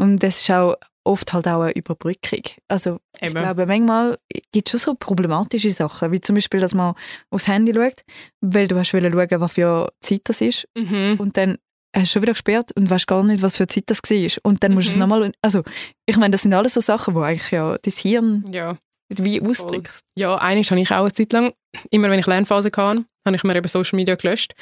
Und 0.00 0.22
das 0.22 0.40
ist 0.40 0.50
auch 0.50 0.76
oft 1.04 1.32
halt 1.32 1.48
auch 1.48 1.62
eine 1.62 1.72
Überbrückung. 1.72 2.42
Also 2.68 3.00
ich 3.16 3.22
Eben. 3.28 3.34
glaube, 3.34 3.66
manchmal 3.66 4.18
gibt 4.52 4.68
es 4.68 4.70
schon 4.72 4.78
so 4.92 4.94
problematische 4.94 5.70
Sachen, 5.72 6.12
wie 6.12 6.20
zum 6.20 6.34
Beispiel, 6.34 6.60
dass 6.60 6.74
man 6.74 6.94
aufs 7.30 7.48
Handy 7.48 7.72
schaut, 7.74 8.02
weil 8.40 8.68
du 8.68 8.76
hast 8.78 8.88
schauen, 8.88 9.12
was 9.14 9.52
für 9.52 9.92
Zeit 10.00 10.22
das 10.24 10.40
ist 10.40 10.68
Mhm. 10.76 11.16
und 11.18 11.36
dann 11.36 11.58
hast 11.94 12.04
du 12.04 12.12
schon 12.12 12.22
wieder 12.22 12.32
gesperrt 12.32 12.70
und 12.76 12.88
weißt 12.88 13.06
gar 13.06 13.22
nicht, 13.24 13.42
was 13.42 13.56
für 13.56 13.66
Zeit 13.66 13.84
das 13.86 13.98
war. 14.02 14.30
Und 14.44 14.62
dann 14.62 14.74
musst 14.74 14.86
du 14.88 14.90
es 14.90 14.96
Mhm. 14.96 15.00
nochmal... 15.00 15.32
Also 15.42 15.62
ich 16.06 16.16
meine, 16.16 16.32
das 16.32 16.42
sind 16.42 16.54
alles 16.54 16.74
so 16.74 16.80
Sachen, 16.80 17.14
wo 17.14 17.20
eigentlich 17.22 17.50
ja 17.50 17.76
das 17.82 17.98
Hirn 17.98 18.44
Ja. 18.52 18.76
wie 19.08 19.40
ausdrückt. 19.42 19.90
Ja, 20.14 20.36
eigentlich 20.36 20.70
habe 20.70 20.80
ich 20.80 20.90
auch 20.90 21.00
eine 21.00 21.12
Zeit 21.12 21.32
lang, 21.32 21.52
immer 21.90 22.08
wenn 22.10 22.20
ich 22.20 22.26
Lernphase 22.26 22.68
hatte, 22.76 23.04
habe 23.26 23.36
ich 23.36 23.42
mir 23.42 23.56
eben 23.56 23.68
Social 23.68 23.96
Media 23.96 24.14
gelöscht. 24.14 24.54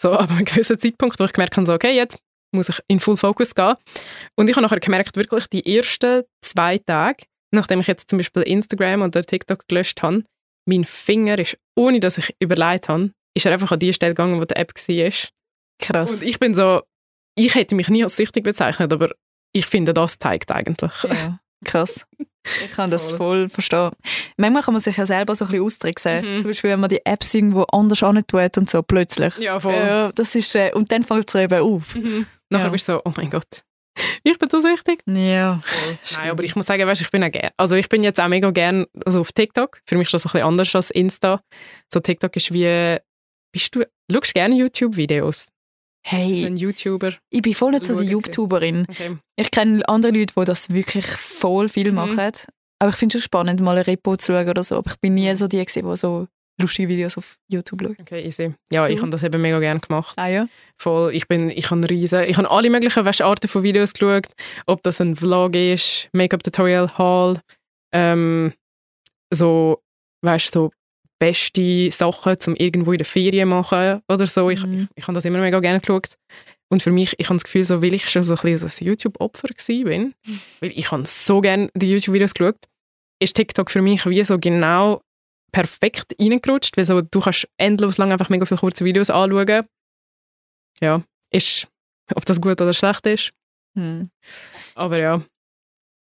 So 0.00 0.12
ab 0.12 0.30
einem 0.30 0.44
gewissen 0.44 0.78
Zeitpunkt, 0.78 1.18
wo 1.18 1.24
ich 1.24 1.32
gemerkt 1.32 1.56
habe, 1.56 1.64
so, 1.66 1.72
okay, 1.72 1.94
jetzt 1.96 2.18
muss 2.54 2.68
ich 2.68 2.80
in 2.88 3.00
Full 3.00 3.16
Focus 3.16 3.54
gehen. 3.54 3.74
Und 4.36 4.48
ich 4.48 4.56
habe 4.56 4.64
nachher 4.64 4.80
gemerkt, 4.80 5.16
wirklich 5.16 5.46
die 5.48 5.76
ersten 5.76 6.22
zwei 6.42 6.78
Tage, 6.78 7.24
nachdem 7.54 7.80
ich 7.80 7.86
jetzt 7.86 8.08
zum 8.10 8.18
Beispiel 8.18 8.42
Instagram 8.42 9.02
oder 9.02 9.22
TikTok 9.22 9.68
gelöscht 9.68 10.02
habe, 10.02 10.24
mein 10.68 10.84
Finger 10.84 11.38
ist, 11.38 11.56
ohne 11.76 12.00
dass 12.00 12.18
ich 12.18 12.34
überlegt 12.40 12.88
habe, 12.88 13.12
ist 13.36 13.46
er 13.46 13.52
einfach 13.52 13.72
an 13.72 13.78
die 13.78 13.92
Stelle 13.92 14.14
gegangen, 14.14 14.40
wo 14.40 14.44
die 14.44 14.56
App 14.56 14.72
war. 14.74 15.12
Krass. 15.78 16.10
Und 16.10 16.22
ich 16.22 16.38
bin 16.38 16.54
so, 16.54 16.82
ich 17.36 17.54
hätte 17.54 17.74
mich 17.74 17.88
nie 17.88 18.02
als 18.02 18.16
süchtig 18.16 18.44
bezeichnet, 18.44 18.92
aber 18.92 19.10
ich 19.52 19.66
finde, 19.66 19.94
das 19.94 20.18
zeigt 20.18 20.50
eigentlich. 20.50 20.92
Ja, 21.04 21.38
krass. 21.64 22.06
Ich 22.64 22.72
kann 22.72 22.90
das 22.90 23.12
Voll. 23.12 23.48
verstehen. 23.48 23.90
Manchmal 24.36 24.62
kann 24.62 24.74
man 24.74 24.80
sich 24.80 24.96
ja 24.96 25.06
selber 25.06 25.34
so 25.34 25.44
ein 25.44 25.50
bisschen 25.50 25.64
austricksen. 25.64 26.34
Mhm. 26.34 26.38
Zum 26.40 26.50
Beispiel, 26.50 26.70
wenn 26.70 26.80
man 26.80 26.90
die 26.90 27.04
Apps 27.04 27.34
irgendwo 27.34 27.62
anders 27.64 27.98
tut 27.98 28.58
und 28.58 28.70
so 28.70 28.82
plötzlich. 28.82 29.36
Ja, 29.38 29.58
voll. 29.58 29.74
Ja, 29.74 30.12
das 30.12 30.34
ist, 30.34 30.54
äh, 30.54 30.70
und 30.72 30.92
dann 30.92 31.02
fällt 31.02 31.28
es 31.28 31.34
eben 31.34 31.60
auf. 31.60 31.94
Mhm. 31.94 32.26
Nachher 32.50 32.66
Ja. 32.66 32.70
bist 32.70 32.88
du 32.88 32.92
so, 32.94 33.00
oh 33.04 33.12
mein 33.16 33.30
Gott, 33.30 33.64
ich 34.24 34.38
bin 34.38 34.48
so 34.50 34.60
süchtig. 34.60 35.02
Ja. 35.06 35.62
Nein, 36.12 36.30
aber 36.30 36.44
ich 36.44 36.54
muss 36.56 36.66
sagen, 36.66 36.86
weißt, 36.86 37.00
ich 37.02 37.10
bin 37.10 37.24
auch 37.24 37.30
gern, 37.30 37.50
also 37.56 37.76
ich 37.76 37.88
bin 37.88 38.02
jetzt 38.02 38.20
auch 38.20 38.28
mega 38.28 38.50
gern 38.50 38.86
also 39.04 39.20
auf 39.20 39.32
TikTok. 39.32 39.80
Für 39.86 39.96
mich 39.96 40.08
ist 40.08 40.14
das 40.14 40.26
ein 40.26 40.32
bisschen 40.32 40.46
anders 40.46 40.74
als 40.74 40.90
Insta. 40.90 41.40
So 41.92 42.00
TikTok 42.00 42.34
ist 42.36 42.52
wie, 42.52 42.98
bist 43.52 43.74
du, 43.74 43.84
schaust 44.12 44.28
du 44.30 44.32
gerne 44.34 44.54
YouTube-Videos? 44.56 45.48
Bist 45.48 45.50
du 45.50 46.10
so 46.10 46.16
Hey, 46.36 46.46
ein 46.46 46.56
YouTuber? 46.56 47.14
ich 47.30 47.42
bin 47.42 47.52
voll 47.54 47.72
nicht 47.72 47.84
so 47.86 47.98
die. 48.00 48.06
YouTuberin. 48.08 48.86
Okay. 48.88 49.16
Ich 49.34 49.50
kenne 49.50 49.82
andere 49.88 50.12
Leute, 50.12 50.34
die 50.38 50.44
das 50.44 50.70
wirklich 50.70 51.04
voll 51.06 51.68
viel 51.68 51.88
Mhm. 51.90 51.96
machen. 51.96 52.30
Aber 52.78 52.90
ich 52.90 52.96
finde 52.96 53.16
es 53.16 53.22
schon 53.22 53.26
spannend, 53.26 53.60
mal 53.60 53.76
ein 53.76 53.82
Repo 53.84 54.16
zu 54.16 54.32
schauen 54.32 54.48
oder 54.48 54.62
so. 54.62 54.76
Aber 54.76 54.90
ich 54.90 55.00
bin 55.00 55.14
nie 55.14 55.34
so 55.34 55.48
die, 55.48 55.64
die 55.64 55.96
so 55.96 56.28
lustige 56.58 56.88
Videos 56.88 57.16
auf 57.18 57.38
YouTube 57.48 57.82
schauen. 57.82 57.96
Okay, 58.00 58.24
easy. 58.26 58.54
Ja, 58.72 58.88
ich 58.88 59.00
habe 59.00 59.10
das 59.10 59.22
eben 59.22 59.40
mega 59.42 59.58
gerne 59.58 59.80
gemacht. 59.80 60.14
Ah 60.18 60.28
ja? 60.28 60.48
Voll. 60.78 61.14
Ich 61.14 61.28
bin, 61.28 61.50
ich 61.50 61.70
habe 61.70 61.88
riesen, 61.88 62.24
ich 62.24 62.36
habe 62.36 62.50
alle 62.50 62.70
möglichen 62.70 63.04
weißt, 63.04 63.22
Arten 63.22 63.48
von 63.48 63.62
Videos 63.62 63.92
geschaut. 63.92 64.26
Ob 64.66 64.82
das 64.82 65.00
ein 65.00 65.16
Vlog 65.16 65.54
ist, 65.54 66.08
Make-up-Tutorial, 66.12 66.96
Haul, 66.98 67.38
ähm, 67.92 68.52
so, 69.30 69.82
weißt 70.22 70.52
so 70.52 70.70
beste 71.18 71.90
Sachen, 71.90 72.36
um 72.46 72.54
irgendwo 72.56 72.92
in 72.92 72.98
der 72.98 73.06
Ferien 73.06 73.48
machen 73.48 74.02
oder 74.08 74.26
so. 74.26 74.50
Ich, 74.50 74.62
Mhm. 74.62 74.88
ich, 74.94 75.02
ich 75.02 75.04
habe 75.04 75.14
das 75.14 75.24
immer 75.24 75.40
mega 75.40 75.60
gerne 75.60 75.80
geschaut. 75.80 76.16
Und 76.68 76.82
für 76.82 76.90
mich, 76.90 77.14
ich 77.18 77.26
habe 77.28 77.36
das 77.36 77.44
Gefühl, 77.44 77.64
so, 77.64 77.80
weil 77.80 77.94
ich 77.94 78.08
schon 78.08 78.24
so 78.24 78.34
ein 78.34 78.40
bisschen 78.42 78.68
ein 78.68 78.86
YouTube-Opfer 78.88 79.48
bin, 79.84 80.14
weil 80.60 80.72
ich 80.74 80.90
habe 80.90 81.06
so 81.06 81.40
gerne 81.40 81.70
die 81.74 81.90
YouTube-Videos 81.92 82.34
geschaut, 82.34 82.56
ist 83.22 83.34
TikTok 83.34 83.70
für 83.70 83.82
mich 83.82 84.04
wie 84.06 84.22
so 84.24 84.36
genau 84.38 85.00
perfekt 85.56 86.14
reingerutscht, 86.20 86.76
weil 86.76 86.84
so, 86.84 87.00
du 87.00 87.20
kannst 87.20 87.48
endlos 87.56 87.96
lang 87.96 88.12
einfach 88.12 88.28
mega 88.28 88.44
viele 88.44 88.60
kurze 88.60 88.84
Videos 88.84 89.08
anschauen. 89.08 89.62
Ja, 90.80 91.02
ist, 91.32 91.66
ob 92.14 92.26
das 92.26 92.40
gut 92.42 92.60
oder 92.60 92.74
schlecht 92.74 93.06
ist, 93.06 93.32
Hm. 93.74 94.10
aber 94.74 94.98
ja. 94.98 95.22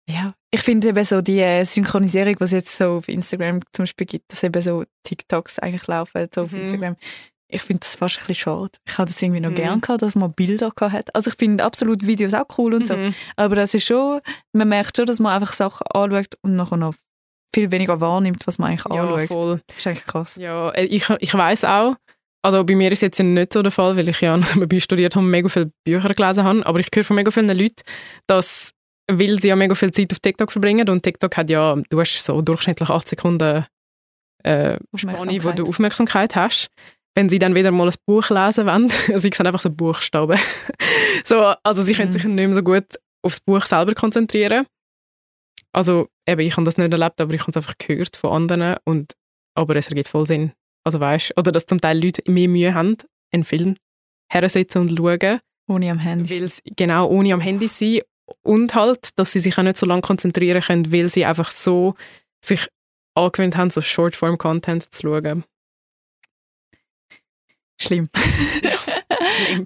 Ja, 0.08 0.32
ich 0.50 0.60
finde 0.62 0.88
eben 0.88 1.04
so 1.04 1.20
die 1.20 1.40
äh, 1.40 1.64
Synchronisierung, 1.64 2.36
was 2.38 2.52
jetzt 2.52 2.76
so 2.76 2.96
auf 2.98 3.08
Instagram 3.08 3.60
zum 3.72 3.82
Beispiel 3.84 4.06
gibt, 4.06 4.30
dass 4.32 4.42
eben 4.42 4.60
so 4.62 4.84
TikToks 5.02 5.58
eigentlich 5.58 5.86
laufen 5.86 6.26
so 6.34 6.42
auf 6.44 6.52
Mhm. 6.52 6.60
Instagram. 6.60 6.96
Ich 7.48 7.62
finde 7.62 7.80
das 7.80 7.96
fast 7.96 8.16
ein 8.16 8.20
bisschen 8.26 8.34
schade. 8.36 8.72
Ich 8.86 8.96
hatte 8.98 9.12
das 9.12 9.22
irgendwie 9.22 9.40
noch 9.40 9.50
Mhm. 9.50 9.54
gern 9.56 9.80
gehabt, 9.82 10.02
dass 10.02 10.14
man 10.14 10.32
Bilder 10.32 10.70
gehabt 10.70 10.92
hat. 10.92 11.14
Also 11.14 11.30
ich 11.30 11.36
finde 11.36 11.64
absolut 11.64 12.06
Videos 12.06 12.34
auch 12.34 12.46
cool 12.58 12.74
und 12.74 12.86
so. 12.86 12.96
Mhm. 12.96 13.14
Aber 13.36 13.56
das 13.56 13.72
ist 13.74 13.86
schon, 13.86 14.20
man 14.52 14.68
merkt 14.68 14.96
schon, 14.96 15.06
dass 15.06 15.20
man 15.20 15.32
einfach 15.34 15.52
Sachen 15.54 15.86
anschaut 15.94 16.34
und 16.42 16.56
nachher 16.56 16.76
noch 16.78 16.94
viel 17.54 17.70
weniger 17.72 18.00
wahrnimmt, 18.00 18.46
was 18.46 18.58
man 18.58 18.70
eigentlich 18.70 18.84
Ja, 18.94 19.02
anschaut. 19.04 19.28
voll. 19.28 19.60
Das 19.68 19.76
ist 19.78 19.86
eigentlich 19.86 20.06
krass. 20.06 20.36
Ja, 20.36 20.70
äh, 20.70 20.84
ich, 20.84 21.08
ich 21.20 21.34
weiß 21.34 21.64
auch, 21.64 21.96
also 22.42 22.62
bei 22.64 22.74
mir 22.74 22.92
ist 22.92 23.00
jetzt 23.00 23.18
ja 23.18 23.24
nicht 23.24 23.52
so 23.54 23.62
der 23.62 23.72
Fall, 23.72 23.96
weil 23.96 24.08
ich 24.08 24.20
ja 24.20 24.36
nebenbei 24.54 24.78
studiert 24.80 25.14
habe 25.16 25.24
und 25.24 25.30
mega 25.30 25.48
viele 25.48 25.70
Bücher 25.86 26.12
gelesen 26.14 26.44
habe, 26.44 26.66
aber 26.66 26.78
ich 26.80 26.88
höre 26.94 27.04
von 27.04 27.16
mega 27.16 27.30
vielen 27.30 27.48
Leuten, 27.48 27.82
dass, 28.26 28.72
weil 29.10 29.40
sie 29.40 29.48
ja 29.48 29.56
mega 29.56 29.74
viel 29.74 29.90
Zeit 29.92 30.12
auf 30.12 30.18
TikTok 30.20 30.52
verbringen 30.52 30.88
und 30.90 31.02
TikTok 31.02 31.36
hat 31.36 31.48
ja, 31.50 31.76
du 31.88 32.00
hast 32.00 32.22
so 32.22 32.42
durchschnittlich 32.42 32.90
8 32.90 33.08
Sekunden 33.08 33.64
äh, 34.42 34.76
Spanne, 34.94 35.42
wo 35.44 35.52
du 35.52 35.66
Aufmerksamkeit 35.66 36.36
hast. 36.36 36.68
Wenn 37.16 37.28
sie 37.28 37.38
dann 37.38 37.54
wieder 37.54 37.70
mal 37.70 37.88
ein 37.88 37.94
Buch 38.06 38.28
lesen 38.28 38.66
wollen, 38.66 38.90
sie 39.14 39.30
sehen 39.32 39.46
einfach 39.46 39.60
so 39.60 39.70
Buchstaben. 39.70 40.38
so, 41.24 41.54
also 41.62 41.82
sie 41.82 41.94
können 41.94 42.08
Mhm. 42.08 42.12
sich 42.12 42.24
nicht 42.24 42.34
mehr 42.34 42.52
so 42.54 42.62
gut 42.62 42.84
aufs 43.22 43.40
Buch 43.40 43.64
selber 43.64 43.94
konzentrieren. 43.94 44.66
Also 45.74 46.08
eben, 46.26 46.40
ich 46.40 46.52
habe 46.56 46.64
das 46.64 46.76
nicht 46.78 46.92
erlebt, 46.92 47.20
aber 47.20 47.34
ich 47.34 47.40
habe 47.40 47.50
es 47.50 47.56
einfach 47.56 47.76
gehört 47.78 48.16
von 48.16 48.32
anderen 48.32 48.76
und 48.84 49.14
aber 49.56 49.76
es 49.76 49.88
ergibt 49.88 50.08
voll 50.08 50.26
Sinn. 50.26 50.52
Also 50.84 51.00
weißt, 51.00 51.36
oder 51.36 51.50
dass 51.52 51.66
zum 51.66 51.80
Teil 51.80 52.02
Leute 52.02 52.22
mehr 52.30 52.48
Mühe 52.48 52.74
haben, 52.74 52.96
einen 53.32 53.44
Film 53.44 53.76
hersitzen 54.30 54.82
und 54.82 54.96
schauen, 54.96 55.40
Ohne 55.68 55.90
am 55.90 55.98
Handy. 55.98 56.30
weil 56.40 56.48
sie 56.48 56.62
genau 56.76 57.08
ohne 57.08 57.32
am 57.34 57.40
Handy 57.40 57.68
sind 57.68 58.02
und 58.42 58.74
halt, 58.74 59.18
dass 59.18 59.32
sie 59.32 59.40
sich 59.40 59.56
auch 59.58 59.62
nicht 59.62 59.76
so 59.78 59.86
lange 59.86 60.02
konzentrieren 60.02 60.62
können, 60.62 60.92
weil 60.92 61.08
sie 61.08 61.24
einfach 61.24 61.50
so 61.50 61.94
sich 62.44 62.68
angewöhnt 63.14 63.56
haben, 63.56 63.70
so 63.70 63.80
Shortform-Content 63.80 64.92
zu 64.92 65.02
schauen. 65.02 65.44
Schlimm. 67.80 68.08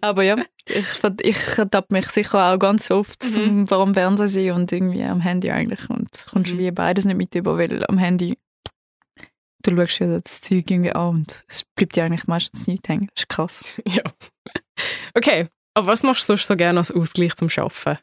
Aber 0.01 0.23
ja, 0.23 0.37
ich, 0.67 0.87
ich 1.23 1.59
ertappe 1.59 1.95
mich 1.95 2.09
sicher 2.09 2.53
auch 2.53 2.59
ganz 2.59 2.91
oft 2.91 3.23
Mhm. 3.25 3.29
zum 3.31 3.67
vor 3.67 3.95
Fernseher 3.95 4.29
sein 4.29 4.51
und 4.53 4.73
irgendwie 4.73 5.03
am 5.03 5.21
Handy 5.21 5.51
eigentlich. 5.51 5.89
Und 5.91 6.27
kommst 6.31 6.53
Mhm. 6.53 6.59
wie 6.59 6.71
beides 6.71 7.05
nicht 7.05 7.17
mit 7.17 7.35
über, 7.35 7.59
weil 7.59 7.85
am 7.87 7.99
Handy 7.99 8.37
du 9.65 9.77
schaust 9.77 9.99
ja 9.99 10.19
das 10.21 10.41
Zeug 10.41 10.71
irgendwie 10.71 10.93
an 10.93 11.09
und 11.17 11.45
es 11.49 11.65
bleibt 11.77 11.97
ja 11.97 12.05
eigentlich 12.05 12.27
meistens 12.27 12.67
nicht 12.67 12.89
hängen. 12.89 13.09
Das 13.15 13.25
ist 13.25 13.29
krass. 13.29 13.63
ja. 13.87 14.03
Okay, 15.15 15.49
aber 15.75 15.89
was 15.89 16.03
machst 16.03 16.23
du 16.29 16.33
sonst 16.33 16.47
so 16.47 16.57
gerne 16.57 16.79
als 16.79 16.91
Ausgleich 16.91 17.35
zum 17.37 17.49
Arbeiten? 17.57 17.99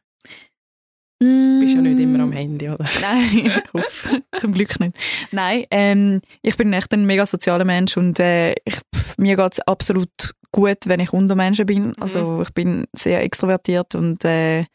Du 1.21 1.59
bist 1.61 1.73
ja 1.75 1.81
nicht 1.81 1.99
immer 1.99 2.19
am 2.19 2.33
Handy, 2.33 2.69
oder? 2.69 2.85
Nein, 3.01 3.29
ich 3.65 3.73
hoffe. 3.73 4.21
Zum 4.39 4.53
Glück 4.53 4.79
nicht. 4.79 4.95
Nein, 5.31 5.63
ähm, 5.71 6.21
ich 6.41 6.57
bin 6.57 6.71
echt 6.73 6.91
ein 6.93 7.05
mega 7.05 7.25
sozialer 7.25 7.63
Mensch 7.65 7.95
und 7.95 8.19
äh, 8.19 8.51
ich, 8.65 8.75
pff, 8.93 9.17
mir 9.17 9.35
geht 9.37 9.53
es 9.53 9.59
absolut 9.61 10.33
gut, 10.55 10.77
wenn 10.87 10.99
ich 10.99 11.13
unter 11.13 11.35
Menschen 11.35 11.65
bin. 11.65 11.87
Mhm. 11.87 11.95
Also 11.99 12.41
ich 12.41 12.53
bin 12.53 12.85
sehr 12.93 13.21
extrovertiert 13.23 13.93
und 13.95 14.23
äh, 14.25 14.65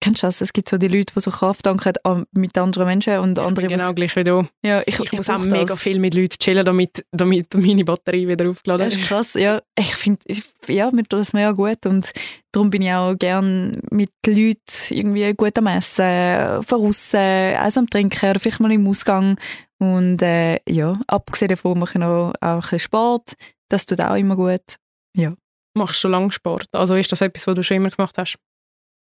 kennst 0.00 0.22
du 0.24 0.26
das? 0.26 0.40
Es 0.40 0.52
gibt 0.52 0.68
so 0.68 0.78
die 0.78 0.88
Leute, 0.88 1.14
die 1.14 1.20
so 1.20 1.30
Kraft 1.30 1.62
tanken 1.64 1.92
an- 2.02 2.24
mit 2.32 2.58
anderen 2.58 2.86
Menschen 2.88 3.18
und 3.20 3.38
andere, 3.38 3.68
genau 3.68 3.88
was- 3.88 3.94
gleich 3.94 4.16
wie 4.16 4.24
du. 4.24 4.48
ja, 4.64 4.82
ich, 4.84 4.98
Ich, 4.98 5.12
muss 5.12 5.30
auch 5.30 5.36
brauch 5.38 5.46
mega 5.46 5.64
das. 5.66 5.80
viel 5.80 6.00
mit 6.00 6.14
Leuten 6.14 6.38
chillen, 6.40 6.66
damit, 6.66 7.04
damit 7.12 7.54
meine 7.54 7.84
Batterie 7.84 8.26
wieder 8.26 8.50
aufgeladen 8.50 8.86
Das 8.86 8.94
ist. 8.96 9.02
ist 9.02 9.08
krass, 9.08 9.34
ja. 9.34 9.62
Ich 9.78 9.94
finde, 9.94 10.20
ja, 10.66 10.90
mir 10.90 11.04
tut 11.04 11.20
das 11.20 11.32
mega 11.34 11.52
gut 11.52 11.86
und 11.86 12.10
darum 12.50 12.70
bin 12.70 12.82
ich 12.82 12.92
auch 12.92 13.14
gern 13.16 13.80
mit 13.90 14.10
Leuten 14.26 14.58
irgendwie 14.90 15.32
gut 15.34 15.56
am 15.56 15.68
Essen, 15.68 16.64
aussen, 16.68 17.16
eins 17.20 17.78
am 17.78 17.88
Trinken 17.88 18.28
oder 18.30 18.40
vielleicht 18.40 18.60
mal 18.60 18.72
im 18.72 18.86
Ausgang. 18.88 19.38
Und 19.78 20.20
äh, 20.22 20.58
ja, 20.68 20.98
abgesehen 21.06 21.48
davon 21.48 21.78
mache 21.78 21.92
ich 21.98 22.00
noch 22.00 22.32
auch 22.40 22.54
ein 22.54 22.60
bisschen 22.60 22.78
Sport. 22.80 23.34
Das 23.68 23.86
tut 23.86 24.00
auch 24.00 24.14
immer 24.16 24.36
gut. 24.36 24.60
Machst 25.74 25.94
du 25.96 26.00
schon 26.00 26.10
lange 26.10 26.32
Sport? 26.32 26.68
Also 26.72 26.94
ist 26.96 27.10
das 27.12 27.20
etwas, 27.20 27.46
was 27.46 27.54
du 27.54 27.62
schon 27.62 27.78
immer 27.78 27.90
gemacht 27.90 28.18
hast? 28.18 28.36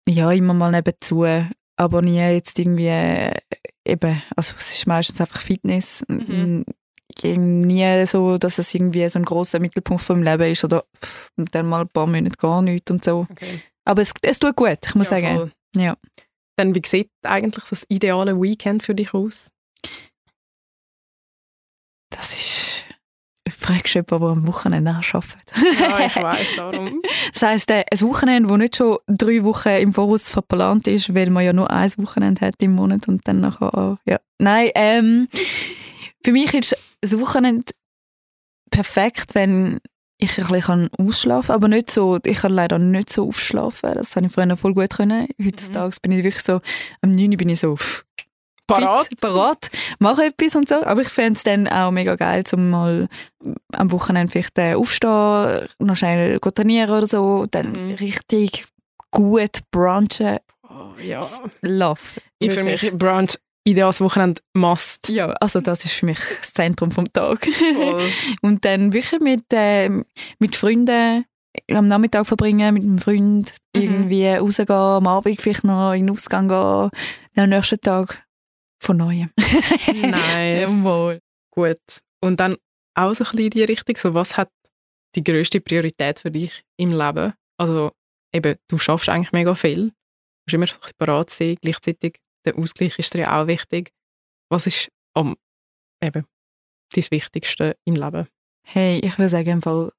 Ja, 0.09 0.31
immer 0.31 0.55
mal 0.55 0.71
nebenzu, 0.71 1.27
aber 1.77 2.03
nie 2.03 2.19
jetzt 2.19 2.59
irgendwie 2.59 2.87
äh, 2.89 3.41
eben, 3.85 4.23
also 4.37 4.55
es 4.57 4.75
ist 4.75 4.87
meistens 4.87 5.21
einfach 5.21 5.41
Fitness. 5.41 6.05
Mhm. 6.09 6.65
Nie 7.23 8.07
so, 8.07 8.39
dass 8.39 8.59
es 8.59 8.75
irgendwie 8.75 9.09
so 9.09 9.19
ein 9.19 9.25
großer 9.25 9.61
Mittelpunkt 9.61 10.03
vom 10.03 10.23
Leben 10.23 10.51
ist 10.51 10.65
oder 10.65 10.85
pff, 11.03 11.31
dann 11.37 11.67
mal 11.67 11.83
ein 11.83 11.89
paar 11.89 12.07
Monate 12.07 12.37
gar 12.37 12.61
nichts 12.61 12.91
und 12.91 13.05
so. 13.05 13.27
Okay. 13.31 13.61
Aber 13.85 14.03
es, 14.03 14.13
es 14.23 14.39
tut 14.39 14.57
gut, 14.57 14.79
ich 14.85 14.95
muss 14.95 15.09
sagen. 15.09 15.37
voll. 15.37 15.53
Ja. 15.77 15.97
Dann, 16.57 16.75
wie 16.75 16.83
sieht 16.85 17.11
eigentlich 17.23 17.65
das 17.65 17.85
ideale 17.89 18.41
Weekend 18.41 18.83
für 18.83 18.95
dich 18.95 19.13
aus? 19.15 19.51
Das 22.11 22.35
ist. 22.35 22.85
Fragst 23.65 23.95
jemanden, 23.95 24.21
der 24.21 24.29
am 24.29 24.47
Wochenende 24.47 24.91
arbeitet? 24.91 25.39
Ja, 25.81 26.07
ich 26.07 26.17
weiss 26.23 26.57
darum. 26.57 27.01
Das 27.33 27.43
heisst, 27.43 27.71
äh, 27.71 27.85
ein 27.91 28.01
Wochenende, 28.03 28.49
das 28.51 28.59
nicht 28.59 28.77
schon 28.77 28.99
drei 29.07 29.43
Wochen 29.43 29.71
im 29.71 29.95
Voraus 29.95 30.31
verplant 30.31 30.87
ist, 30.87 31.15
weil 31.15 31.31
man 31.31 31.45
ja 31.45 31.55
nur 31.55 31.71
ein 31.71 31.91
Wochenende 31.97 32.43
hat 32.43 32.63
im 32.63 32.75
Monat 32.75 33.09
und 33.09 33.27
dann 33.27 33.41
nachher 33.41 33.75
auch. 33.75 33.97
Ja. 34.05 34.21
Nein, 34.39 34.71
ähm, 34.75 35.29
für 36.23 36.33
mich 36.33 36.53
ist 36.53 36.77
das 37.01 37.19
Wochenende 37.19 37.73
perfekt, 38.71 39.35
wenn 39.35 39.81
ich 40.19 40.39
ein 40.39 40.47
bisschen 40.47 40.91
ausschlafen 40.99 41.47
kann. 41.47 41.57
Aber 41.57 41.69
nicht 41.69 41.91
so, 41.91 42.19
ich 42.23 42.39
kann 42.39 42.53
leider 42.53 42.79
nicht 42.79 43.11
so 43.11 43.29
aufschlafen. 43.29 43.95
Das 43.95 44.15
habe 44.15 44.27
ich 44.27 44.33
früher 44.33 44.57
voll 44.59 44.75
gut 44.75 44.91
können. 44.91 45.27
Heutzutage 45.43 45.97
bin 46.03 46.13
ich 46.13 46.25
wirklich 46.25 46.43
so, 46.43 46.61
am 47.01 47.13
9 47.13 47.31
Uhr 47.31 47.37
bin 47.39 47.49
ich 47.49 47.61
so 47.61 47.77
pff, 47.77 48.05
Parat? 48.67 49.07
fit, 49.09 49.21
parat, 49.21 49.71
mache 49.99 50.25
etwas 50.25 50.57
und 50.57 50.69
so. 50.69 50.77
Aber 50.85 51.03
ich 51.03 51.09
fände 51.09 51.37
es 51.37 51.43
dann 51.43 51.69
auch 51.69 51.91
mega 51.91 52.15
geil, 52.17 52.45
zum 52.45 52.71
mal 52.71 53.09
am 53.73 53.93
Wochenende 53.93 54.31
vielleicht 54.33 54.59
äh, 54.59 54.75
aufstehen, 54.75 55.69
noch 55.79 55.97
schnell 55.97 56.39
trainieren 56.41 56.91
oder 56.91 57.07
so, 57.07 57.47
dann 57.51 57.73
Mhm. 57.73 57.95
richtig 57.95 58.65
gut 59.11 59.61
brunchen. 59.71 60.39
Oh, 60.69 61.01
ja. 61.01 61.21
Love. 61.63 62.01
Ich 62.39 62.53
für 62.53 62.65
mich 62.65 62.91
Brunch 62.97 63.37
ideales 63.67 64.01
Wochenende 64.01 64.41
must. 64.55 65.09
Ja, 65.09 65.27
also 65.41 65.61
das 65.61 65.85
ist 65.85 65.93
für 65.95 66.07
mich 66.07 66.19
das 66.41 66.53
Zentrum 66.53 66.91
vom 66.91 67.11
Tag. 67.13 67.47
Und 68.43 68.65
dann 68.65 68.93
wirklich 68.93 69.21
mit, 69.21 69.45
äh, 69.53 69.89
mit 70.39 70.57
Freunden 70.57 71.25
am 71.73 71.87
Nachmittag 71.87 72.27
verbringen, 72.27 72.75
mit 72.75 72.83
einem 72.83 72.99
Freund 72.99 73.53
Mhm. 73.77 73.83
irgendwie 73.83 74.27
rausgehen, 74.29 74.71
am 74.71 75.07
Abend 75.07 75.41
vielleicht 75.41 75.65
noch 75.65 75.93
in 75.93 76.07
den 76.07 76.11
Ausgang 76.15 76.49
gehen, 76.49 76.91
dann 77.35 77.45
am 77.45 77.51
nächsten 77.51 77.81
Tag 77.81 78.24
von 78.85 78.99
Neuem. 78.99 79.31
Nice. 79.87 80.61
Jawohl. 80.63 81.21
Gut. 81.51 81.81
Und 82.21 82.41
dann 82.41 82.57
auch 82.95 83.15
so 83.15 83.25
ein 83.25 83.31
bisschen 83.31 83.45
in 83.45 83.51
die 83.51 83.65
Richtung, 83.65 83.97
so 83.97 84.15
was 84.15 84.37
hat 84.37 84.51
die 85.15 85.25
grösste 85.25 85.61
Priorität 85.61 86.19
für 86.19 86.31
dich 86.31 86.63
im 86.77 86.93
Leben? 86.93 87.33
Also 87.59 87.93
eben, 88.33 88.57
du 88.69 88.79
schaffst 88.79 89.09
eigentlich 89.09 89.33
mega 89.33 89.55
viel, 89.55 89.91
du 89.91 89.93
musst 90.47 90.55
immer 90.55 90.67
so 90.67 90.75
ein 90.75 90.81
bisschen 90.81 90.97
parat 90.99 91.31
sein, 91.31 91.57
gleichzeitig 91.61 92.21
der 92.45 92.59
Ausgleich 92.59 92.99
ist 92.99 93.15
dir 93.15 93.21
ja 93.21 93.43
auch 93.43 93.47
wichtig. 93.47 93.93
Was 94.51 94.67
ist 94.67 94.89
am, 95.15 95.37
eben 96.03 96.27
das 96.93 97.11
Wichtigste 97.11 97.77
im 97.85 97.95
Leben? 97.95 98.29
Hey, 98.67 99.01
ich 99.01 99.19
würde 99.19 99.29
sagen, 99.29 99.51
im 99.51 99.63
Fall 99.63 99.91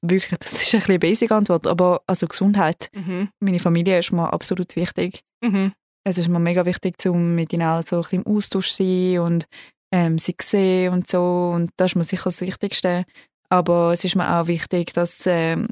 wirklich, 0.00 0.38
das 0.38 0.52
ist 0.52 0.74
ein 0.74 0.78
bisschen 0.78 0.92
eine 0.92 0.98
basic 0.98 1.30
Antwort, 1.30 1.66
aber 1.66 2.02
also 2.06 2.26
Gesundheit. 2.26 2.88
Mhm. 2.94 3.30
Meine 3.40 3.58
Familie 3.58 3.98
ist 3.98 4.12
mir 4.12 4.32
absolut 4.32 4.76
wichtig. 4.76 5.22
Mhm. 5.40 5.72
Es 6.04 6.18
ist 6.18 6.28
mir 6.28 6.38
mega 6.38 6.64
wichtig, 6.66 6.94
um 7.06 7.34
mit 7.34 7.52
ihnen 7.52 7.62
auch 7.66 7.82
so 7.82 7.96
ein 7.96 8.02
bisschen 8.02 8.22
im 8.24 8.36
Austausch 8.36 8.70
zu 8.72 8.82
sein 8.84 9.18
und 9.20 9.46
ähm, 9.92 10.18
sie 10.18 10.36
zu 10.36 10.46
sehen 10.46 10.92
und 10.92 11.08
so. 11.08 11.52
Und 11.54 11.70
das 11.76 11.92
ist 11.92 11.96
mir 11.96 12.04
sicher 12.04 12.24
das 12.24 12.40
Wichtigste. 12.40 13.04
Aber 13.48 13.92
es 13.92 14.04
ist 14.04 14.16
mir 14.16 14.28
auch 14.38 14.46
wichtig, 14.46 14.92
dass 14.92 15.26
ähm, 15.26 15.68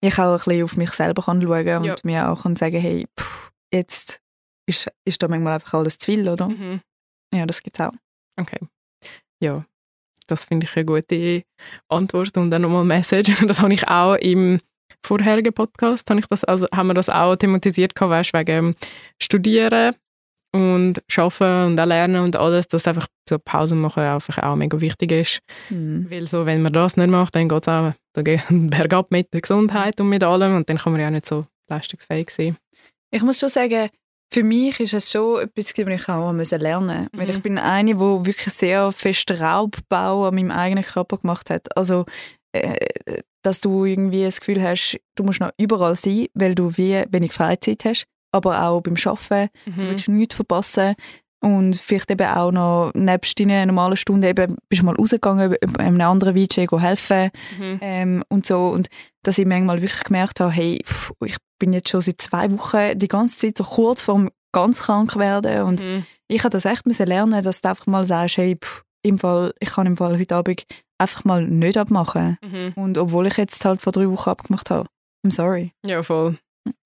ich 0.00 0.18
auch 0.18 0.32
ein 0.32 0.36
bisschen 0.36 0.62
auf 0.64 0.76
mich 0.76 0.90
selber 0.90 1.22
kann 1.22 1.42
schauen 1.42 1.76
und 1.78 1.84
Ja. 1.84 1.94
mir 2.04 2.28
auch 2.30 2.42
kann 2.42 2.56
sagen, 2.56 2.78
hey, 2.80 3.06
pff, 3.18 3.50
jetzt 3.72 4.20
ist, 4.66 4.90
ist 5.04 5.22
da 5.22 5.28
manchmal 5.28 5.54
einfach 5.54 5.74
alles 5.74 5.98
zu 5.98 6.12
viel, 6.12 6.28
oder? 6.28 6.48
Mhm. 6.48 6.80
Ja, 7.34 7.46
das 7.46 7.62
gibt 7.62 7.78
es 7.78 7.84
auch. 7.86 7.92
Okay. 8.38 8.60
Ja, 9.40 9.64
das 10.26 10.44
finde 10.44 10.66
ich 10.66 10.76
eine 10.76 10.84
gute 10.84 11.42
Antwort 11.88 12.36
und 12.36 12.50
dann 12.50 12.62
nochmal 12.62 12.80
eine 12.82 12.88
Message. 12.88 13.28
Das 13.48 13.60
habe 13.60 13.74
ich 13.74 13.88
auch 13.88 14.14
im 14.14 14.60
vorherigen 15.06 15.52
Podcast, 15.52 16.08
habe 16.10 16.20
ich 16.20 16.26
das, 16.26 16.44
also 16.44 16.66
haben 16.74 16.88
wir 16.88 16.94
das 16.94 17.08
auch 17.08 17.36
thematisiert, 17.36 17.94
gehabt, 17.94 18.10
weißt, 18.10 18.32
wegen 18.34 18.74
Studieren 19.22 19.94
und 20.54 21.02
Arbeiten 21.16 21.66
und 21.72 21.80
auch 21.80 21.86
Lernen 21.86 22.22
und 22.22 22.36
alles, 22.36 22.68
dass 22.68 22.86
einfach 22.86 23.06
so 23.28 23.38
Pausen 23.38 23.80
machen 23.80 24.02
einfach 24.04 24.38
auch 24.38 24.56
mega 24.56 24.80
wichtig 24.80 25.12
ist. 25.12 25.38
Mhm. 25.70 26.06
Weil 26.10 26.26
so, 26.26 26.46
wenn 26.46 26.62
man 26.62 26.72
das 26.72 26.96
nicht 26.96 27.10
macht, 27.10 27.34
dann 27.34 27.48
geht 27.48 27.62
es 27.62 27.68
auch 27.68 27.92
bergab 28.48 29.10
mit 29.10 29.32
der 29.34 29.40
Gesundheit 29.40 30.00
und 30.00 30.08
mit 30.08 30.22
allem 30.22 30.56
und 30.56 30.68
dann 30.68 30.78
kann 30.78 30.92
man 30.92 31.00
ja 31.00 31.08
auch 31.08 31.12
nicht 31.12 31.26
so 31.26 31.46
leistungsfähig 31.68 32.30
sein. 32.30 32.56
Ich 33.10 33.22
muss 33.22 33.40
schon 33.40 33.48
sagen, 33.48 33.88
für 34.32 34.42
mich 34.42 34.80
ist 34.80 34.94
es 34.94 35.10
schon 35.12 35.42
etwas, 35.42 35.72
was 35.76 35.88
ich 36.00 36.08
auch 36.08 36.32
müssen 36.32 36.60
lernen 36.60 37.02
musste. 37.02 37.18
Weil 37.18 37.26
Mhm. 37.26 37.32
ich 37.32 37.42
bin 37.42 37.58
eine, 37.58 37.94
die 37.94 37.98
wirklich 38.00 38.52
sehr 38.54 38.90
fest 38.92 39.30
Raubbau 39.30 40.26
an 40.28 40.34
meinem 40.34 40.50
eigenen 40.50 40.84
Körper 40.84 41.18
gemacht 41.18 41.50
hat. 41.50 41.76
Also, 41.76 42.04
äh, 42.52 42.76
dass 43.44 43.60
du 43.60 43.84
irgendwie 43.84 44.24
das 44.24 44.40
Gefühl 44.40 44.60
hast, 44.62 44.98
du 45.14 45.22
musst 45.22 45.40
noch 45.40 45.50
überall 45.58 45.94
sein, 45.96 46.26
weil 46.34 46.54
du 46.56 46.76
wie 46.76 47.04
wenig 47.10 47.32
Freizeit 47.32 47.84
hast. 47.84 48.04
Aber 48.32 48.60
auch 48.64 48.80
beim 48.80 48.94
Arbeiten, 49.04 49.50
du 49.66 49.70
Mhm. 49.70 49.88
willst 49.88 50.08
nichts 50.08 50.34
verpassen. 50.34 50.94
Und 51.40 51.76
vielleicht 51.76 52.10
eben 52.10 52.26
auch 52.26 52.50
noch 52.52 52.90
nebst 52.94 53.38
deinen 53.38 53.66
normalen 53.68 53.98
Stunden 53.98 54.22
eben 54.26 54.56
bist 54.70 54.80
du 54.80 54.86
mal 54.86 54.96
rausgegangen, 54.96 55.54
einem 55.78 56.00
anderen 56.00 56.34
VJ 56.34 56.66
helfen 56.80 57.30
Mhm. 57.58 57.78
ähm, 57.82 58.24
und 58.30 58.46
so. 58.46 58.68
Und 58.68 58.88
dass 59.22 59.36
ich 59.38 59.46
manchmal 59.46 59.82
wirklich 59.82 60.04
gemerkt 60.04 60.40
habe, 60.40 60.50
hey, 60.52 60.80
pff, 60.86 61.12
ich 61.22 61.36
bin 61.58 61.74
jetzt 61.74 61.90
schon 61.90 62.00
seit 62.00 62.20
zwei 62.22 62.50
Wochen 62.50 62.98
die 62.98 63.08
ganze 63.08 63.36
Zeit 63.36 63.58
so 63.58 63.64
kurz 63.64 64.00
vorm 64.02 64.30
ganz 64.52 64.80
krank 64.80 65.16
werden. 65.16 65.62
Und 65.64 65.82
Mhm. 65.82 66.06
ich 66.28 66.40
habe 66.44 66.50
das 66.50 66.64
echt 66.64 66.86
müssen 66.86 67.06
lernen, 67.06 67.44
dass 67.44 67.60
du 67.60 67.68
einfach 67.68 67.86
mal 67.86 68.04
sagst, 68.06 68.38
hey, 68.38 68.56
pff, 68.56 68.82
im 69.04 69.18
Fall, 69.18 69.52
ich 69.60 69.70
kann 69.70 69.86
im 69.86 69.96
Fall 69.96 70.18
heute 70.18 70.34
Abend 70.34 70.64
einfach 70.98 71.24
mal 71.24 71.44
nicht 71.46 71.76
abmachen. 71.76 72.38
Mhm. 72.42 72.72
Und 72.76 72.98
obwohl 72.98 73.26
ich 73.26 73.36
jetzt 73.36 73.64
halt 73.64 73.80
vor 73.80 73.92
drei 73.92 74.08
Wochen 74.10 74.30
abgemacht 74.30 74.70
habe. 74.70 74.88
I'm 75.26 75.32
sorry. 75.32 75.72
Ja, 75.84 76.02
voll. 76.02 76.36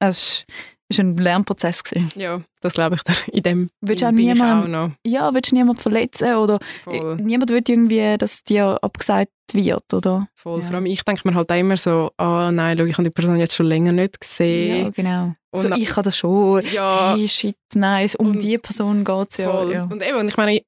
Es 0.00 0.44
war 0.90 1.04
ein 1.04 1.16
Lernprozess. 1.16 1.84
Gewesen. 1.84 2.10
Ja, 2.16 2.40
das 2.60 2.74
glaube 2.74 2.96
ich 2.96 3.02
dir. 3.02 3.14
In 3.32 3.42
dem 3.42 3.70
Willst 3.80 4.02
du 4.02 4.06
auch 4.08 4.10
niemand- 4.12 4.64
auch 4.64 4.68
noch 4.68 4.90
Ja, 5.06 5.32
willst 5.34 5.52
du 5.52 5.56
niemanden 5.56 5.80
verletzen 5.82 6.34
oder 6.36 6.58
voll. 6.84 7.16
niemand 7.16 7.50
will 7.50 7.62
irgendwie, 7.66 8.16
dass 8.18 8.42
dir 8.42 8.78
abgesagt 8.82 9.30
wird, 9.52 9.92
oder? 9.94 10.26
voll. 10.34 10.60
Ja. 10.60 10.66
Vor 10.66 10.74
allem 10.76 10.86
ich 10.86 11.02
denke 11.04 11.28
mir 11.28 11.34
halt 11.34 11.50
immer 11.52 11.76
so, 11.76 12.10
ah 12.16 12.50
nein, 12.50 12.76
schau, 12.78 12.84
ich 12.84 12.94
habe 12.94 13.04
die 13.04 13.10
Person 13.10 13.38
jetzt 13.38 13.54
schon 13.54 13.66
länger 13.66 13.92
nicht 13.92 14.16
Ja, 14.16 14.18
gesehen. 14.20 14.92
genau. 14.94 15.34
Und 15.50 15.60
so, 15.62 15.70
ich 15.70 15.90
habe 15.92 16.02
das 16.02 16.16
schon. 16.16 16.64
Ja, 16.72 17.14
Hey, 17.16 17.28
shit, 17.28 17.56
nein, 17.74 18.04
es- 18.04 18.16
um 18.16 18.30
Und- 18.30 18.42
die 18.42 18.58
Person 18.58 19.04
geht 19.04 19.30
es 19.30 19.36
ja. 19.38 19.50
voll. 19.50 19.72
ja. 19.72 19.84
Und 19.84 20.02
eben, 20.02 20.18
und 20.18 20.28
ich 20.28 20.36
meine, 20.36 20.60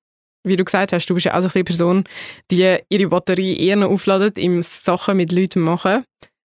wie 0.44 0.56
du 0.56 0.64
gesagt 0.64 0.92
hast, 0.92 1.06
du 1.06 1.14
bist 1.14 1.26
ja 1.26 1.34
auch 1.36 1.42
so 1.42 1.48
eine 1.52 1.64
Person, 1.64 2.04
die 2.50 2.78
ihre 2.88 3.08
Batterie 3.08 3.58
eher 3.58 3.76
noch 3.76 3.90
aufladet, 3.90 4.38
im 4.38 4.62
Sachen 4.62 5.16
mit 5.16 5.32
Leuten 5.32 5.60
machen. 5.60 6.04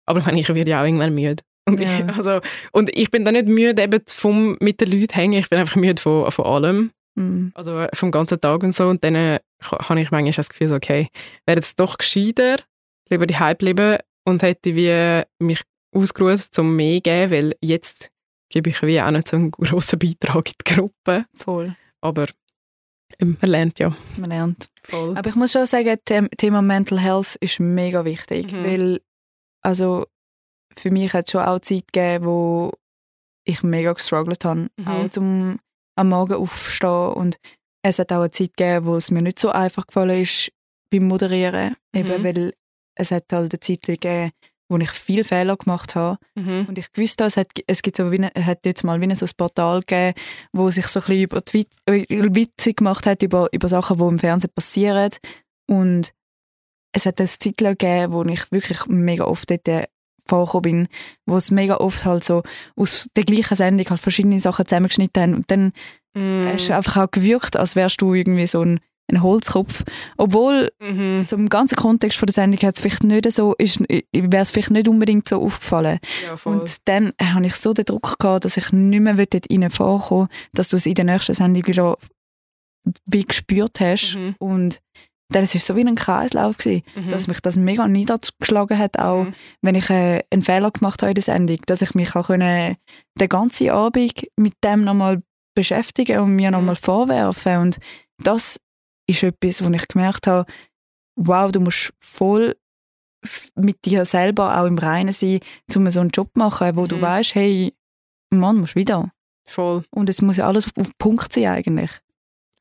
Aber 0.06 0.20
ich 0.20 0.26
meine, 0.26 0.40
ich 0.40 0.48
werde 0.48 0.70
ja 0.70 0.80
auch 0.80 0.84
irgendwann 0.84 1.14
müde. 1.14 1.42
Und, 1.68 1.80
Ja. 1.80 1.98
ich, 1.98 2.16
also, 2.16 2.40
und 2.72 2.90
ich 2.96 3.10
bin 3.10 3.24
dann 3.24 3.34
nicht 3.34 3.46
müde 3.46 3.82
eben 3.82 4.00
vom 4.08 4.56
mit 4.60 4.80
den 4.80 4.90
Leuten 4.90 5.14
hängen, 5.14 5.38
ich 5.38 5.48
bin 5.50 5.58
einfach 5.58 5.76
müde 5.76 6.00
von, 6.00 6.30
von 6.30 6.44
allem. 6.46 6.90
Mm. 7.16 7.48
Also 7.54 7.86
vom 7.92 8.10
ganzen 8.10 8.40
Tag 8.40 8.62
und 8.62 8.74
so. 8.74 8.88
Und 8.88 9.04
dann 9.04 9.14
äh, 9.14 9.40
habe 9.62 10.00
ich 10.00 10.10
manchmal 10.10 10.32
das 10.32 10.48
Gefühl, 10.48 10.68
so, 10.68 10.74
okay, 10.74 11.08
wäre 11.46 11.60
es 11.60 11.76
doch 11.76 11.98
gescheiter, 11.98 12.56
lieber 13.08 13.26
die 13.26 13.38
Hype 13.38 13.58
bleiben 13.58 13.98
und 14.24 14.42
hätte 14.42 14.74
wie 14.74 15.22
mich 15.44 15.62
ausgeruht, 15.94 16.40
um 16.58 16.76
mehr 16.76 16.96
zu 16.98 17.02
geben, 17.02 17.30
weil 17.30 17.54
jetzt 17.60 18.10
gebe 18.50 18.70
ich 18.70 18.82
wie 18.82 19.00
auch 19.00 19.10
nicht 19.10 19.28
so 19.28 19.36
einen 19.36 19.50
grossen 19.50 19.98
Beitrag 19.98 20.48
in 20.48 20.54
die 20.66 20.74
Gruppe. 20.74 21.24
Voll, 21.34 21.76
Aber 22.00 22.26
man 23.18 23.36
lernt 23.50 23.78
ja 23.78 23.96
man 24.16 24.30
lernt. 24.30 24.68
voll. 24.84 25.16
Aber 25.16 25.28
ich 25.28 25.34
muss 25.36 25.52
schon 25.52 25.66
sagen, 25.66 25.96
das 26.04 26.24
Thema 26.38 26.62
Mental 26.62 26.98
Health 27.00 27.36
ist 27.40 27.60
mega 27.60 28.04
wichtig, 28.04 28.52
Mhm. 28.52 28.64
weil 28.64 29.00
also 29.62 30.06
für 30.76 30.90
mich 30.90 31.12
hat 31.12 31.26
es 31.26 31.32
schon 31.32 31.42
auch 31.42 31.58
Zeit 31.60 31.92
gegeben, 31.92 32.24
wo 32.24 32.72
ich 33.44 33.62
mega 33.62 33.92
gestruggelt 33.92 34.44
habe, 34.44 34.68
Mhm. 34.78 34.88
auch 34.88 35.08
zum 35.10 35.58
am 35.96 36.08
Morgen 36.08 36.34
aufstehen 36.34 37.12
und 37.14 37.36
es 37.82 37.98
hat 37.98 38.12
auch 38.12 38.20
eine 38.20 38.30
Zeit 38.30 38.56
gegeben, 38.56 38.86
wo 38.86 38.96
es 38.96 39.10
mir 39.10 39.20
nicht 39.22 39.38
so 39.38 39.50
einfach 39.50 39.86
gefallen 39.86 40.22
ist 40.22 40.50
beim 40.90 41.04
Moderieren, 41.08 41.76
eben 41.94 42.20
Mhm. 42.20 42.24
weil 42.24 42.54
es 42.94 43.10
hat 43.10 43.24
halt 43.32 43.52
eine 43.52 43.60
Zeit 43.60 43.82
gegeben, 43.82 44.30
wo 44.70 44.78
ich 44.78 44.90
viele 44.90 45.24
Fehler 45.24 45.56
gemacht 45.58 45.94
habe 45.94 46.16
Mhm. 46.34 46.64
Und 46.68 46.78
ich 46.78 46.86
wusste, 46.96 47.24
es 47.24 47.36
hat, 47.36 47.48
es 47.66 47.82
gibt 47.82 47.96
so 47.98 48.10
wie 48.10 48.16
eine, 48.16 48.34
es 48.34 48.46
hat 48.46 48.64
jetzt 48.64 48.84
mal 48.84 48.98
wie 49.00 49.04
ein 49.04 49.14
so 49.16 49.26
ein 49.26 49.30
Portal 49.36 49.80
gegeben, 49.80 50.14
wo 50.52 50.70
sich 50.70 50.86
so 50.86 51.00
ein 51.00 51.06
bisschen 51.06 51.22
über 51.24 51.40
die 51.42 51.66
äh, 51.86 52.34
witzig 52.34 52.78
gemacht 52.78 53.06
hat 53.06 53.22
über, 53.22 53.48
über 53.52 53.68
Sachen, 53.68 53.98
die 53.98 54.04
im 54.04 54.18
Fernsehen 54.18 54.52
passieren. 54.54 55.10
Und 55.68 56.12
es 56.92 57.04
hat 57.06 57.20
eine 57.20 57.28
Zeit 57.28 57.58
gegeben, 57.58 58.12
wo 58.12 58.22
ich 58.24 58.50
wirklich 58.50 58.86
mega 58.86 59.24
oft 59.24 59.50
dort 59.50 59.68
äh, 59.68 59.86
vorgekommen 60.26 60.62
bin, 60.62 60.88
wo 61.26 61.36
es 61.36 61.50
mega 61.50 61.76
oft 61.78 62.04
halt 62.04 62.22
so 62.24 62.42
aus 62.76 63.08
der 63.16 63.24
gleichen 63.24 63.56
Sendung 63.56 63.86
halt 63.90 64.00
verschiedene 64.00 64.38
Sachen 64.40 64.66
zusammengeschnitten 64.66 65.22
haben. 65.22 65.34
Und 65.34 65.50
dann 65.50 65.72
Mhm. 66.12 66.48
hast 66.52 66.68
du 66.68 66.74
einfach 66.74 66.96
auch 67.04 67.10
gewirkt, 67.12 67.56
als 67.56 67.76
wärst 67.76 68.00
du 68.00 68.14
irgendwie 68.14 68.48
so 68.48 68.62
ein, 68.62 68.80
ein 69.10 69.22
Holzkopf. 69.22 69.84
Obwohl 70.16 70.70
Mhm. 70.80 71.22
so 71.22 71.36
im 71.36 71.48
ganzen 71.48 71.76
Kontext 71.76 72.18
von 72.18 72.26
der 72.26 72.34
Sendung 72.34 72.60
hat 72.66 72.76
es 72.76 72.80
vielleicht 72.82 73.04
nicht 73.04 73.30
so, 73.32 73.54
ist, 73.58 73.80
wäre 73.80 74.42
es 74.42 74.50
vielleicht 74.50 74.70
nicht 74.70 74.88
unbedingt 74.88 75.28
so 75.28 75.42
aufgefallen. 75.42 75.98
Ja. 76.24 76.36
Und 76.44 76.76
dann 76.88 77.12
habe 77.22 77.46
ich 77.46 77.54
so 77.56 77.72
den 77.72 77.84
Druck 77.84 78.18
gehabt, 78.18 78.44
dass 78.44 78.56
ich 78.56 78.72
nicht 78.72 79.00
mehr 79.00 79.14
dort 79.14 79.50
rein 79.50 79.70
vorkommen 79.70 80.28
dass 80.52 80.68
du 80.68 80.76
es 80.76 80.86
in 80.86 80.94
der 80.94 81.04
nächsten 81.04 81.34
Sendung 81.34 81.66
wieder 81.66 81.96
wie 83.06 83.24
gespürt 83.24 83.80
hast. 83.80 84.16
Mhm. 84.16 84.34
Und 84.38 84.80
dann 85.32 85.44
ist 85.44 85.54
es 85.54 85.66
so 85.66 85.76
wie 85.76 85.84
ein 85.86 85.94
Kreislauf 85.94 86.56
gewesen, 86.58 86.82
Mhm. 86.96 87.10
dass 87.10 87.28
mich 87.28 87.40
das 87.40 87.56
mega 87.56 87.86
niedergeschlagen 87.86 88.76
hat, 88.78 88.98
auch 88.98 89.24
Mhm. 89.24 89.34
wenn 89.62 89.74
ich 89.76 89.88
äh, 89.90 90.22
einen 90.30 90.42
Fehler 90.42 90.70
gemacht 90.70 91.02
habe 91.02 91.10
in 91.10 91.14
der 91.14 91.22
Sendung, 91.22 91.58
dass 91.66 91.82
ich 91.82 91.94
mich 91.94 92.16
auch 92.16 92.26
können, 92.26 92.76
den 93.18 93.28
ganzen 93.28 93.70
Abend 93.70 94.26
mit 94.36 94.54
dem 94.64 94.82
nochmal 94.84 95.22
beschäftigen 95.54 96.20
und 96.20 96.34
mir 96.34 96.48
Mhm. 96.50 96.56
nochmal 96.56 96.76
vorwerfen. 96.76 97.58
Und 97.58 97.78
das 98.18 98.58
ist 99.10 99.22
etwas, 99.22 99.64
wo 99.64 99.70
ich 99.70 99.86
gemerkt 99.88 100.26
habe, 100.26 100.50
wow, 101.16 101.50
du 101.52 101.60
musst 101.60 101.92
voll 101.98 102.56
mit 103.54 103.84
dir 103.84 104.04
selber 104.06 104.58
auch 104.58 104.66
im 104.66 104.78
Reinen 104.78 105.12
sein, 105.12 105.40
um 105.74 105.88
so 105.90 106.00
einen 106.00 106.10
Job 106.10 106.28
zu 106.32 106.38
machen, 106.38 106.76
wo 106.76 106.86
du 106.86 106.96
Mhm. 106.96 107.02
weißt, 107.02 107.34
hey, 107.34 107.74
Mann, 108.30 108.56
musst 108.58 108.76
wieder. 108.76 109.10
Voll. 109.46 109.84
Und 109.90 110.08
es 110.08 110.22
muss 110.22 110.36
ja 110.38 110.46
alles 110.46 110.66
auf, 110.66 110.72
den 110.72 110.90
Punkt 110.98 111.32
sein 111.32 111.46
eigentlich. 111.46 111.90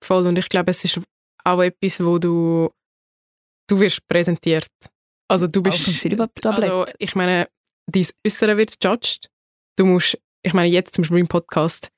Voll. 0.04 0.26
Und 0.28 0.38
ich 0.38 0.50
glaube, 0.50 0.72
es 0.72 0.84
ist 0.84 1.00
auch 1.46 1.62
etwas, 1.62 2.04
wo 2.04 2.18
du, 2.18 2.70
du 3.68 3.80
wirst 3.80 4.06
präsentiert. 4.08 4.68
Also 5.30 5.48
du 5.48 5.62
bist, 5.62 5.88
also 6.44 6.86
ich 6.98 7.16
meine, 7.16 7.48
dein 7.88 8.08
Äußere 8.26 8.58
wird 8.58 8.84
judged. 8.84 9.30
Du 9.78 9.86
musst, 9.86 10.18
ich 10.44 10.54
meine 10.54 10.70
jetzt 10.70 10.96
zum 10.96 11.04
Beispiel 11.04 11.20
im 11.20 11.28
Podcast, 11.28 11.90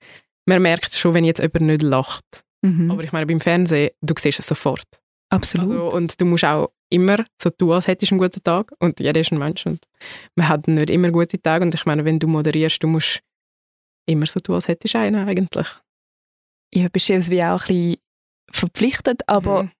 man 0.45 0.61
merkt 0.61 0.93
schon, 0.93 1.13
wenn 1.13 1.23
jetzt 1.23 1.39
jemand 1.39 1.61
nicht 1.61 1.81
lacht. 1.81 2.43
Mhm. 2.61 2.91
Aber 2.91 3.03
ich 3.03 3.11
meine, 3.11 3.25
beim 3.25 3.39
Fernsehen, 3.41 3.91
du 4.01 4.13
siehst 4.17 4.39
es 4.39 4.47
sofort. 4.47 4.85
Absolut. 5.29 5.69
Also, 5.71 5.89
und 5.91 6.19
du 6.19 6.25
musst 6.25 6.43
auch 6.45 6.71
immer 6.89 7.23
so 7.41 7.49
tun, 7.49 7.71
als 7.71 7.87
hättest 7.87 8.11
du 8.11 8.15
einen 8.15 8.19
guten 8.21 8.43
Tag. 8.43 8.71
Und 8.79 8.99
jeder 8.99 9.19
ist 9.21 9.31
ein 9.31 9.39
Mensch 9.39 9.65
und 9.65 9.79
man 10.35 10.47
hat 10.49 10.67
nicht 10.67 10.89
immer 10.89 11.09
gute 11.09 11.41
Tage. 11.41 11.63
Und 11.65 11.73
ich 11.73 11.85
meine, 11.85 12.03
wenn 12.05 12.19
du 12.19 12.27
moderierst, 12.27 12.83
du 12.83 12.87
musst 12.87 13.21
immer 14.05 14.25
so 14.25 14.39
tun, 14.39 14.55
als 14.55 14.67
hättest 14.67 14.93
du 14.93 14.99
einen 14.99 15.27
eigentlich. 15.27 15.67
ich 16.73 16.89
bist 16.91 17.09
jetzt 17.09 17.29
wie 17.29 17.43
auch 17.43 17.61
ein 17.63 17.67
bisschen 17.67 17.95
verpflichtet, 18.51 19.21
aber 19.27 19.63
Mhm. 19.63 19.71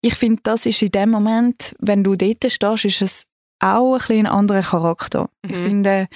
ich 0.00 0.14
finde, 0.14 0.40
das 0.44 0.66
ist 0.66 0.82
in 0.82 0.90
dem 0.90 1.10
Moment, 1.10 1.74
wenn 1.78 2.02
du 2.04 2.14
dort 2.16 2.50
stehst, 2.50 2.84
ist 2.84 3.02
es 3.02 3.24
auch 3.60 3.92
ein 3.94 3.98
bisschen 3.98 4.26
ein 4.26 4.32
anderer 4.32 4.62
Charakter. 4.62 5.28
Ich 5.44 5.52
Mhm. 5.52 5.58
finde, 5.58 6.08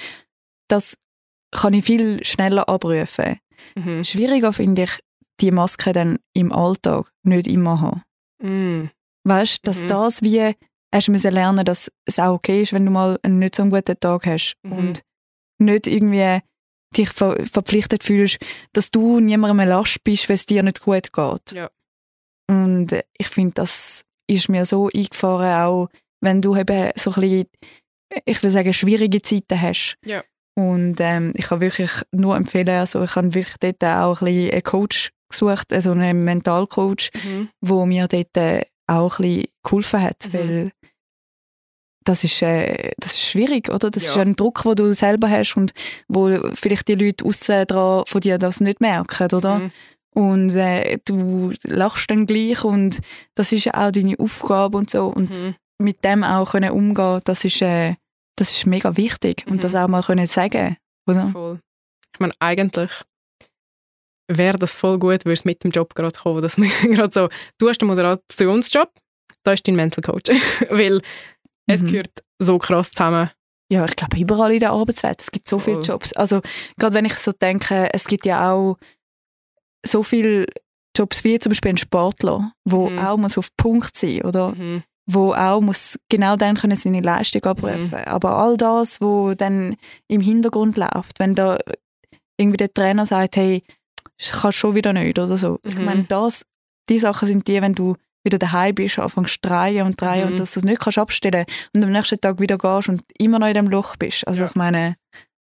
das 0.68 0.96
kann 1.52 1.72
ich 1.74 1.84
viel 1.84 2.24
schneller 2.24 2.68
abrufen. 2.68 3.38
Mhm. 3.76 4.02
Schwieriger 4.04 4.52
finde 4.52 4.82
ich, 4.84 4.98
die 5.40 5.50
Maske 5.50 5.92
dann 5.92 6.18
im 6.34 6.52
Alltag 6.52 7.10
nicht 7.24 7.46
immer 7.46 7.80
haben. 7.80 8.02
Mhm. 8.42 8.90
Weißt 9.26 9.58
du, 9.58 9.60
dass 9.64 9.82
Mhm. 9.82 9.88
das 9.88 10.22
wie, 10.22 10.54
hast 10.94 11.08
du 11.08 11.12
müssen 11.12 11.32
lernen, 11.32 11.64
dass 11.64 11.90
es 12.06 12.18
auch 12.18 12.34
okay 12.34 12.62
ist, 12.62 12.72
wenn 12.72 12.84
du 12.84 12.90
mal 12.92 13.18
einen 13.22 13.38
nicht 13.38 13.54
so 13.56 13.62
einen 13.62 13.70
guten 13.70 13.98
Tag 13.98 14.26
hast 14.26 14.54
Mhm. 14.62 14.72
und 14.72 15.02
nicht 15.58 15.86
irgendwie 15.86 16.40
dich 16.96 17.08
ver 17.10 17.36
verpflichtet 17.46 18.04
fühlst, 18.04 18.38
dass 18.72 18.90
du 18.90 19.18
niemandem 19.20 19.60
eine 19.60 19.70
Last 19.70 20.04
bist, 20.04 20.28
wenn 20.28 20.34
es 20.34 20.46
dir 20.46 20.62
nicht 20.62 20.80
gut 20.80 21.12
geht. 21.12 21.52
Ja. 21.52 21.70
Und 22.48 22.88
ich 23.18 23.28
finde, 23.28 23.54
das 23.54 24.04
ist 24.30 24.48
mir 24.48 24.66
so 24.66 24.88
eingefahren, 24.94 25.62
auch 25.64 25.88
wenn 26.20 26.40
du 26.42 26.54
eben 26.56 26.90
so 26.96 27.10
ein 27.12 27.20
bisschen, 27.20 27.46
ich 28.24 28.38
würde 28.42 28.50
sagen, 28.50 28.72
schwierige 28.72 29.22
Zeiten 29.22 29.60
hast. 29.60 29.96
Ja. 30.04 30.22
Und 30.56 30.96
ähm, 31.00 31.32
ich 31.34 31.46
kann 31.46 31.60
wirklich 31.60 31.90
nur 32.12 32.36
empfehlen, 32.36 32.68
also 32.68 33.02
ich 33.02 33.16
habe 33.16 33.34
wirklich 33.34 33.56
dort 33.58 33.82
auch 33.84 34.20
ein 34.22 34.26
bisschen 34.26 34.52
einen 34.52 34.62
Coach 34.62 35.10
gesucht, 35.38 35.72
also 35.72 35.92
einen 35.92 36.24
Mentalcoach, 36.24 37.10
Mhm. 37.24 37.48
wo 37.60 37.84
mir 37.86 38.08
dort 38.08 38.36
äh, 38.36 38.62
auch 38.86 39.18
ein 39.18 39.22
bisschen 39.24 39.48
geholfen 39.62 40.02
hat, 40.02 40.28
Mhm. 40.28 40.32
weil 40.38 40.72
das 42.04 42.22
ist, 42.22 42.42
äh, 42.42 42.92
das 42.98 43.12
ist 43.12 43.22
schwierig, 43.22 43.70
oder? 43.70 43.90
Das 43.90 44.04
Ja. 44.04 44.10
ist 44.12 44.18
ein 44.18 44.36
Druck, 44.36 44.62
den 44.64 44.74
du 44.76 44.92
selber 44.92 45.30
hast 45.30 45.56
und 45.56 45.72
wo 46.08 46.28
vielleicht 46.52 46.88
die 46.88 46.96
Leute 46.96 47.24
aussen 47.24 47.66
dran 47.66 48.04
von 48.06 48.20
dir 48.20 48.36
das 48.38 48.60
nicht 48.60 48.80
merken, 48.80 49.34
oder? 49.34 49.58
Mhm. 49.60 49.70
Und 50.14 50.50
äh, 50.54 50.98
du 51.04 51.52
lachst 51.64 52.10
dann 52.10 52.26
gleich 52.26 52.62
und 52.62 53.00
das 53.34 53.52
ist 53.52 53.64
ja 53.64 53.74
auch 53.74 53.90
deine 53.90 54.16
Aufgabe 54.18 54.76
und 54.78 54.90
so. 54.90 55.06
Und 55.08 55.34
Mhm. 55.34 55.54
mit 55.78 56.04
dem 56.04 56.22
auch 56.22 56.52
können 56.52 56.70
umgehen, 56.70 57.20
das 57.24 57.44
ist, 57.44 57.62
äh, 57.62 57.94
das 58.36 58.52
ist 58.52 58.66
mega 58.66 58.96
wichtig. 58.96 59.44
Mhm. 59.46 59.52
Und 59.52 59.64
das 59.64 59.74
auch 59.74 59.88
mal 59.88 60.02
können 60.02 60.26
sagen, 60.26 60.76
oder? 61.08 61.28
Voll. 61.28 61.60
Ich 62.12 62.20
meine, 62.20 62.34
eigentlich 62.38 62.90
wäre 64.28 64.58
das 64.58 64.74
voll 64.76 64.98
gut, 64.98 65.24
würde 65.24 65.32
es 65.34 65.44
mit 65.44 65.62
dem 65.64 65.70
Job 65.70 65.94
gerade 65.94 66.18
kommen, 66.18 66.42
dass 66.42 66.56
man 66.58 66.68
gerade 66.90 67.12
so, 67.12 67.28
du 67.58 67.68
hast 67.68 67.78
den 67.78 67.88
Moderationsjob, 67.88 68.90
da 69.42 69.52
ist 69.52 69.66
dein 69.68 69.76
Mental 69.76 70.02
Coach. 70.02 70.30
Weil 70.70 71.02
es 71.66 71.82
Mhm. 71.82 71.86
gehört 71.88 72.10
so 72.38 72.58
krass 72.58 72.90
zusammen. 72.90 73.30
Ja, 73.70 73.84
ich 73.86 73.96
glaube, 73.96 74.18
überall 74.18 74.52
in 74.52 74.60
der 74.60 74.72
Arbeitswelt. 74.72 75.20
Es 75.22 75.30
gibt 75.30 75.48
so 75.48 75.58
viele 75.58 75.76
Voll. 75.76 75.84
Jobs. 75.84 76.12
Also, 76.14 76.40
gerade 76.78 76.94
wenn 76.94 77.06
ich 77.06 77.14
so 77.14 77.32
denke, 77.32 77.88
es 77.92 78.06
gibt 78.06 78.26
ja 78.26 78.52
auch 78.52 78.76
so 79.86 80.02
viele 80.02 80.46
Jobs 80.96 81.24
wie 81.24 81.38
zum 81.38 81.50
Beispiel 81.50 81.70
ein 81.70 81.76
Sportler, 81.78 82.52
wo 82.64 82.88
Mhm. 82.90 82.98
auch 82.98 83.16
muss 83.16 83.38
auf 83.38 83.48
Punkt 83.56 83.96
sein 83.96 84.22
oder 84.22 84.50
Mhm. 84.52 84.82
wo 85.10 85.32
auch 85.34 85.60
muss 85.60 85.98
genau 86.10 86.36
dann 86.36 86.56
können 86.56 86.76
seine 86.76 87.00
Leistung 87.00 87.42
abrufen. 87.44 87.88
Mhm. 87.88 87.94
Aber 88.06 88.36
all 88.36 88.56
das, 88.56 89.00
wo 89.00 89.34
dann 89.34 89.76
im 90.08 90.20
Hintergrund 90.20 90.76
läuft, 90.76 91.18
wenn 91.18 91.34
da 91.34 91.58
irgendwie 92.38 92.56
der 92.58 92.72
Trainer 92.72 93.06
sagt, 93.06 93.36
hey, 93.36 93.62
kannst 94.32 94.58
schon 94.58 94.74
wieder 94.74 94.92
nicht 94.92 95.18
oder 95.18 95.36
so. 95.36 95.58
Ich 95.62 95.74
Mhm. 95.74 95.84
meine, 95.84 96.04
das, 96.04 96.44
die 96.88 96.98
Sachen 96.98 97.26
sind 97.28 97.46
die, 97.48 97.60
wenn 97.60 97.74
du 97.74 97.96
wieder 98.24 98.38
daheim 98.38 98.74
bist, 98.74 98.98
anfängst 98.98 99.34
zu 99.42 99.48
drehen 99.48 99.84
und 99.86 100.00
drehen 100.00 100.22
Mhm. 100.24 100.30
und 100.32 100.40
dass 100.40 100.52
du 100.54 100.60
es 100.60 100.64
nicht 100.64 100.80
kannst 100.80 100.98
abstellen 100.98 101.44
und 101.74 101.82
am 101.82 101.92
nächsten 101.92 102.20
Tag 102.20 102.40
wieder 102.40 102.56
gehst 102.58 102.88
und 102.88 103.02
immer 103.18 103.38
noch 103.38 103.48
in 103.48 103.54
dem 103.54 103.68
Loch 103.68 103.96
bist. 103.96 104.26
Also 104.26 104.44
Ja. 104.44 104.48
ich 104.50 104.54
meine, 104.54 104.96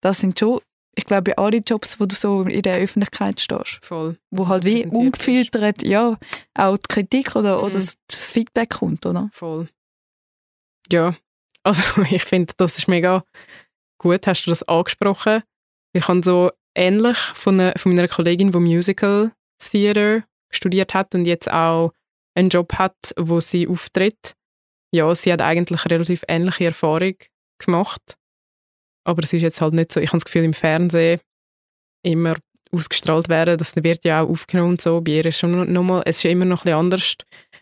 das 0.03 0.21
sind 0.21 0.39
schon, 0.39 0.61
ich 0.95 1.05
glaube, 1.07 1.23
bei 1.23 1.37
allen 1.39 1.63
Jobs, 1.67 1.99
wo 2.01 2.07
du 2.07 2.15
so 2.15 2.43
in 2.43 2.63
der 2.63 2.77
Öffentlichkeit 2.79 3.41
stehst, 3.41 3.79
Voll. 3.83 4.19
wo 4.31 4.49
halt 4.49 4.65
wie 4.65 4.85
ungefiltert, 4.87 5.83
ja, 5.85 6.19
auch 6.55 6.77
die 6.77 6.87
Kritik 6.89 7.35
oder, 7.37 7.59
oder 7.63 7.69
Mhm. 7.69 7.73
das, 7.75 7.97
das 8.09 8.31
Feedback 8.33 8.71
kommt, 8.71 9.07
oder? 9.07 9.31
Voll. 9.33 9.69
Ja, 10.93 11.17
also 11.63 11.83
ich 12.11 12.25
finde, 12.25 12.53
das 12.57 12.79
ist 12.79 12.89
mega 12.89 13.25
gut, 13.99 14.27
hast 14.27 14.45
du 14.45 14.51
das 14.51 14.63
angesprochen. 14.65 15.43
Ich 15.93 16.07
habe 16.09 16.21
so 16.23 16.51
ähnlich 16.77 17.17
von, 17.35 17.59
einer, 17.59 17.73
von 17.77 17.95
meiner 17.95 18.09
Kollegin, 18.09 18.53
die 18.53 18.59
Musical 18.59 19.33
Theater 19.59 20.25
studiert 20.51 20.95
hat 20.95 21.15
und 21.15 21.25
jetzt 21.25 21.51
auch 21.51 21.93
einen 22.35 22.51
Job 22.51 22.75
hat, 22.75 22.97
wo 23.17 23.41
sie 23.41 23.67
auftritt. 23.67 24.35
Ja, 24.93 25.13
sie 25.15 25.33
hat 25.33 25.43
eigentlich 25.43 25.85
eine 25.85 25.91
relativ 25.91 26.25
ähnliche 26.29 26.67
Erfahrung 26.67 27.15
gemacht. 27.59 28.17
Aber 29.05 29.23
es 29.23 29.33
ist 29.33 29.43
jetzt 29.43 29.61
halt 29.61 29.75
nicht 29.75 29.93
so, 29.93 30.01
ich 30.01 30.09
habe 30.09 30.19
das 30.19 30.25
Gefühl, 30.25 30.45
im 30.45 30.53
Fernsehen 30.53 31.21
immer 32.05 32.37
ausgestrahlt 32.73 33.29
werden, 33.29 33.57
das 33.57 33.75
wird 33.77 34.05
ja 34.05 34.23
auch 34.23 34.29
aufgenommen 34.29 34.73
und 34.73 34.81
so. 34.81 35.01
Bei 35.01 35.13
ihr 35.13 35.27
ist 35.27 35.39
schon 35.39 35.73
noch 35.73 35.83
mal, 35.83 36.03
es 36.05 36.19
ist 36.19 36.25
immer 36.25 36.45
noch 36.45 36.63
ein 36.63 36.65
bisschen 36.65 36.79
anders, 36.79 37.17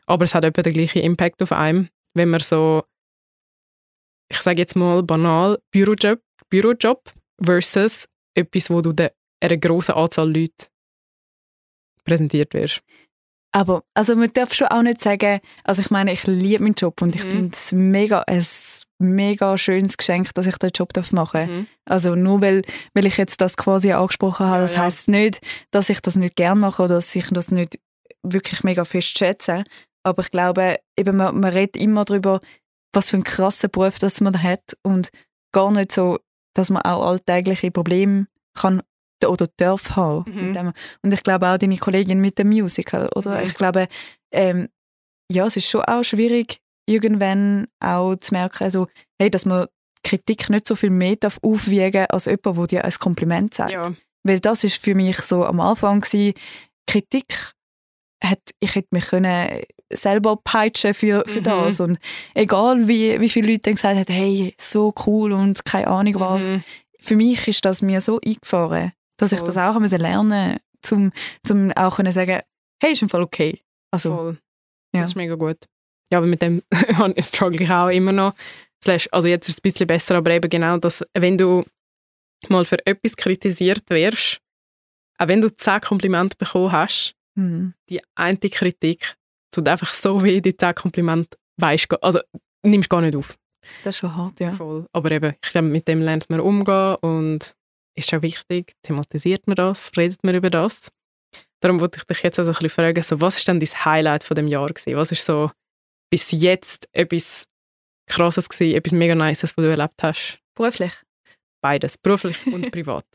aber 0.07 0.25
es 0.25 0.35
hat 0.35 0.45
etwa 0.45 0.63
den 0.63 0.73
gleichen 0.73 1.03
Impact 1.03 1.43
auf 1.43 1.53
einem, 1.53 1.89
wenn 2.15 2.31
man 2.31 2.41
so, 2.41 2.83
ich 4.31 4.41
sage 4.41 4.61
jetzt 4.61 4.77
mal 4.77 5.03
banal, 5.03 5.59
Bürojob, 5.71 6.21
Bürojob 6.49 7.13
versus 7.43 8.07
etwas, 8.35 8.71
wo 8.71 8.81
du 8.81 8.93
der, 8.93 9.13
einer 9.41 9.57
grossen 9.57 9.95
Anzahl 9.95 10.33
Leute 10.33 10.67
präsentiert 12.05 12.55
wirst. 12.55 12.83
Aber 13.53 13.85
also 13.95 14.17
man 14.17 14.33
darf 14.33 14.53
schon 14.53 14.67
auch 14.67 14.83
nicht 14.83 15.01
sagen, 15.01 15.39
also 15.63 15.81
ich 15.81 15.91
meine, 15.91 16.13
ich 16.13 16.25
liebe 16.27 16.63
meinen 16.63 16.75
Job 16.75 17.01
und 17.01 17.15
ich 17.15 17.23
Mhm. 17.25 17.31
finde 17.31 17.51
es 17.53 17.71
mega, 17.73 18.23
ein 18.27 18.45
mega 18.99 19.57
schönes 19.57 19.97
Geschenk, 19.97 20.35
dass 20.35 20.49
ich 20.49 20.57
den 20.59 20.71
Job 20.75 20.93
darf 20.93 21.13
machen 21.13 21.47
Mhm. 21.47 21.67
Also 21.85 22.17
nur 22.17 22.41
weil, 22.41 22.63
weil 22.95 23.07
ich 23.07 23.17
jetzt 23.17 23.41
das 23.41 23.57
quasi 23.57 23.93
angesprochen 23.93 24.47
habe, 24.47 24.57
Ja, 24.57 24.63
das 24.63 24.73
ja. 24.75 24.81
heißt 24.81 25.09
nicht, 25.09 25.41
dass 25.71 25.89
ich 25.89 26.01
das 26.01 26.17
nicht 26.17 26.35
gern 26.35 26.59
mache 26.59 26.83
oder 26.83 26.97
dass 26.97 27.15
ich 27.15 27.29
das 27.29 27.53
nicht 27.53 27.79
wirklich 28.25 28.65
mega 28.65 28.85
fest 28.85 29.17
schätze. 29.17 29.63
Aber 30.03 30.23
ich 30.23 30.31
glaube, 30.33 30.81
eben 30.99 31.17
man, 31.17 31.39
man 31.39 31.53
redet 31.53 31.77
immer 31.77 32.05
darüber, 32.05 32.41
was 32.93 33.11
für 33.11 33.17
einen 33.17 33.25
krassen 33.25 33.71
Beruf 33.71 33.99
das 34.01 34.21
man 34.21 34.43
hat 34.43 34.77
und 34.83 35.11
gar 35.53 35.71
nicht 35.71 35.93
so, 35.93 36.19
dass 36.55 36.71
man 36.71 36.83
auch 36.83 37.07
alltägliche 37.07 37.71
Probleme 37.71 38.27
kann 38.55 38.83
oder 39.27 39.47
darf 39.57 39.97
haben. 39.97 40.25
Mhm. 40.27 40.73
Und 41.03 41.15
ich 41.15 41.23
glaube 41.23 41.49
auch 41.49 41.59
deine 41.59 41.79
Kollegin 41.79 42.21
mit 42.21 42.39
dem 42.39 42.49
Musical, 42.49 43.09
oder? 43.15 43.41
Mhm. 43.41 43.47
Ich 43.47 43.55
glaube, 43.55 43.89
ähm, 44.33 44.69
ja, 45.31 45.47
es 45.47 45.57
ist 45.57 45.69
schon 45.69 45.83
auch 45.83 46.03
schwierig, 46.03 46.61
irgendwann 46.87 47.67
auch 47.81 48.17
zu 48.17 48.35
merken, 48.35 48.65
also, 48.65 48.89
hey, 49.19 49.31
dass 49.31 49.47
man 49.47 49.67
Kritik 50.03 50.51
nicht 50.51 50.69
so 50.69 50.77
viel 50.77 50.91
mehr 50.91 51.17
darf 51.17 51.39
aufwiegen 51.43 52.07
als 52.11 52.27
jemand, 52.27 52.59
der 52.59 52.67
dir 52.67 52.85
ein 52.85 52.93
Kompliment 52.93 53.55
sagt. 53.55 53.71
Ja, 53.71 53.95
Weil 54.23 54.41
das 54.41 54.65
ist 54.65 54.83
für 54.83 54.95
mich 54.95 55.19
so 55.19 55.45
am 55.45 55.61
Anfang 55.61 56.01
gewesen, 56.01 56.35
Kritik 56.87 57.53
hat, 58.23 58.41
ich 58.61 58.75
hätte 58.75 58.89
mich 58.91 59.07
können 59.07 59.65
selber 59.93 60.37
peitschen 60.37 60.95
für, 60.95 61.25
für 61.27 61.41
Mhm. 61.41 61.45
das 61.45 61.81
und 61.81 61.99
egal 62.35 62.89
wie, 62.89 63.21
wie 63.21 63.29
viele 63.29 63.49
Leute 63.49 63.63
dann 63.63 63.75
gesagt 63.75 63.97
haben, 63.97 64.13
hey, 64.15 64.55
so 64.59 64.93
cool 65.07 65.33
und 65.33 65.65
keine 65.65 65.87
Ahnung 65.89 66.15
was, 66.21 66.49
Mhm. 66.51 66.65
für 67.01 67.17
mich 67.17 67.47
ist 67.49 67.65
das 67.65 67.83
mir 67.83 68.01
so 68.01 68.21
eingefahren, 68.25 68.93
dass 69.19 69.33
ich 69.33 69.39
Voll. 69.39 69.47
das 69.47 69.57
auch 69.59 69.79
lernen 69.81 70.59
zum 70.83 71.13
zum 71.47 71.71
auch 71.73 71.97
können 71.97 72.13
sagen, 72.13 72.41
hey, 72.83 72.93
ist 72.93 73.03
im 73.03 73.09
Fall 73.09 73.23
okay. 73.23 73.61
Also, 73.91 74.15
Voll. 74.17 74.39
ja. 74.95 75.01
Das 75.03 75.11
ist 75.11 75.17
mega 75.17 75.35
gut. 75.35 75.59
Ja, 76.11 76.19
aber 76.19 76.27
mit 76.27 76.43
dem 76.43 76.63
struggle 77.21 77.63
ich 77.63 77.71
auch 77.71 77.89
immer 77.89 78.13
noch. 78.13 78.35
Also 79.13 79.29
jetzt 79.29 79.49
ist 79.49 79.55
es 79.55 79.59
ein 79.61 79.63
bisschen 79.63 79.87
besser, 79.87 80.17
aber 80.17 80.33
eben 80.33 80.51
genau 80.51 80.77
das, 80.77 81.03
wenn 81.15 81.39
du 81.39 81.65
mal 82.49 82.67
für 82.67 82.85
etwas 82.87 83.17
kritisiert 83.17 83.89
wirst, 83.89 84.41
auch 85.19 85.29
wenn 85.29 85.41
du 85.41 85.49
zehn 85.55 85.81
Komplimente 85.81 86.37
bekommen 86.37 86.71
hast, 86.73 87.15
hm, 87.39 87.73
die 87.89 88.03
eine 88.15 88.37
Kritik 88.39 89.15
tut 89.55 89.69
einfach 89.69 89.93
so 89.93 90.23
weh, 90.23 90.41
die 90.41 90.57
zehn 90.57 90.75
Komplimente 90.75 91.37
weisst, 91.61 91.89
gar- 91.89 92.03
also 92.03 92.21
nimmst 92.65 92.91
gar 92.91 93.01
nicht 93.01 93.17
auf. 93.17 93.37
das 93.83 93.95
ist 93.97 94.01
schon 94.01 94.15
hart, 94.17 94.41
ja. 94.41 94.53
Voll. 94.53 94.87
Aber 94.93 95.11
eben, 95.11 95.35
ich 95.45 95.51
glaube, 95.53 95.69
mit 95.69 95.87
dem 95.89 96.01
lernt 96.03 96.29
man 96.31 96.41
umgehen 96.41 96.97
und 96.97 97.55
ist 97.97 98.13
auch 98.13 98.23
wichtig, 98.23 98.73
thematisiert 98.83 99.47
man 99.47 99.55
das, 99.57 99.91
redet 99.97 100.23
man 100.25 100.35
über 100.35 100.51
das. 100.51 100.91
Darum 101.63 101.81
wollte 101.81 101.99
ich 102.01 102.05
dich 102.05 102.23
jetzt 102.23 102.39
also 102.39 102.51
ein 102.51 102.55
bisschen 102.55 102.71
fragen, 102.71 103.03
so, 103.03 103.21
was 103.21 103.39
ist 103.39 103.49
denn 103.49 103.61
dein 103.61 103.85
Highlight 103.85 104.25
von 104.25 104.35
dem 104.35 104.49
Jahr 104.49 104.69
gewesen? 104.69 104.97
Was 104.97 105.13
ist 105.13 105.25
so 105.25 105.51
bis 106.13 106.31
jetzt 106.33 106.89
etwas 106.93 107.45
Krasses 108.11 108.49
gewesen, 108.49 108.77
etwas 108.77 108.93
mega 108.93 109.15
Nices, 109.15 109.57
was 109.57 109.65
du 109.65 109.71
erlebt 109.71 110.03
hast? 110.03 110.39
Beruflich. 110.55 110.93
Beides, 111.63 111.97
beruflich 111.97 112.37
und 112.49 112.71
privat. 112.73 113.07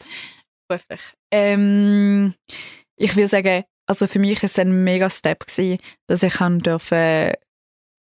Beruflich. 0.68 1.02
Ähm, 1.32 2.34
ich 2.98 3.16
würde 3.16 3.28
sagen, 3.28 3.64
also 3.90 4.06
für 4.06 4.20
mich 4.20 4.44
ist 4.44 4.52
es 4.52 4.60
ein 4.60 4.84
mega 4.84 5.10
Step 5.10 5.48
gewesen, 5.48 5.80
dass 6.08 6.24
ich 6.24 6.40
haben 6.40 6.60
dürfen 6.60 7.34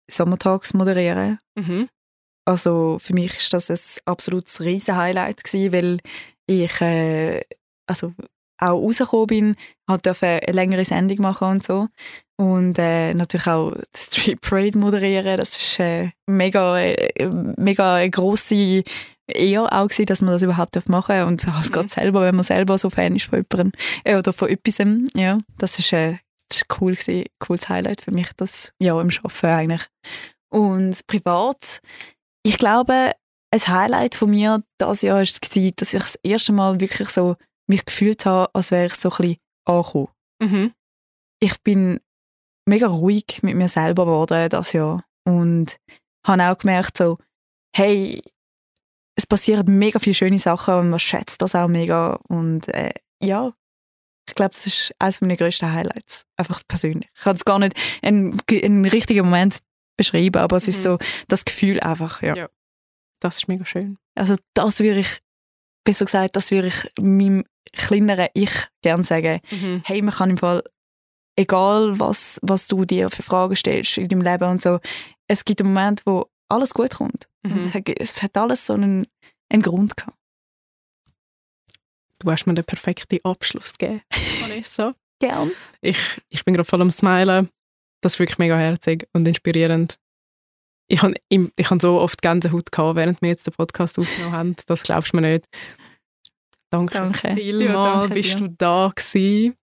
Sommertags 0.08 0.74
moderieren 0.74 1.38
Mhm. 1.54 1.88
Also 2.44 2.98
für 2.98 3.14
mich 3.14 3.36
ist 3.36 3.52
das 3.52 3.70
ein 3.70 4.02
absolutes 4.06 4.60
riesen 4.60 4.96
Highlight 4.96 5.44
gewesen, 5.44 5.72
weil 5.72 5.98
ich 6.46 6.80
äh, 6.80 7.42
also 7.86 8.12
auch 8.58 8.80
rausgekommen 8.80 9.26
bin, 9.26 9.56
halt 9.88 10.06
durfte 10.06 10.26
eine 10.26 10.52
längere 10.52 10.84
Sendung 10.84 11.20
machen 11.20 11.48
und 11.48 11.64
so 11.64 11.88
und 12.36 12.78
äh, 12.78 13.14
natürlich 13.14 13.46
auch 13.46 13.72
die 13.72 13.98
Street 13.98 14.40
Parade 14.40 14.78
moderieren. 14.78 15.38
Das 15.38 15.56
ist 15.56 15.78
äh, 15.80 16.10
mega 16.26 16.80
äh, 16.80 17.26
mega 17.56 17.96
eine 17.96 18.10
grosse 18.10 18.82
Ehre 19.28 19.70
auch 19.72 19.84
gewesen, 19.88 20.06
dass 20.06 20.20
man 20.20 20.32
das 20.32 20.42
überhaupt 20.42 20.74
darf 20.76 20.88
machen 20.88 21.22
und 21.24 21.46
halt 21.46 21.68
Mhm. 21.68 21.72
gerade 21.72 21.88
selber, 21.88 22.22
wenn 22.22 22.34
man 22.34 22.44
selber 22.44 22.76
so 22.78 22.90
Fan 22.90 23.16
ist 23.16 23.26
von 23.26 23.38
jemandem 23.38 23.72
äh, 24.04 24.16
oder 24.16 24.32
von 24.32 24.48
etwas, 24.48 24.78
ja, 25.14 25.38
das 25.58 25.78
ist 25.78 25.92
äh, 25.92 26.18
das 26.48 26.58
ist 26.62 26.80
cool 26.80 26.94
gewesen, 26.94 27.24
cooles 27.38 27.68
Highlight 27.68 28.02
für 28.02 28.10
mich, 28.10 28.30
das 28.36 28.72
ja 28.78 29.00
im 29.00 29.08
Arbeiten 29.08 29.46
eigentlich. 29.46 29.88
Und 30.50 31.06
privat 31.06 31.80
ich 32.44 32.58
glaube, 32.58 33.12
ein 33.52 33.66
Highlight 33.68 34.14
von 34.14 34.30
mir 34.30 34.62
dieses 34.80 35.02
Jahr 35.02 35.16
war, 35.16 35.22
es, 35.22 35.40
dass 35.40 35.54
ich 35.56 35.74
das 35.76 36.18
erste 36.22 36.52
Mal 36.52 36.80
wirklich 36.80 37.08
so 37.08 37.36
mich 37.68 37.84
gefühlt 37.84 38.26
habe, 38.26 38.50
als 38.54 38.70
wäre 38.70 38.86
ich 38.86 38.94
so 38.94 39.10
ein 39.10 39.16
bisschen 39.16 39.36
angekommen. 39.64 40.08
Mhm. 40.42 40.72
Ich 41.40 41.62
bin 41.62 42.00
mega 42.68 42.88
ruhig 42.88 43.40
mit 43.42 43.56
mir 43.56 43.68
selber 43.68 44.04
geworden 44.04 44.48
das 44.48 44.72
Jahr 44.72 45.04
und 45.24 45.76
habe 46.26 46.42
auch 46.44 46.58
gemerkt, 46.58 46.98
so, 46.98 47.18
hey, 47.76 48.22
es 49.16 49.26
passieren 49.26 49.78
mega 49.78 49.98
viele 49.98 50.14
schöne 50.14 50.38
Sachen 50.38 50.74
und 50.74 50.90
man 50.90 50.98
schätzt 50.98 51.42
das 51.42 51.54
auch 51.54 51.68
mega 51.68 52.18
und 52.28 52.68
äh, 52.68 52.92
ja, 53.22 53.52
ich 54.28 54.34
glaube, 54.34 54.52
das 54.52 54.66
ist 54.66 54.94
eines 54.98 55.20
meiner 55.20 55.36
grössten 55.36 55.72
Highlights, 55.72 56.24
einfach 56.36 56.62
persönlich. 56.68 57.08
Ich 57.14 57.22
kann 57.22 57.36
es 57.36 57.44
gar 57.44 57.58
nicht 57.58 57.74
einen, 58.02 58.40
einen 58.50 58.84
richtigen 58.86 59.24
Moment 59.24 59.58
beschreiben, 59.98 60.40
aber 60.40 60.56
es 60.56 60.68
ist 60.68 60.78
Mhm. 60.78 60.82
so 60.82 60.98
das 61.28 61.44
Gefühl 61.44 61.80
einfach, 61.80 62.22
ja. 62.22 62.34
Ja. 62.36 62.48
Das 63.20 63.36
ist 63.36 63.48
mega 63.48 63.64
schön. 63.66 63.98
Also 64.14 64.36
das 64.54 64.80
würde 64.80 65.00
ich, 65.00 65.18
besser 65.84 66.04
gesagt, 66.06 66.34
das 66.36 66.50
würde 66.50 66.68
ich 66.68 66.90
meinem 67.00 67.44
kleineren 67.72 68.28
Ich 68.34 68.50
gerne 68.82 69.04
sagen. 69.04 69.40
Mhm. 69.50 69.82
Hey, 69.84 70.02
man 70.02 70.14
kann 70.14 70.30
im 70.30 70.38
Fall, 70.38 70.62
egal 71.36 71.98
was, 72.00 72.38
was 72.42 72.66
du 72.68 72.84
dir 72.84 73.10
für 73.10 73.22
Fragen 73.22 73.56
stellst 73.56 73.98
in 73.98 74.08
deinem 74.08 74.22
Leben 74.22 74.44
und 74.50 74.62
so, 74.62 74.78
es 75.28 75.44
gibt 75.44 75.60
einen 75.60 75.72
Moment, 75.72 76.02
wo 76.04 76.26
alles 76.52 76.74
gut 76.74 76.94
kommt. 76.94 77.28
Und 77.44 77.56
es, 77.56 77.74
hat, 77.74 77.88
es 77.88 78.22
hat 78.22 78.36
alles 78.36 78.66
so 78.66 78.74
einen, 78.74 79.06
einen 79.48 79.62
Grund 79.62 79.96
gehabt. 79.96 80.16
Du 82.18 82.30
hast 82.30 82.46
mir 82.46 82.54
den 82.54 82.64
perfekten 82.64 83.18
Abschluss 83.24 83.76
gegeben, 83.76 84.02
Vanessa. 84.40 84.94
Gern. 85.20 85.50
Ich, 85.80 85.98
ich 86.28 86.44
bin 86.44 86.54
gerade 86.54 86.68
voll 86.68 86.82
am 86.82 86.90
Smilen. 86.90 87.48
Das 88.00 88.14
ist 88.14 88.18
wirklich 88.18 88.38
mega 88.38 88.56
herzig 88.56 89.08
und 89.12 89.26
inspirierend. 89.26 89.98
Ich 90.88 91.02
habe 91.02 91.14
ich 91.28 91.70
hab 91.70 91.80
so 91.80 92.00
oft 92.00 92.20
Gänsehaut 92.22 92.70
gehabt, 92.70 92.96
während 92.96 93.22
wir 93.22 93.28
jetzt 93.30 93.46
den 93.46 93.54
Podcast 93.54 93.98
aufgenommen 93.98 94.32
haben. 94.32 94.56
Das 94.66 94.82
glaubst 94.82 95.12
du 95.12 95.16
mir 95.16 95.32
nicht. 95.32 95.46
Danke, 96.70 96.94
Danke. 96.94 97.34
vielmals. 97.34 97.72
Ja, 97.72 98.00
danke 98.00 98.14
bist 98.14 98.34
dir. 98.34 98.38
du 98.40 98.48
da 98.48 98.92
gewesen. 98.94 99.56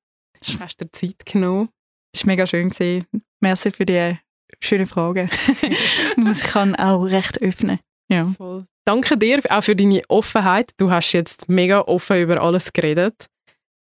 Hast 0.59 0.79
dir 0.79 0.91
Zeit 0.91 1.25
genommen. 1.25 1.69
Es 2.13 2.23
war 2.23 2.27
mega 2.27 2.47
schön. 2.47 2.69
Gewesen. 2.69 3.05
Merci 3.41 3.71
für 3.71 3.85
die 3.85 4.17
schönen 4.59 4.87
Fragen. 4.87 5.29
Man 6.17 6.33
sich 6.33 6.45
kann 6.47 6.75
auch 6.75 7.03
recht 7.03 7.41
öffnen. 7.41 7.79
Ja. 8.09 8.23
Voll. 8.37 8.65
Danke 8.85 9.17
dir 9.17 9.39
auch 9.49 9.63
für 9.63 9.75
deine 9.75 10.01
Offenheit. 10.09 10.71
Du 10.77 10.89
hast 10.89 11.11
jetzt 11.11 11.47
mega 11.47 11.81
offen 11.81 12.21
über 12.21 12.41
alles 12.41 12.73
geredet. 12.73 13.27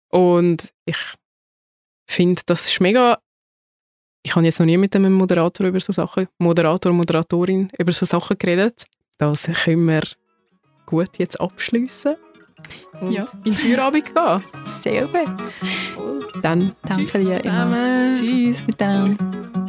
Und 0.09 0.72
ich 0.86 0.97
finde, 2.09 2.41
das 2.45 2.68
ist 2.68 2.82
mega. 2.82 3.20
Ich 4.24 4.36
habe 4.36 4.45
jetzt 4.45 4.59
noch 4.59 4.65
nie 4.65 4.78
mit 4.78 4.93
einem 4.95 5.13
Moderator 5.13 5.68
über 5.68 5.80
so 5.80 5.93
Sachen, 5.93 6.28
Moderator, 6.39 6.91
Moderatorin 6.91 7.70
über 7.78 7.91
so 7.93 8.05
Sachen 8.05 8.38
geredet. 8.38 8.86
Das 9.18 9.43
können 9.63 9.88
wir 9.88 10.01
gut 10.86 11.18
jetzt 11.18 11.39
abschließen 11.39 12.15
und 12.99 13.11
Ja. 13.11 13.26
in 13.38 13.43
den 13.43 13.53
Feierabend 13.53 14.13
gehen. 14.13 14.43
Sehr 14.65 15.05
gut. 15.05 16.41
Dann 16.41 16.76
Danke 16.84 17.20
dir 17.20 17.43
immer. 17.45 18.13
Tschüss 18.18 18.65
miteinander. 18.68 19.66